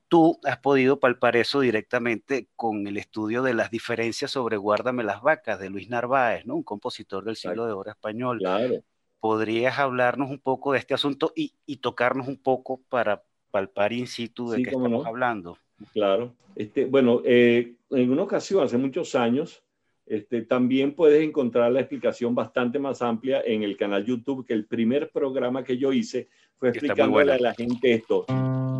Tú 0.07 0.39
has 0.43 0.59
podido 0.59 0.99
palpar 0.99 1.35
eso 1.35 1.59
directamente 1.59 2.47
con 2.55 2.87
el 2.87 2.97
estudio 2.97 3.43
de 3.43 3.53
las 3.53 3.71
diferencias 3.71 4.31
sobre 4.31 4.57
Guárdame 4.57 5.03
las 5.03 5.21
vacas 5.21 5.59
de 5.59 5.69
Luis 5.69 5.89
Narváez, 5.89 6.45
¿no? 6.45 6.55
Un 6.55 6.63
compositor 6.63 7.25
del 7.25 7.35
siglo 7.35 7.65
de 7.65 7.73
oro 7.73 7.91
español. 7.91 8.39
Claro. 8.39 8.83
¿Podrías 9.19 9.79
hablarnos 9.79 10.29
un 10.29 10.39
poco 10.39 10.73
de 10.73 10.79
este 10.79 10.93
asunto 10.93 11.33
y, 11.35 11.53
tocarnos 11.77 12.27
un 12.27 12.37
poco 12.37 12.81
para 12.89 13.23
palpar 13.51 13.91
in 13.91 14.07
situ 14.07 14.49
de 14.49 14.63
qué 14.63 14.69
estamos 14.69 15.05
hablando? 15.05 15.57
Claro. 15.91 16.33
Este, 16.55 16.85
bueno, 16.85 17.21
eh, 17.25 17.73
en 17.89 18.11
una 18.11 18.23
ocasión, 18.23 18.63
hace 18.63 18.77
muchos 18.77 19.15
años, 19.15 19.63
este, 20.05 20.41
también 20.41 20.95
puedes 20.95 21.23
encontrar 21.23 21.71
la 21.71 21.79
explicación 21.79 22.35
bastante 22.35 22.77
más 22.77 23.01
amplia 23.01 23.41
en 23.45 23.63
el 23.63 23.77
canal 23.77 24.05
YouTube, 24.05 24.45
que 24.45 24.53
el 24.53 24.65
primer 24.65 25.09
programa 25.11 25.63
que 25.63 25.77
yo 25.77 25.93
hice 25.93 26.27
fue 26.57 26.69
explicándole 26.69 27.31
a 27.31 27.39
la 27.39 27.53
gente 27.53 27.93
esto. 27.93 28.25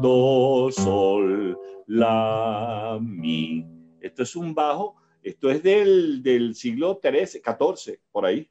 Do, 0.01 0.69
sol, 0.71 1.57
la, 1.88 2.99
mi. 3.01 3.65
Esto 4.01 4.24
es 4.24 4.36
un 4.36 4.53
bajo, 4.53 4.97
esto 5.21 5.49
es 5.49 5.63
del, 5.63 6.21
del 6.21 6.55
siglo 6.55 6.99
XIII, 7.01 7.41
XIV, 7.41 7.99
por 8.11 8.26
ahí. 8.26 8.49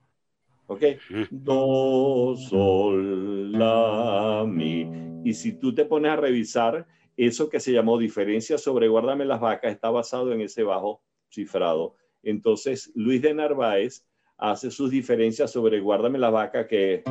¿Ok? 0.66 0.82
Do, 1.30 2.34
sol, 2.36 3.52
la, 3.52 4.46
mi. 4.48 4.88
Y 5.24 5.34
si 5.34 5.52
tú 5.52 5.74
te 5.74 5.84
pones 5.84 6.12
a 6.12 6.16
revisar, 6.16 6.86
eso 7.18 7.50
que 7.50 7.60
se 7.60 7.72
llamó 7.72 7.98
diferencia 7.98 8.56
sobre 8.56 8.88
guárdame 8.88 9.26
las 9.26 9.40
vacas 9.40 9.72
está 9.72 9.90
basado 9.90 10.32
en 10.32 10.40
ese 10.40 10.62
bajo 10.62 11.02
cifrado 11.28 11.96
entonces, 12.22 12.90
Luis 12.94 13.22
de 13.22 13.34
Narváez 13.34 14.04
hace 14.38 14.70
sus 14.70 14.90
diferencias 14.90 15.50
sobre 15.50 15.80
Guárdame 15.80 16.18
la 16.18 16.30
vaca 16.30 16.66
que, 16.66 17.02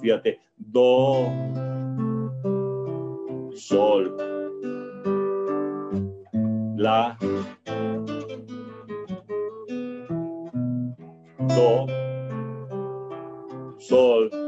fíjate, 0.00 0.40
do, 0.56 1.30
sol, 3.54 4.16
la, 6.76 7.16
do, 11.48 11.86
sol, 13.78 14.43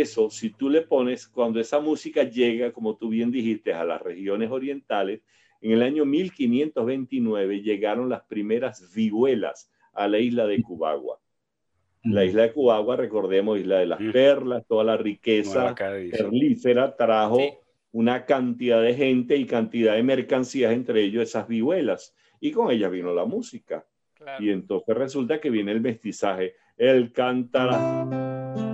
eso, 0.00 0.30
si 0.30 0.50
tú 0.50 0.68
le 0.68 0.82
pones, 0.82 1.26
cuando 1.28 1.60
esa 1.60 1.80
música 1.80 2.24
llega, 2.24 2.72
como 2.72 2.96
tú 2.96 3.08
bien 3.08 3.30
dijiste, 3.30 3.72
a 3.72 3.84
las 3.84 4.00
regiones 4.00 4.50
orientales, 4.50 5.22
en 5.60 5.72
el 5.72 5.82
año 5.82 6.04
1529 6.04 7.62
llegaron 7.62 8.08
las 8.08 8.22
primeras 8.22 8.92
vihuelas 8.94 9.70
a 9.92 10.06
la 10.06 10.18
isla 10.18 10.46
de 10.46 10.62
Cubagua. 10.62 11.18
La 12.04 12.24
isla 12.24 12.42
de 12.42 12.52
Cubagua, 12.52 12.96
recordemos, 12.96 13.58
isla 13.58 13.78
de 13.78 13.86
las 13.86 14.00
perlas, 14.12 14.64
toda 14.66 14.84
la 14.84 14.96
riqueza 14.96 15.74
perlífera 15.74 16.94
trajo 16.96 17.40
una 17.92 18.24
cantidad 18.24 18.80
de 18.82 18.94
gente 18.94 19.36
y 19.36 19.46
cantidad 19.46 19.94
de 19.94 20.02
mercancías, 20.02 20.72
entre 20.72 21.02
ellos 21.02 21.24
esas 21.24 21.48
vihuelas. 21.48 22.14
Y 22.40 22.52
con 22.52 22.70
ellas 22.70 22.92
vino 22.92 23.12
la 23.12 23.24
música. 23.24 23.84
Y 24.38 24.50
entonces 24.50 24.96
resulta 24.96 25.40
que 25.40 25.50
viene 25.50 25.72
el 25.72 25.80
mestizaje. 25.80 26.54
El 26.76 27.12
cantará 27.12 28.67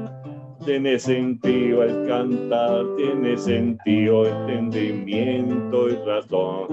tiene 0.64 0.98
sentido 0.98 1.82
el 1.82 2.06
cantar, 2.08 2.84
tiene 2.96 3.36
sentido 3.36 4.26
entendimiento 4.26 5.88
y 5.90 5.96
razón. 6.06 6.68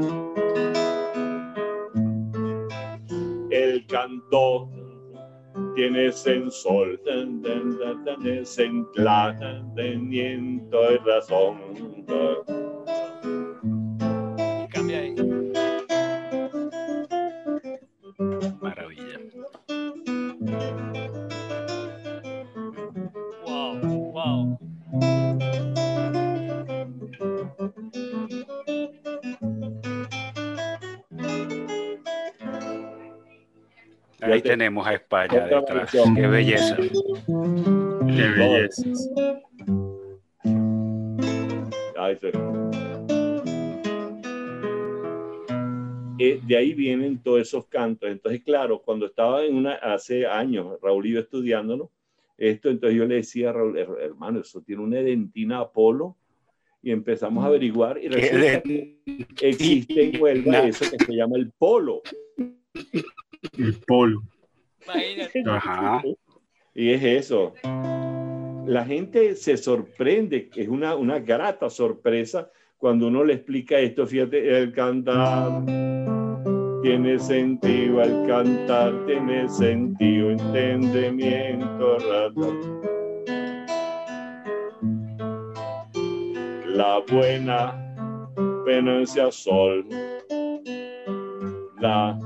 El 3.49 3.85
canto 3.87 4.69
tiene 5.75 6.11
sensor, 6.11 6.99
tiene 7.03 8.45
entendimiento 9.41 10.93
y 10.93 10.97
razón. 10.97 11.57
Ahí 34.31 34.41
tenemos 34.41 34.87
a 34.87 34.93
España 34.93 35.47
detrás. 35.47 35.91
Qué 35.91 36.27
belleza. 36.27 36.77
Qué 36.77 38.27
belleza. 38.37 38.83
Eh, 46.23 46.39
de 46.45 46.55
ahí 46.57 46.73
vienen 46.73 47.17
todos 47.21 47.41
esos 47.41 47.65
cantos. 47.65 48.09
Entonces, 48.09 48.43
claro, 48.43 48.81
cuando 48.81 49.07
estaba 49.07 49.43
en 49.43 49.55
una, 49.55 49.73
hace 49.73 50.27
años, 50.27 50.77
Raúl 50.81 51.07
y 51.07 51.13
yo 51.13 51.19
estudiándolo, 51.19 51.91
esto, 52.37 52.69
entonces 52.69 52.97
yo 52.97 53.05
le 53.05 53.15
decía 53.15 53.49
a 53.49 53.53
Raúl, 53.53 53.77
hermano, 53.77 54.41
eso 54.41 54.61
tiene 54.61 54.83
una 54.83 54.99
edentina 54.99 55.59
Apolo, 55.59 56.15
y 56.83 56.91
empezamos 56.91 57.43
a 57.43 57.47
averiguar, 57.47 57.99
y 58.03 58.07
resulta 58.07 58.61
que 58.61 58.97
existe 59.41 60.09
en 60.09 60.21
Huelva 60.21 60.59
eso 60.67 60.85
que 60.89 61.03
se 61.03 61.15
llama 61.15 61.37
el 61.37 61.51
polo. 61.51 62.01
El 63.57 63.75
polo. 63.87 64.23
Y 66.73 66.91
es 66.91 67.03
eso. 67.03 67.53
La 68.65 68.85
gente 68.85 69.35
se 69.35 69.57
sorprende, 69.57 70.49
es 70.55 70.67
una, 70.67 70.95
una 70.95 71.19
grata 71.19 71.69
sorpresa 71.69 72.51
cuando 72.77 73.07
uno 73.07 73.23
le 73.23 73.33
explica 73.33 73.79
esto. 73.79 74.05
Fíjate, 74.07 74.57
el 74.57 74.71
cantar 74.71 75.65
tiene 76.81 77.19
sentido, 77.19 78.01
el 78.01 78.27
cantar 78.27 79.05
tiene 79.05 79.49
sentido, 79.49 80.31
entendimiento, 80.31 81.97
razón. 81.99 82.81
La 86.67 87.03
buena 87.11 87.93
venencia 88.65 89.31
sol. 89.31 89.85
La 91.79 92.17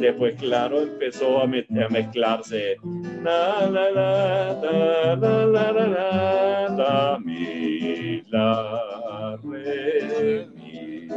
después, 0.00 0.34
claro, 0.38 0.80
empezó 0.80 1.40
a, 1.40 1.46
mezclarse. 1.46 2.76
La, 3.22 3.68
la, 3.70 3.90
la, 3.90 4.54
la, 4.60 5.16
la, 5.16 5.46
la, 5.46 5.72
la, 5.72 6.68
la, 6.68 7.18
mi, 7.22 8.22
la, 8.22 9.38
re, 9.44 10.46
mi. 10.54 11.08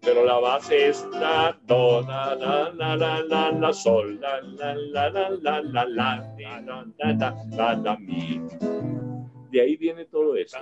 Pero 0.00 0.24
la 0.24 0.38
base 0.38 0.88
es 0.88 1.06
la, 1.12 1.58
do, 1.66 2.02
la, 2.02 2.34
la, 2.36 2.72
la, 2.72 2.96
la, 2.96 3.22
la, 3.22 3.52
la, 3.52 3.72
sol, 3.72 4.20
la, 4.20 4.40
la, 4.40 4.74
la, 4.74 5.10
la, 5.10 5.30
la, 5.30 5.60
la, 5.60 5.84
la, 5.84 5.86
la, 5.86 7.12
la, 7.12 7.34
la, 7.50 7.74
la, 7.74 7.96
mi. 7.98 8.40
De 9.50 9.60
ahí 9.60 9.76
viene 9.76 10.04
todo 10.04 10.36
eso. 10.36 10.58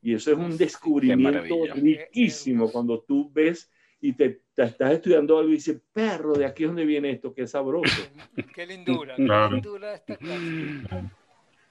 Y 0.00 0.14
eso 0.14 0.30
es 0.30 0.36
un 0.36 0.56
descubrimiento 0.56 1.56
riquísimo 1.74 2.70
cuando 2.70 3.00
tú 3.00 3.30
ves 3.32 3.70
y 4.04 4.12
te, 4.12 4.42
estás 4.54 4.92
estudiando 4.92 5.38
algo 5.38 5.48
y 5.48 5.54
dices, 5.54 5.80
perro, 5.90 6.34
de 6.34 6.44
aquí 6.44 6.64
es 6.64 6.68
donde 6.68 6.84
viene 6.84 7.08
esto, 7.08 7.32
qué 7.32 7.46
sabroso. 7.46 8.02
qué 8.54 8.66
lindura, 8.66 9.16
qué 9.16 9.22
lindura 9.22 9.94
esta 9.94 10.18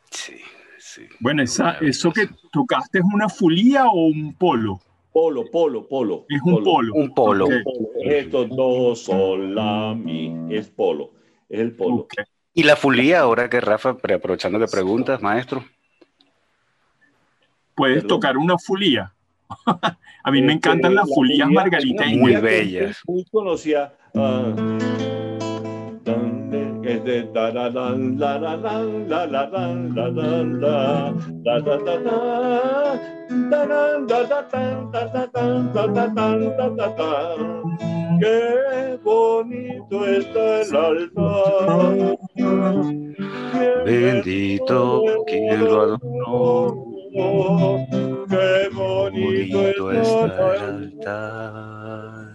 Sí, 0.09 0.37
sí. 0.79 1.03
Bueno, 1.19 1.43
esa, 1.43 1.77
eso 1.77 2.11
que 2.11 2.27
tocaste 2.51 2.97
es 2.97 3.05
una 3.13 3.29
fulía 3.29 3.85
o 3.85 4.07
un 4.07 4.33
polo? 4.33 4.81
Polo, 5.11 5.43
polo, 5.51 5.87
polo. 5.87 6.25
Es 6.27 6.41
un 6.41 6.63
polo. 6.63 6.95
Un 6.95 7.13
polo. 7.13 7.47
Estos 8.03 8.49
dos 8.49 9.03
son 9.03 9.53
la 9.53 9.93
mi, 9.93 10.47
es 10.49 10.71
polo, 10.71 11.11
es 11.47 11.59
el 11.59 11.75
polo. 11.75 12.07
¿Y 12.55 12.63
la 12.63 12.75
fulía, 12.75 13.19
ahora 13.19 13.47
que 13.47 13.61
Rafa, 13.61 13.89
aprovechando 13.89 14.57
que 14.57 14.65
preguntas, 14.65 15.21
maestro? 15.21 15.63
¿Puedes 17.75 18.07
tocar 18.07 18.37
una 18.37 18.57
fulía? 18.57 19.12
A 20.23 20.31
mí 20.31 20.41
me 20.41 20.53
encantan 20.53 20.95
las 20.95 21.07
fulías 21.13 21.49
margariteñas. 21.49 22.17
Muy 22.17 22.35
bellas. 22.37 23.01
Muy 23.07 23.25
conocida. 23.25 23.93
Qué 38.19 38.99
bonito 39.03 40.05
está 40.05 40.61
el 40.61 40.75
altar. 40.75 42.17
Bendito 43.85 45.03
quien 45.27 45.65
lo 45.65 45.81
adoró 45.81 46.75
altar, 50.39 52.33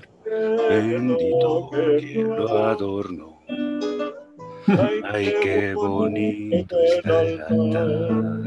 bendito 0.69 1.71
quien 1.71 2.29
lo 2.29 2.49
adornó. 2.65 3.39
Ay, 5.05 5.35
qué 5.43 5.75
bonito 5.75 6.77
está 6.81 7.23
el 7.23 7.41
altar. 7.41 8.41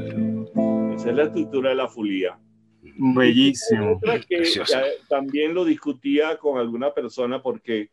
Esa 0.95 1.09
es 1.09 1.15
la 1.15 1.23
estructura 1.23 1.69
de 1.69 1.75
la 1.75 1.87
fulía. 1.87 2.37
Bellísimo. 2.81 3.99
Que, 4.27 4.43
también 5.07 5.53
lo 5.53 5.65
discutía 5.65 6.37
con 6.37 6.59
alguna 6.59 6.93
persona 6.93 7.41
porque 7.41 7.89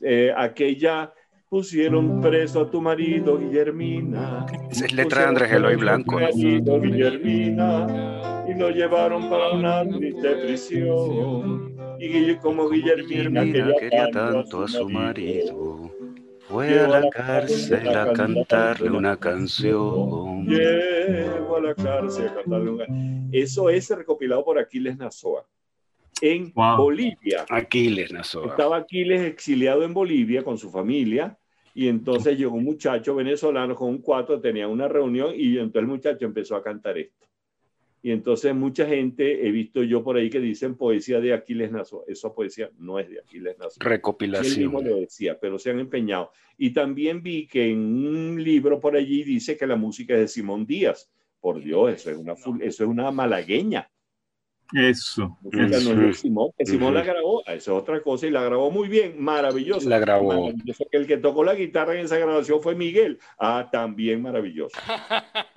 eh, 0.00 0.32
aquella 0.36 1.12
pusieron 1.52 2.22
preso 2.22 2.62
a 2.62 2.70
tu 2.70 2.80
marido, 2.80 3.36
Guillermina. 3.36 4.46
Esa 4.70 4.86
es 4.86 4.94
letra 4.94 5.20
de 5.20 5.28
Andrés 5.28 5.52
Eloy 5.52 5.76
Blanco. 5.76 6.18
Marido, 6.18 6.80
Guillermina, 6.80 8.46
y 8.48 8.54
lo 8.58 8.70
llevaron 8.70 9.28
para 9.28 9.50
una 9.50 9.86
triste 9.86 10.30
prisión. 10.30 11.76
Y 11.98 12.36
como 12.36 12.70
Guillermina, 12.70 13.42
Guillermina 13.42 13.78
quería, 13.78 14.10
tanto 14.10 14.62
a 14.62 14.68
su 14.68 14.88
marido 14.88 15.92
fue 16.48 16.80
a 16.80 16.88
la 16.88 17.10
cárcel 17.10 17.86
a 17.98 18.14
cantarle 18.14 18.90
una 18.90 19.18
canción. 19.18 20.46
Llevo 20.46 21.56
a 21.56 21.60
la 21.60 21.74
cárcel 21.74 22.28
a 22.28 22.34
cantarle 22.34 22.70
una 22.70 22.86
Eso 23.30 23.68
es 23.68 23.90
recopilado 23.90 24.42
por 24.42 24.58
Aquiles 24.58 24.96
Nazoa. 24.96 25.46
En 26.22 26.50
Bolivia. 26.54 27.44
Aquiles 27.50 28.10
Nazoa. 28.10 28.46
Estaba 28.46 28.78
Aquiles 28.78 29.20
exiliado 29.20 29.84
en 29.84 29.92
Bolivia 29.92 30.42
con 30.42 30.56
su 30.56 30.70
familia 30.70 31.36
y 31.74 31.88
entonces 31.88 32.36
llegó 32.38 32.56
un 32.56 32.64
muchacho 32.64 33.14
venezolano 33.14 33.74
con 33.74 33.88
un 33.88 33.98
cuatro, 33.98 34.40
tenía 34.40 34.68
una 34.68 34.88
reunión 34.88 35.32
y 35.34 35.58
entonces 35.58 35.82
el 35.82 35.86
muchacho 35.88 36.24
empezó 36.26 36.56
a 36.56 36.62
cantar 36.62 36.98
esto. 36.98 37.26
Y 38.04 38.10
entonces 38.10 38.52
mucha 38.52 38.84
gente, 38.86 39.46
he 39.46 39.52
visto 39.52 39.82
yo 39.84 40.02
por 40.02 40.16
ahí 40.16 40.28
que 40.28 40.40
dicen 40.40 40.74
poesía 40.74 41.20
de 41.20 41.32
Aquiles 41.32 41.70
Nazo. 41.70 42.04
Esa 42.08 42.34
poesía 42.34 42.68
no 42.78 42.98
es 42.98 43.08
de 43.08 43.20
Aquiles 43.20 43.56
Nazo. 43.58 43.76
Recopilación. 43.78 44.54
Él 44.54 44.58
mismo 44.58 44.82
lo 44.82 44.96
decía, 44.96 45.38
pero 45.38 45.56
se 45.56 45.70
han 45.70 45.78
empeñado. 45.78 46.32
Y 46.58 46.72
también 46.72 47.22
vi 47.22 47.46
que 47.46 47.70
en 47.70 47.78
un 47.78 48.42
libro 48.42 48.80
por 48.80 48.96
allí 48.96 49.22
dice 49.22 49.56
que 49.56 49.68
la 49.68 49.76
música 49.76 50.14
es 50.14 50.20
de 50.20 50.28
Simón 50.28 50.66
Díaz. 50.66 51.10
Por 51.40 51.62
Dios, 51.62 51.92
eso 51.92 52.10
es 52.10 52.16
una, 52.16 52.32
eso 52.32 52.84
es 52.84 52.90
una 52.90 53.10
malagueña. 53.12 53.88
Eso. 54.74 55.38
Simón, 56.14 56.50
que 56.56 56.64
Simón 56.64 56.94
la 56.94 57.02
grabó, 57.02 57.42
eso 57.46 57.52
es 57.54 57.68
otra 57.68 58.02
cosa, 58.02 58.26
y 58.26 58.30
la 58.30 58.42
grabó 58.42 58.70
muy 58.70 58.88
bien, 58.88 59.22
maravilloso. 59.22 59.88
La 59.88 59.98
grabó. 59.98 60.50
El 60.90 61.06
que 61.06 61.18
tocó 61.18 61.44
la 61.44 61.54
guitarra 61.54 61.94
en 61.94 62.06
esa 62.06 62.16
grabación 62.16 62.62
fue 62.62 62.74
Miguel. 62.74 63.18
Ah, 63.38 63.68
también 63.70 64.22
maravilloso. 64.22 64.76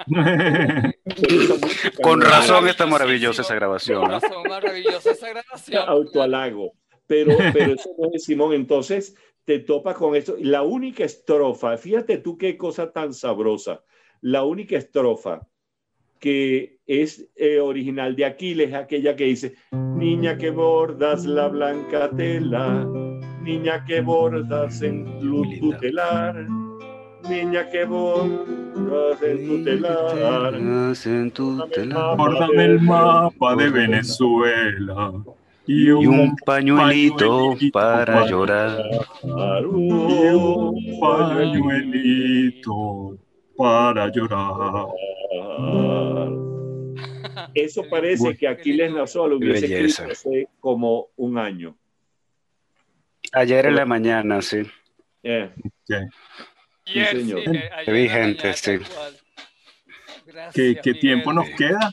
Con 2.01 2.21
razón 2.21 2.67
está 2.67 2.85
maravillosa 2.85 3.41
esa 3.41 3.55
grabación. 3.55 4.01
Con 4.01 4.11
razón, 4.11 4.43
maravillosa 4.49 5.11
esa 5.11 5.29
grabación. 5.29 5.83
Autoalago. 5.87 6.73
Pero, 7.07 7.37
pero 7.53 7.73
eso 7.73 7.89
no 7.97 8.09
es 8.13 8.23
Simón. 8.23 8.53
Entonces 8.53 9.15
te 9.45 9.59
topas 9.59 9.95
con 9.95 10.15
esto. 10.15 10.35
La 10.39 10.63
única 10.63 11.05
estrofa, 11.05 11.77
fíjate 11.77 12.17
tú 12.17 12.37
qué 12.37 12.57
cosa 12.57 12.91
tan 12.91 13.13
sabrosa. 13.13 13.83
La 14.21 14.43
única 14.43 14.75
estrofa 14.77 15.47
que 16.25 16.79
es 16.87 17.29
eh, 17.35 17.59
original 17.59 18.15
de 18.15 18.25
Aquiles, 18.25 18.73
aquella 18.73 19.15
que 19.15 19.25
dice, 19.25 19.53
niña 19.71 20.39
que 20.39 20.49
bordas 20.49 21.23
la 21.23 21.49
blanca 21.49 22.09
tela, 22.09 22.83
niña 23.43 23.85
que 23.85 24.01
bordas 24.01 24.81
en 24.81 25.19
tu 25.19 25.71
telar, 25.79 26.47
niña 27.29 27.69
que 27.69 27.85
bordas 27.85 29.21
en 29.21 29.45
tu 29.45 29.63
telar. 29.63 30.55
En 30.55 30.95
el 32.59 32.81
mapa 32.81 33.55
de 33.55 33.69
Venezuela. 33.69 35.13
Y 35.67 35.89
un, 35.89 36.35
pañuelito, 36.43 37.55
para, 37.71 38.25
llorar. 38.25 38.83
Y 39.23 39.29
un 39.29 40.99
pañuelito 40.99 43.19
para 43.57 44.11
llorar. 44.11 44.87
Eso 47.53 47.83
parece 47.89 48.35
que 48.37 48.47
Aquiles 48.47 48.91
Nazoa 48.91 49.27
lo 49.27 49.37
hubiese 49.37 49.65
escrito 49.65 50.11
hace 50.11 50.47
como 50.59 51.07
un 51.15 51.37
año. 51.37 51.77
Ayer 53.31 53.65
en 53.65 53.75
la 53.75 53.85
mañana, 53.85 54.41
sí. 54.41 54.63
Eh. 55.23 55.49
Sí, 56.85 57.05
señor. 57.05 57.41
Vigente, 57.87 58.53
sí. 58.53 58.77
¿Qué, 60.53 60.79
¿Qué 60.81 60.93
tiempo 60.93 61.33
nos 61.33 61.49
queda? 61.51 61.91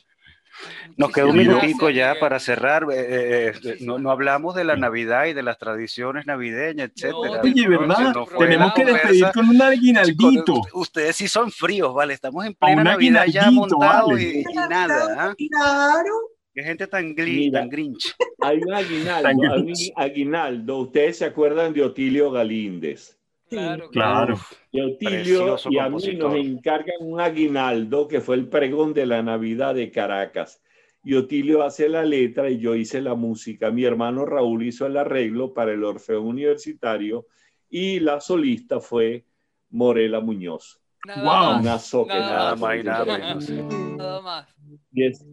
Nos 0.97 1.13
queda 1.13 1.27
un 1.27 1.37
minutico 1.37 1.91
ya 1.91 2.15
para 2.19 2.39
cerrar. 2.39 2.87
Eh, 2.93 3.53
eh, 3.65 3.77
no, 3.81 3.99
no, 3.99 4.11
hablamos 4.11 4.55
de 4.55 4.65
la 4.65 4.77
Navidad 4.77 5.27
y 5.27 5.33
de 5.33 5.43
las 5.43 5.59
tradiciones 5.59 6.27
navideñas, 6.27 6.91
etcétera. 6.95 7.41
Oye, 7.43 7.69
¿verdad? 7.69 8.15
Tenemos 8.39 8.73
que 8.75 8.85
despedir 8.85 9.27
con 9.33 9.49
un 9.49 9.63
aguinaldito. 9.63 10.61
Ustedes 10.75 11.17
sí 11.17 11.29
son 11.29 11.51
fríos, 11.51 11.95
¿vale? 11.95 12.15
Estamos 12.15 12.45
en 12.45 12.55
plena 12.55 12.85
Navidad 12.85 13.27
ya 13.27 13.51
montados 13.51 14.21
y, 14.21 14.45
nada. 14.69 15.17
¿ah? 15.19 15.35
Claro. 15.37 16.11
Qué 16.55 16.63
gente 16.63 16.87
tan, 16.87 17.15
tan 17.15 17.69
grinch. 17.71 18.15
Hay 18.41 18.59
un 18.59 18.75
aguinaldo, 18.75 19.29
hay 19.29 19.35
un 19.37 19.73
aguinaldo. 19.95 20.79
Ustedes 20.79 21.19
se 21.19 21.25
acuerdan 21.25 21.73
de 21.73 21.83
Otilio 21.83 22.31
Galíndez. 22.33 23.17
Claro, 23.49 23.89
claro. 23.91 24.41
Y 24.73 24.81
Otilio 24.81 25.57
y 25.71 25.79
a 25.79 25.89
mí 25.89 26.15
nos 26.17 26.35
encargan 26.35 26.97
un 27.01 27.21
aguinaldo 27.21 28.09
que 28.09 28.21
fue 28.21 28.35
el 28.35 28.49
pregón 28.49 28.95
de 28.95 29.07
la 29.07 29.23
Navidad 29.23 29.77
de 29.77 29.93
Caracas 29.93 30.61
y 31.05 31.15
Otilio 31.15 31.63
hace 31.63 31.89
la 31.89 32.05
letra 32.05 32.49
y 32.49 32.59
yo 32.59 32.75
hice 32.75 33.01
la 33.01 33.15
música. 33.15 33.71
Mi 33.71 33.85
hermano 33.85 34.25
Raúl 34.25 34.65
hizo 34.65 34.87
el 34.87 34.97
arreglo 34.97 35.53
para 35.53 35.73
el 35.73 35.83
Orfeo 35.83 36.23
Universitario 36.23 37.27
y 37.69 38.01
la 38.01 38.21
solista 38.21 38.81
fue 38.81 39.27
Morela 39.71 40.21
Muñoz. 40.21 40.81
Nada 41.05 41.23
wow. 41.23 41.63
Más, 41.63 41.95
nada, 42.07 42.55
más, 42.55 42.85
nada, 42.85 43.19
nada 43.19 44.21
más. 44.21 44.57
Y 44.93 45.05
es, 45.05 45.27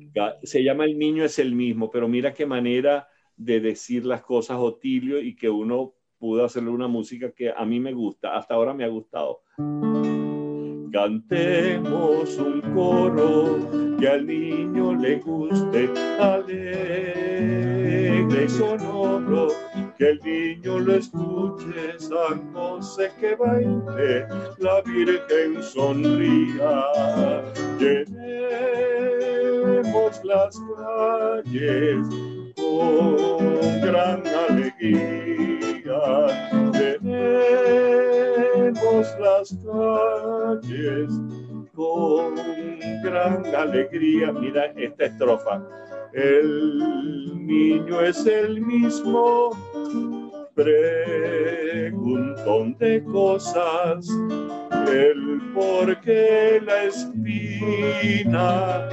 se 0.43 0.63
llama 0.63 0.85
El 0.85 0.97
niño 0.97 1.23
es 1.23 1.37
el 1.37 1.53
mismo, 1.53 1.91
pero 1.91 2.07
mira 2.07 2.33
qué 2.33 2.45
manera 2.47 3.07
de 3.35 3.59
decir 3.59 4.05
las 4.05 4.23
cosas 4.23 4.57
Otilio 4.57 5.21
y 5.21 5.35
que 5.35 5.49
uno 5.49 5.93
pudo 6.17 6.43
hacerle 6.43 6.71
una 6.71 6.87
música 6.87 7.31
que 7.31 7.51
a 7.55 7.63
mí 7.65 7.79
me 7.79 7.93
gusta, 7.93 8.35
hasta 8.35 8.55
ahora 8.55 8.73
me 8.73 8.83
ha 8.83 8.87
gustado. 8.87 9.41
Cantemos 10.91 12.37
un 12.37 12.61
coro 12.73 13.59
que 13.99 14.07
al 14.07 14.25
niño 14.25 14.95
le 14.95 15.17
guste, 15.17 15.87
alegre 16.19 16.85
y 18.45 18.49
sonoro, 18.49 19.49
que 19.97 20.09
el 20.09 20.19
niño 20.23 20.79
lo 20.79 20.95
escuche, 20.95 21.99
San 21.99 22.51
José 22.53 23.11
que 23.19 23.35
baile, 23.35 24.25
la 24.57 24.81
Virgen 24.81 25.61
sonría. 25.61 26.85
Llenemos 27.77 28.09
las 30.23 30.59
calles 30.75 32.07
con 32.55 33.81
gran 33.81 34.23
alegría 34.25 35.29
las 39.19 39.57
calles 39.65 41.09
con 41.73 42.35
gran 43.03 43.43
alegría. 43.55 44.31
Mira 44.33 44.65
esta 44.75 45.05
estrofa. 45.05 45.63
El 46.13 47.45
niño 47.45 48.01
es 48.01 48.25
el 48.25 48.59
mismo, 48.61 49.51
preguntón 50.55 52.75
de 52.77 53.03
cosas, 53.03 54.07
el 54.91 55.39
por 55.53 56.01
qué 56.01 56.59
la 56.65 56.85
espina, 56.85 58.89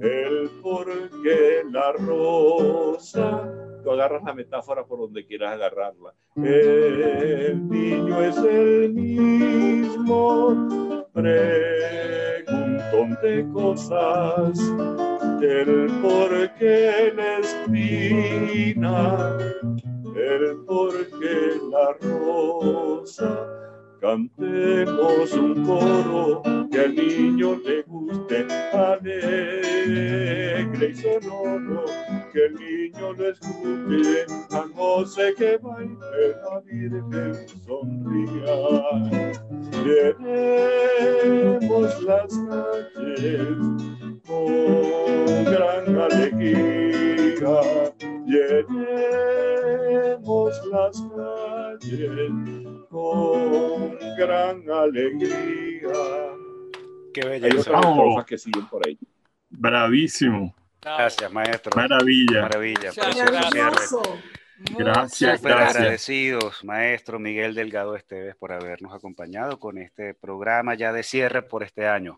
el 0.00 0.50
por 0.62 0.86
qué 1.22 1.62
la 1.70 1.92
rosa 1.92 3.61
tú 3.82 3.90
agarras 3.90 4.22
la 4.24 4.34
metáfora 4.34 4.84
por 4.84 4.98
donde 4.98 5.26
quieras 5.26 5.54
agarrarla. 5.54 6.14
El 6.36 7.68
niño 7.68 8.22
es 8.22 8.36
el 8.38 8.92
mismo, 8.94 10.68
preguntón 11.12 11.48
de 13.22 13.46
cosas, 13.52 14.58
el 15.42 15.90
por 16.00 16.54
qué 16.54 17.12
la 17.14 17.38
espina, 17.38 19.36
el 20.16 20.56
por 20.66 20.92
qué 21.18 21.60
la 21.70 21.92
rosa. 22.00 23.61
Cantemos 24.02 25.32
un 25.32 25.64
coro 25.64 26.42
que 26.72 26.80
al 26.80 26.92
niño 26.96 27.54
le 27.64 27.82
guste, 27.84 28.48
alegre 28.72 30.18
y 30.90 30.94
sonoro 30.96 31.84
que 32.32 32.46
el 32.46 32.54
niño 32.54 33.12
lo 33.12 33.28
escuche, 33.28 34.26
a 34.50 34.66
José 34.74 35.34
que 35.38 35.56
baile, 35.58 36.34
la 36.42 36.58
Virgen 36.64 37.48
sonría. 37.64 38.56
Llenemos 40.18 42.02
las 42.02 42.32
calles 42.50 44.01
con 44.26 45.44
gran 45.44 46.00
alegría 46.00 47.12
llenemos 48.32 49.86
las 50.66 51.02
calles 51.16 52.30
con 52.88 53.98
gran 54.16 54.70
alegría. 54.70 55.92
Qué 57.12 57.26
belleza. 57.26 57.72
Hay 57.74 58.24
que 58.24 58.38
siguen 58.38 58.66
por 58.68 58.86
ahí. 58.86 58.98
Bravísimo. 59.50 60.54
Gracias, 60.80 61.32
maestro. 61.32 61.72
Maravilla. 61.76 62.42
Maravilla. 62.42 62.90
Gracias, 64.78 65.40
Super 65.40 65.52
agradecidos, 65.52 66.64
maestro 66.64 67.18
Miguel 67.18 67.54
Delgado 67.54 67.96
Esteves, 67.96 68.36
por 68.36 68.52
habernos 68.52 68.94
acompañado 68.94 69.58
con 69.58 69.76
este 69.78 70.14
programa 70.14 70.74
ya 70.74 70.92
de 70.92 71.02
cierre 71.02 71.42
por 71.42 71.64
este 71.64 71.88
año. 71.88 72.16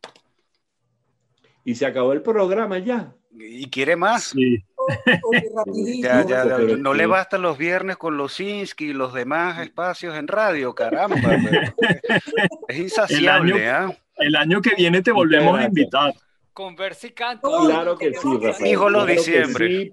Y 1.65 1.75
se 1.75 1.87
acabó 1.87 2.13
el 2.13 2.23
programa 2.23 2.79
ya. 2.79 3.15
¿Y 3.37 3.69
quiere 3.71 3.97
más? 3.97 4.25
Sí. 4.25 4.65
no 6.79 6.95
le 6.95 7.07
bastan 7.07 7.43
los 7.43 7.59
viernes 7.59 7.97
con 7.97 8.17
los 8.17 8.39
Insky 8.39 8.91
y 8.91 8.93
los 8.93 9.15
demás 9.15 9.61
espacios 9.61 10.17
en 10.17 10.29
radio, 10.29 10.75
caramba. 10.75 11.17
es 12.69 12.79
insaciable, 12.79 13.69
¿ah? 13.69 13.97
El 14.17 14.37
año 14.37 14.61
que 14.61 14.75
viene 14.77 15.03
te 15.03 15.11
volvemos 15.11 15.59
a 15.59 15.65
invitar. 15.65 16.15
Con 16.53 16.77
y 17.03 17.11
canto. 17.11 17.67
Claro 17.67 17.99
que 17.99 18.15
sí, 18.15 18.29
Rafael. 18.41 18.71
Hijo 18.71 18.89
los 18.89 19.07
diciembre. 19.09 19.91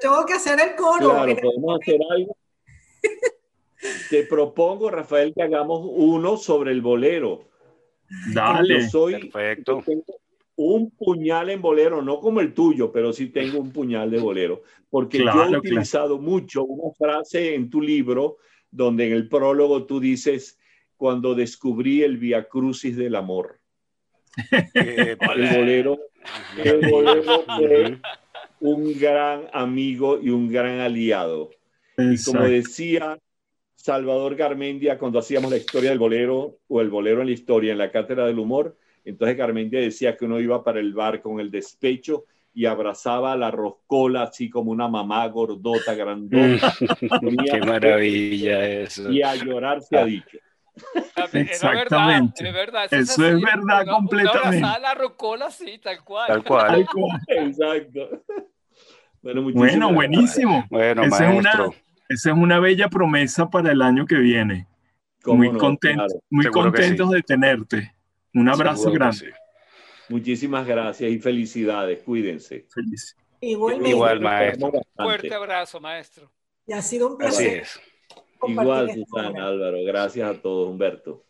tengo 0.00 0.26
que 0.26 0.34
hacer 0.34 0.60
el 0.60 0.74
coro. 0.74 1.12
Claro, 1.12 1.36
podemos 1.36 1.80
hacer 1.80 1.98
algo. 2.10 2.36
Te 4.10 4.24
propongo, 4.24 4.90
Rafael, 4.90 5.32
que 5.34 5.42
hagamos 5.42 5.80
uno 5.82 6.36
sobre 6.36 6.72
el 6.72 6.82
bolero. 6.82 7.48
Dale. 8.34 8.82
Yo 8.82 8.88
soy, 8.90 9.30
Perfecto. 9.30 9.82
Un 10.56 10.90
puñal 10.90 11.50
en 11.50 11.60
bolero, 11.60 12.02
no 12.02 12.20
como 12.20 12.40
el 12.40 12.54
tuyo, 12.54 12.92
pero 12.92 13.12
sí 13.12 13.28
tengo 13.28 13.58
un 13.58 13.72
puñal 13.72 14.10
de 14.10 14.20
bolero, 14.20 14.62
porque 14.88 15.18
yo 15.18 15.44
he 15.44 15.56
utilizado 15.56 16.18
mucho 16.18 16.64
una 16.64 16.92
frase 16.94 17.54
en 17.54 17.70
tu 17.70 17.80
libro 17.80 18.36
donde 18.70 19.06
en 19.06 19.12
el 19.12 19.28
prólogo 19.28 19.86
tú 19.86 20.00
dices, 20.00 20.58
cuando 20.96 21.34
descubrí 21.34 22.02
el 22.02 22.18
Via 22.18 22.48
Crucis 22.48 22.96
del 22.96 23.14
amor. 23.14 23.60
el 24.74 25.16
bolero, 25.16 25.98
el 26.62 26.90
bolero 26.90 27.44
fue 27.56 27.98
un 28.60 28.98
gran 28.98 29.48
amigo 29.52 30.18
y 30.20 30.30
un 30.30 30.50
gran 30.50 30.80
aliado. 30.80 31.50
Y 31.98 32.22
como 32.24 32.42
decía 32.42 33.18
Salvador 33.76 34.34
Garmendia 34.34 34.98
cuando 34.98 35.18
hacíamos 35.18 35.50
la 35.50 35.58
historia 35.58 35.90
del 35.90 35.98
bolero 35.98 36.58
o 36.66 36.80
el 36.80 36.88
bolero 36.88 37.20
en 37.20 37.26
la 37.26 37.32
historia 37.32 37.72
en 37.72 37.78
la 37.78 37.92
cátedra 37.92 38.26
del 38.26 38.38
humor, 38.38 38.76
entonces 39.04 39.36
Garmendia 39.36 39.80
decía 39.80 40.16
que 40.16 40.24
uno 40.24 40.40
iba 40.40 40.62
para 40.64 40.80
el 40.80 40.94
bar 40.94 41.20
con 41.20 41.40
el 41.40 41.50
despecho 41.50 42.24
y 42.54 42.66
abrazaba 42.66 43.32
a 43.32 43.36
la 43.36 43.50
roscola 43.50 44.22
así 44.22 44.48
como 44.48 44.70
una 44.70 44.86
mamá 44.86 45.26
gordota, 45.26 45.94
grandota. 45.94 46.72
Qué 47.50 47.60
maravilla 47.60 48.68
eso. 48.68 49.10
Y 49.10 49.22
a 49.22 49.34
llorar 49.34 49.82
se 49.82 49.98
ha 49.98 50.04
dicho. 50.04 50.38
Exactamente. 51.32 52.50
verdad, 52.52 52.86
eso, 52.90 53.26
es, 53.26 53.40
verdad 53.40 53.86
completamente. 53.86 54.58
Una 54.58 54.78
la 54.78 54.94
rocola, 54.94 55.50
sí, 55.50 55.78
tal 55.82 56.02
cual. 56.02 56.26
Tal 56.26 56.44
cual. 56.44 56.86
Exacto. 57.28 58.22
Bueno, 59.22 59.42
bueno 59.52 59.92
buenísimo. 59.92 60.64
Bueno, 60.70 61.04
esa, 61.04 61.30
es 61.30 61.38
una, 61.38 61.70
esa 62.08 62.30
es 62.30 62.36
una 62.36 62.58
bella 62.60 62.88
promesa 62.88 63.48
para 63.48 63.72
el 63.72 63.82
año 63.82 64.06
que 64.06 64.16
viene. 64.16 64.66
Muy, 65.24 65.56
contento, 65.56 66.06
muy 66.28 66.46
contentos 66.46 67.10
de 67.10 67.22
tenerte. 67.22 67.93
Un 68.34 68.48
abrazo 68.48 68.90
grande. 68.90 69.32
Muchísimas 70.08 70.66
gracias 70.66 71.10
y 71.10 71.18
felicidades. 71.18 72.02
Cuídense. 72.02 72.66
Feliz. 72.68 73.16
Igual, 73.40 74.20
maestro. 74.20 74.72
Fuerte 74.96 75.34
abrazo, 75.34 75.80
maestro. 75.80 76.30
Y 76.66 76.72
ha 76.72 76.82
sido 76.82 77.08
un 77.08 77.18
placer. 77.18 77.46
Así 77.46 77.58
es. 77.58 77.80
Igual, 78.46 78.90
Susana, 78.92 79.46
Álvaro. 79.46 79.78
Gracias 79.84 80.28
a 80.28 80.40
todos, 80.40 80.68
Humberto. 80.68 81.24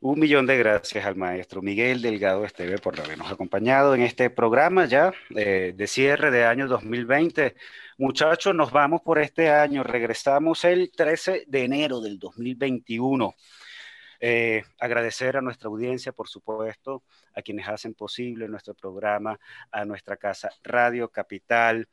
Un 0.00 0.18
millón 0.18 0.46
de 0.46 0.56
gracias 0.56 1.04
al 1.04 1.16
maestro 1.16 1.60
Miguel 1.60 2.00
Delgado 2.00 2.44
Esteve 2.44 2.78
por 2.78 2.98
habernos 2.98 3.30
acompañado 3.30 3.94
en 3.94 4.02
este 4.02 4.30
programa 4.30 4.86
ya 4.86 5.12
eh, 5.34 5.74
de 5.76 5.86
cierre 5.86 6.30
de 6.30 6.44
año 6.44 6.66
2020. 6.68 7.54
Muchachos, 7.98 8.54
nos 8.54 8.72
vamos 8.72 9.02
por 9.02 9.18
este 9.18 9.50
año. 9.50 9.82
Regresamos 9.82 10.64
el 10.64 10.90
13 10.90 11.44
de 11.46 11.64
enero 11.64 12.00
del 12.00 12.18
2021. 12.18 13.34
Eh, 14.20 14.62
agradecer 14.78 15.36
a 15.36 15.40
nuestra 15.40 15.68
audiencia, 15.68 16.12
por 16.12 16.28
supuesto, 16.28 17.02
a 17.34 17.42
quienes 17.42 17.68
hacen 17.68 17.94
posible 17.94 18.48
nuestro 18.48 18.74
programa, 18.74 19.38
a 19.70 19.84
nuestra 19.84 20.16
casa 20.16 20.50
Radio 20.62 21.10
Capital, 21.10 21.88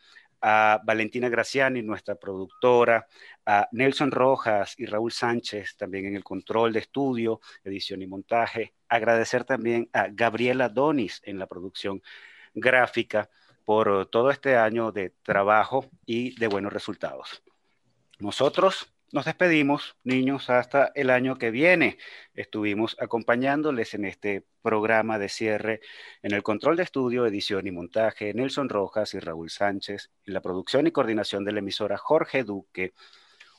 a 0.45 0.81
Valentina 0.83 1.29
Graciani, 1.29 1.81
nuestra 1.81 2.15
productora, 2.15 3.07
a 3.45 3.69
Nelson 3.71 4.11
Rojas 4.11 4.75
y 4.77 4.85
Raúl 4.85 5.13
Sánchez, 5.13 5.77
también 5.77 6.05
en 6.05 6.17
el 6.17 6.23
control 6.23 6.73
de 6.73 6.79
estudio, 6.79 7.39
edición 7.63 8.01
y 8.01 8.07
montaje. 8.07 8.73
Agradecer 8.89 9.45
también 9.45 9.89
a 9.93 10.07
Gabriela 10.11 10.67
Donis 10.67 11.21
en 11.23 11.39
la 11.39 11.47
producción 11.47 12.01
gráfica 12.53 13.29
por 13.63 14.07
todo 14.07 14.31
este 14.31 14.57
año 14.57 14.91
de 14.91 15.11
trabajo 15.23 15.89
y 16.05 16.37
de 16.37 16.47
buenos 16.47 16.73
resultados. 16.73 17.41
Nosotros 18.19 18.92
nos 19.13 19.25
despedimos, 19.25 19.95
niños, 20.03 20.49
hasta 20.49 20.91
el 20.95 21.11
año 21.11 21.37
que 21.37 21.51
viene. 21.51 21.99
Estuvimos 22.33 22.97
acompañándoles 22.99 23.93
en 23.93 24.05
este 24.05 24.43
programa 24.63 25.19
de 25.19 25.29
cierre 25.29 25.81
en 26.23 26.33
el 26.33 26.41
control 26.41 26.77
de 26.77 26.83
estudio, 26.83 27.27
edición 27.27 27.67
y 27.67 27.71
montaje, 27.71 28.33
Nelson 28.33 28.69
Rojas 28.69 29.13
y 29.13 29.19
Raúl 29.19 29.51
Sánchez, 29.51 30.09
en 30.25 30.33
la 30.33 30.41
producción 30.41 30.87
y 30.87 30.91
coordinación 30.91 31.45
de 31.45 31.51
la 31.51 31.59
emisora 31.59 31.95
Jorge 31.95 32.43
Duque. 32.43 32.93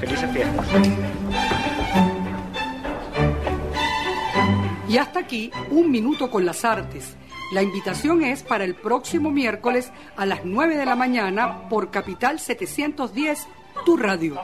Felices 0.00 0.30
fiestas. 0.32 0.66
Y 4.88 4.98
hasta 4.98 5.20
aquí, 5.20 5.50
un 5.70 5.90
minuto 5.90 6.30
con 6.30 6.46
las 6.46 6.64
artes. 6.64 7.16
La 7.52 7.62
invitación 7.62 8.24
es 8.24 8.42
para 8.42 8.64
el 8.64 8.74
próximo 8.74 9.30
miércoles 9.30 9.92
a 10.16 10.26
las 10.26 10.44
9 10.44 10.76
de 10.76 10.86
la 10.86 10.96
mañana 10.96 11.68
por 11.68 11.90
Capital 11.90 12.40
710, 12.40 13.46
tu 13.84 13.96
radio. 13.96 14.40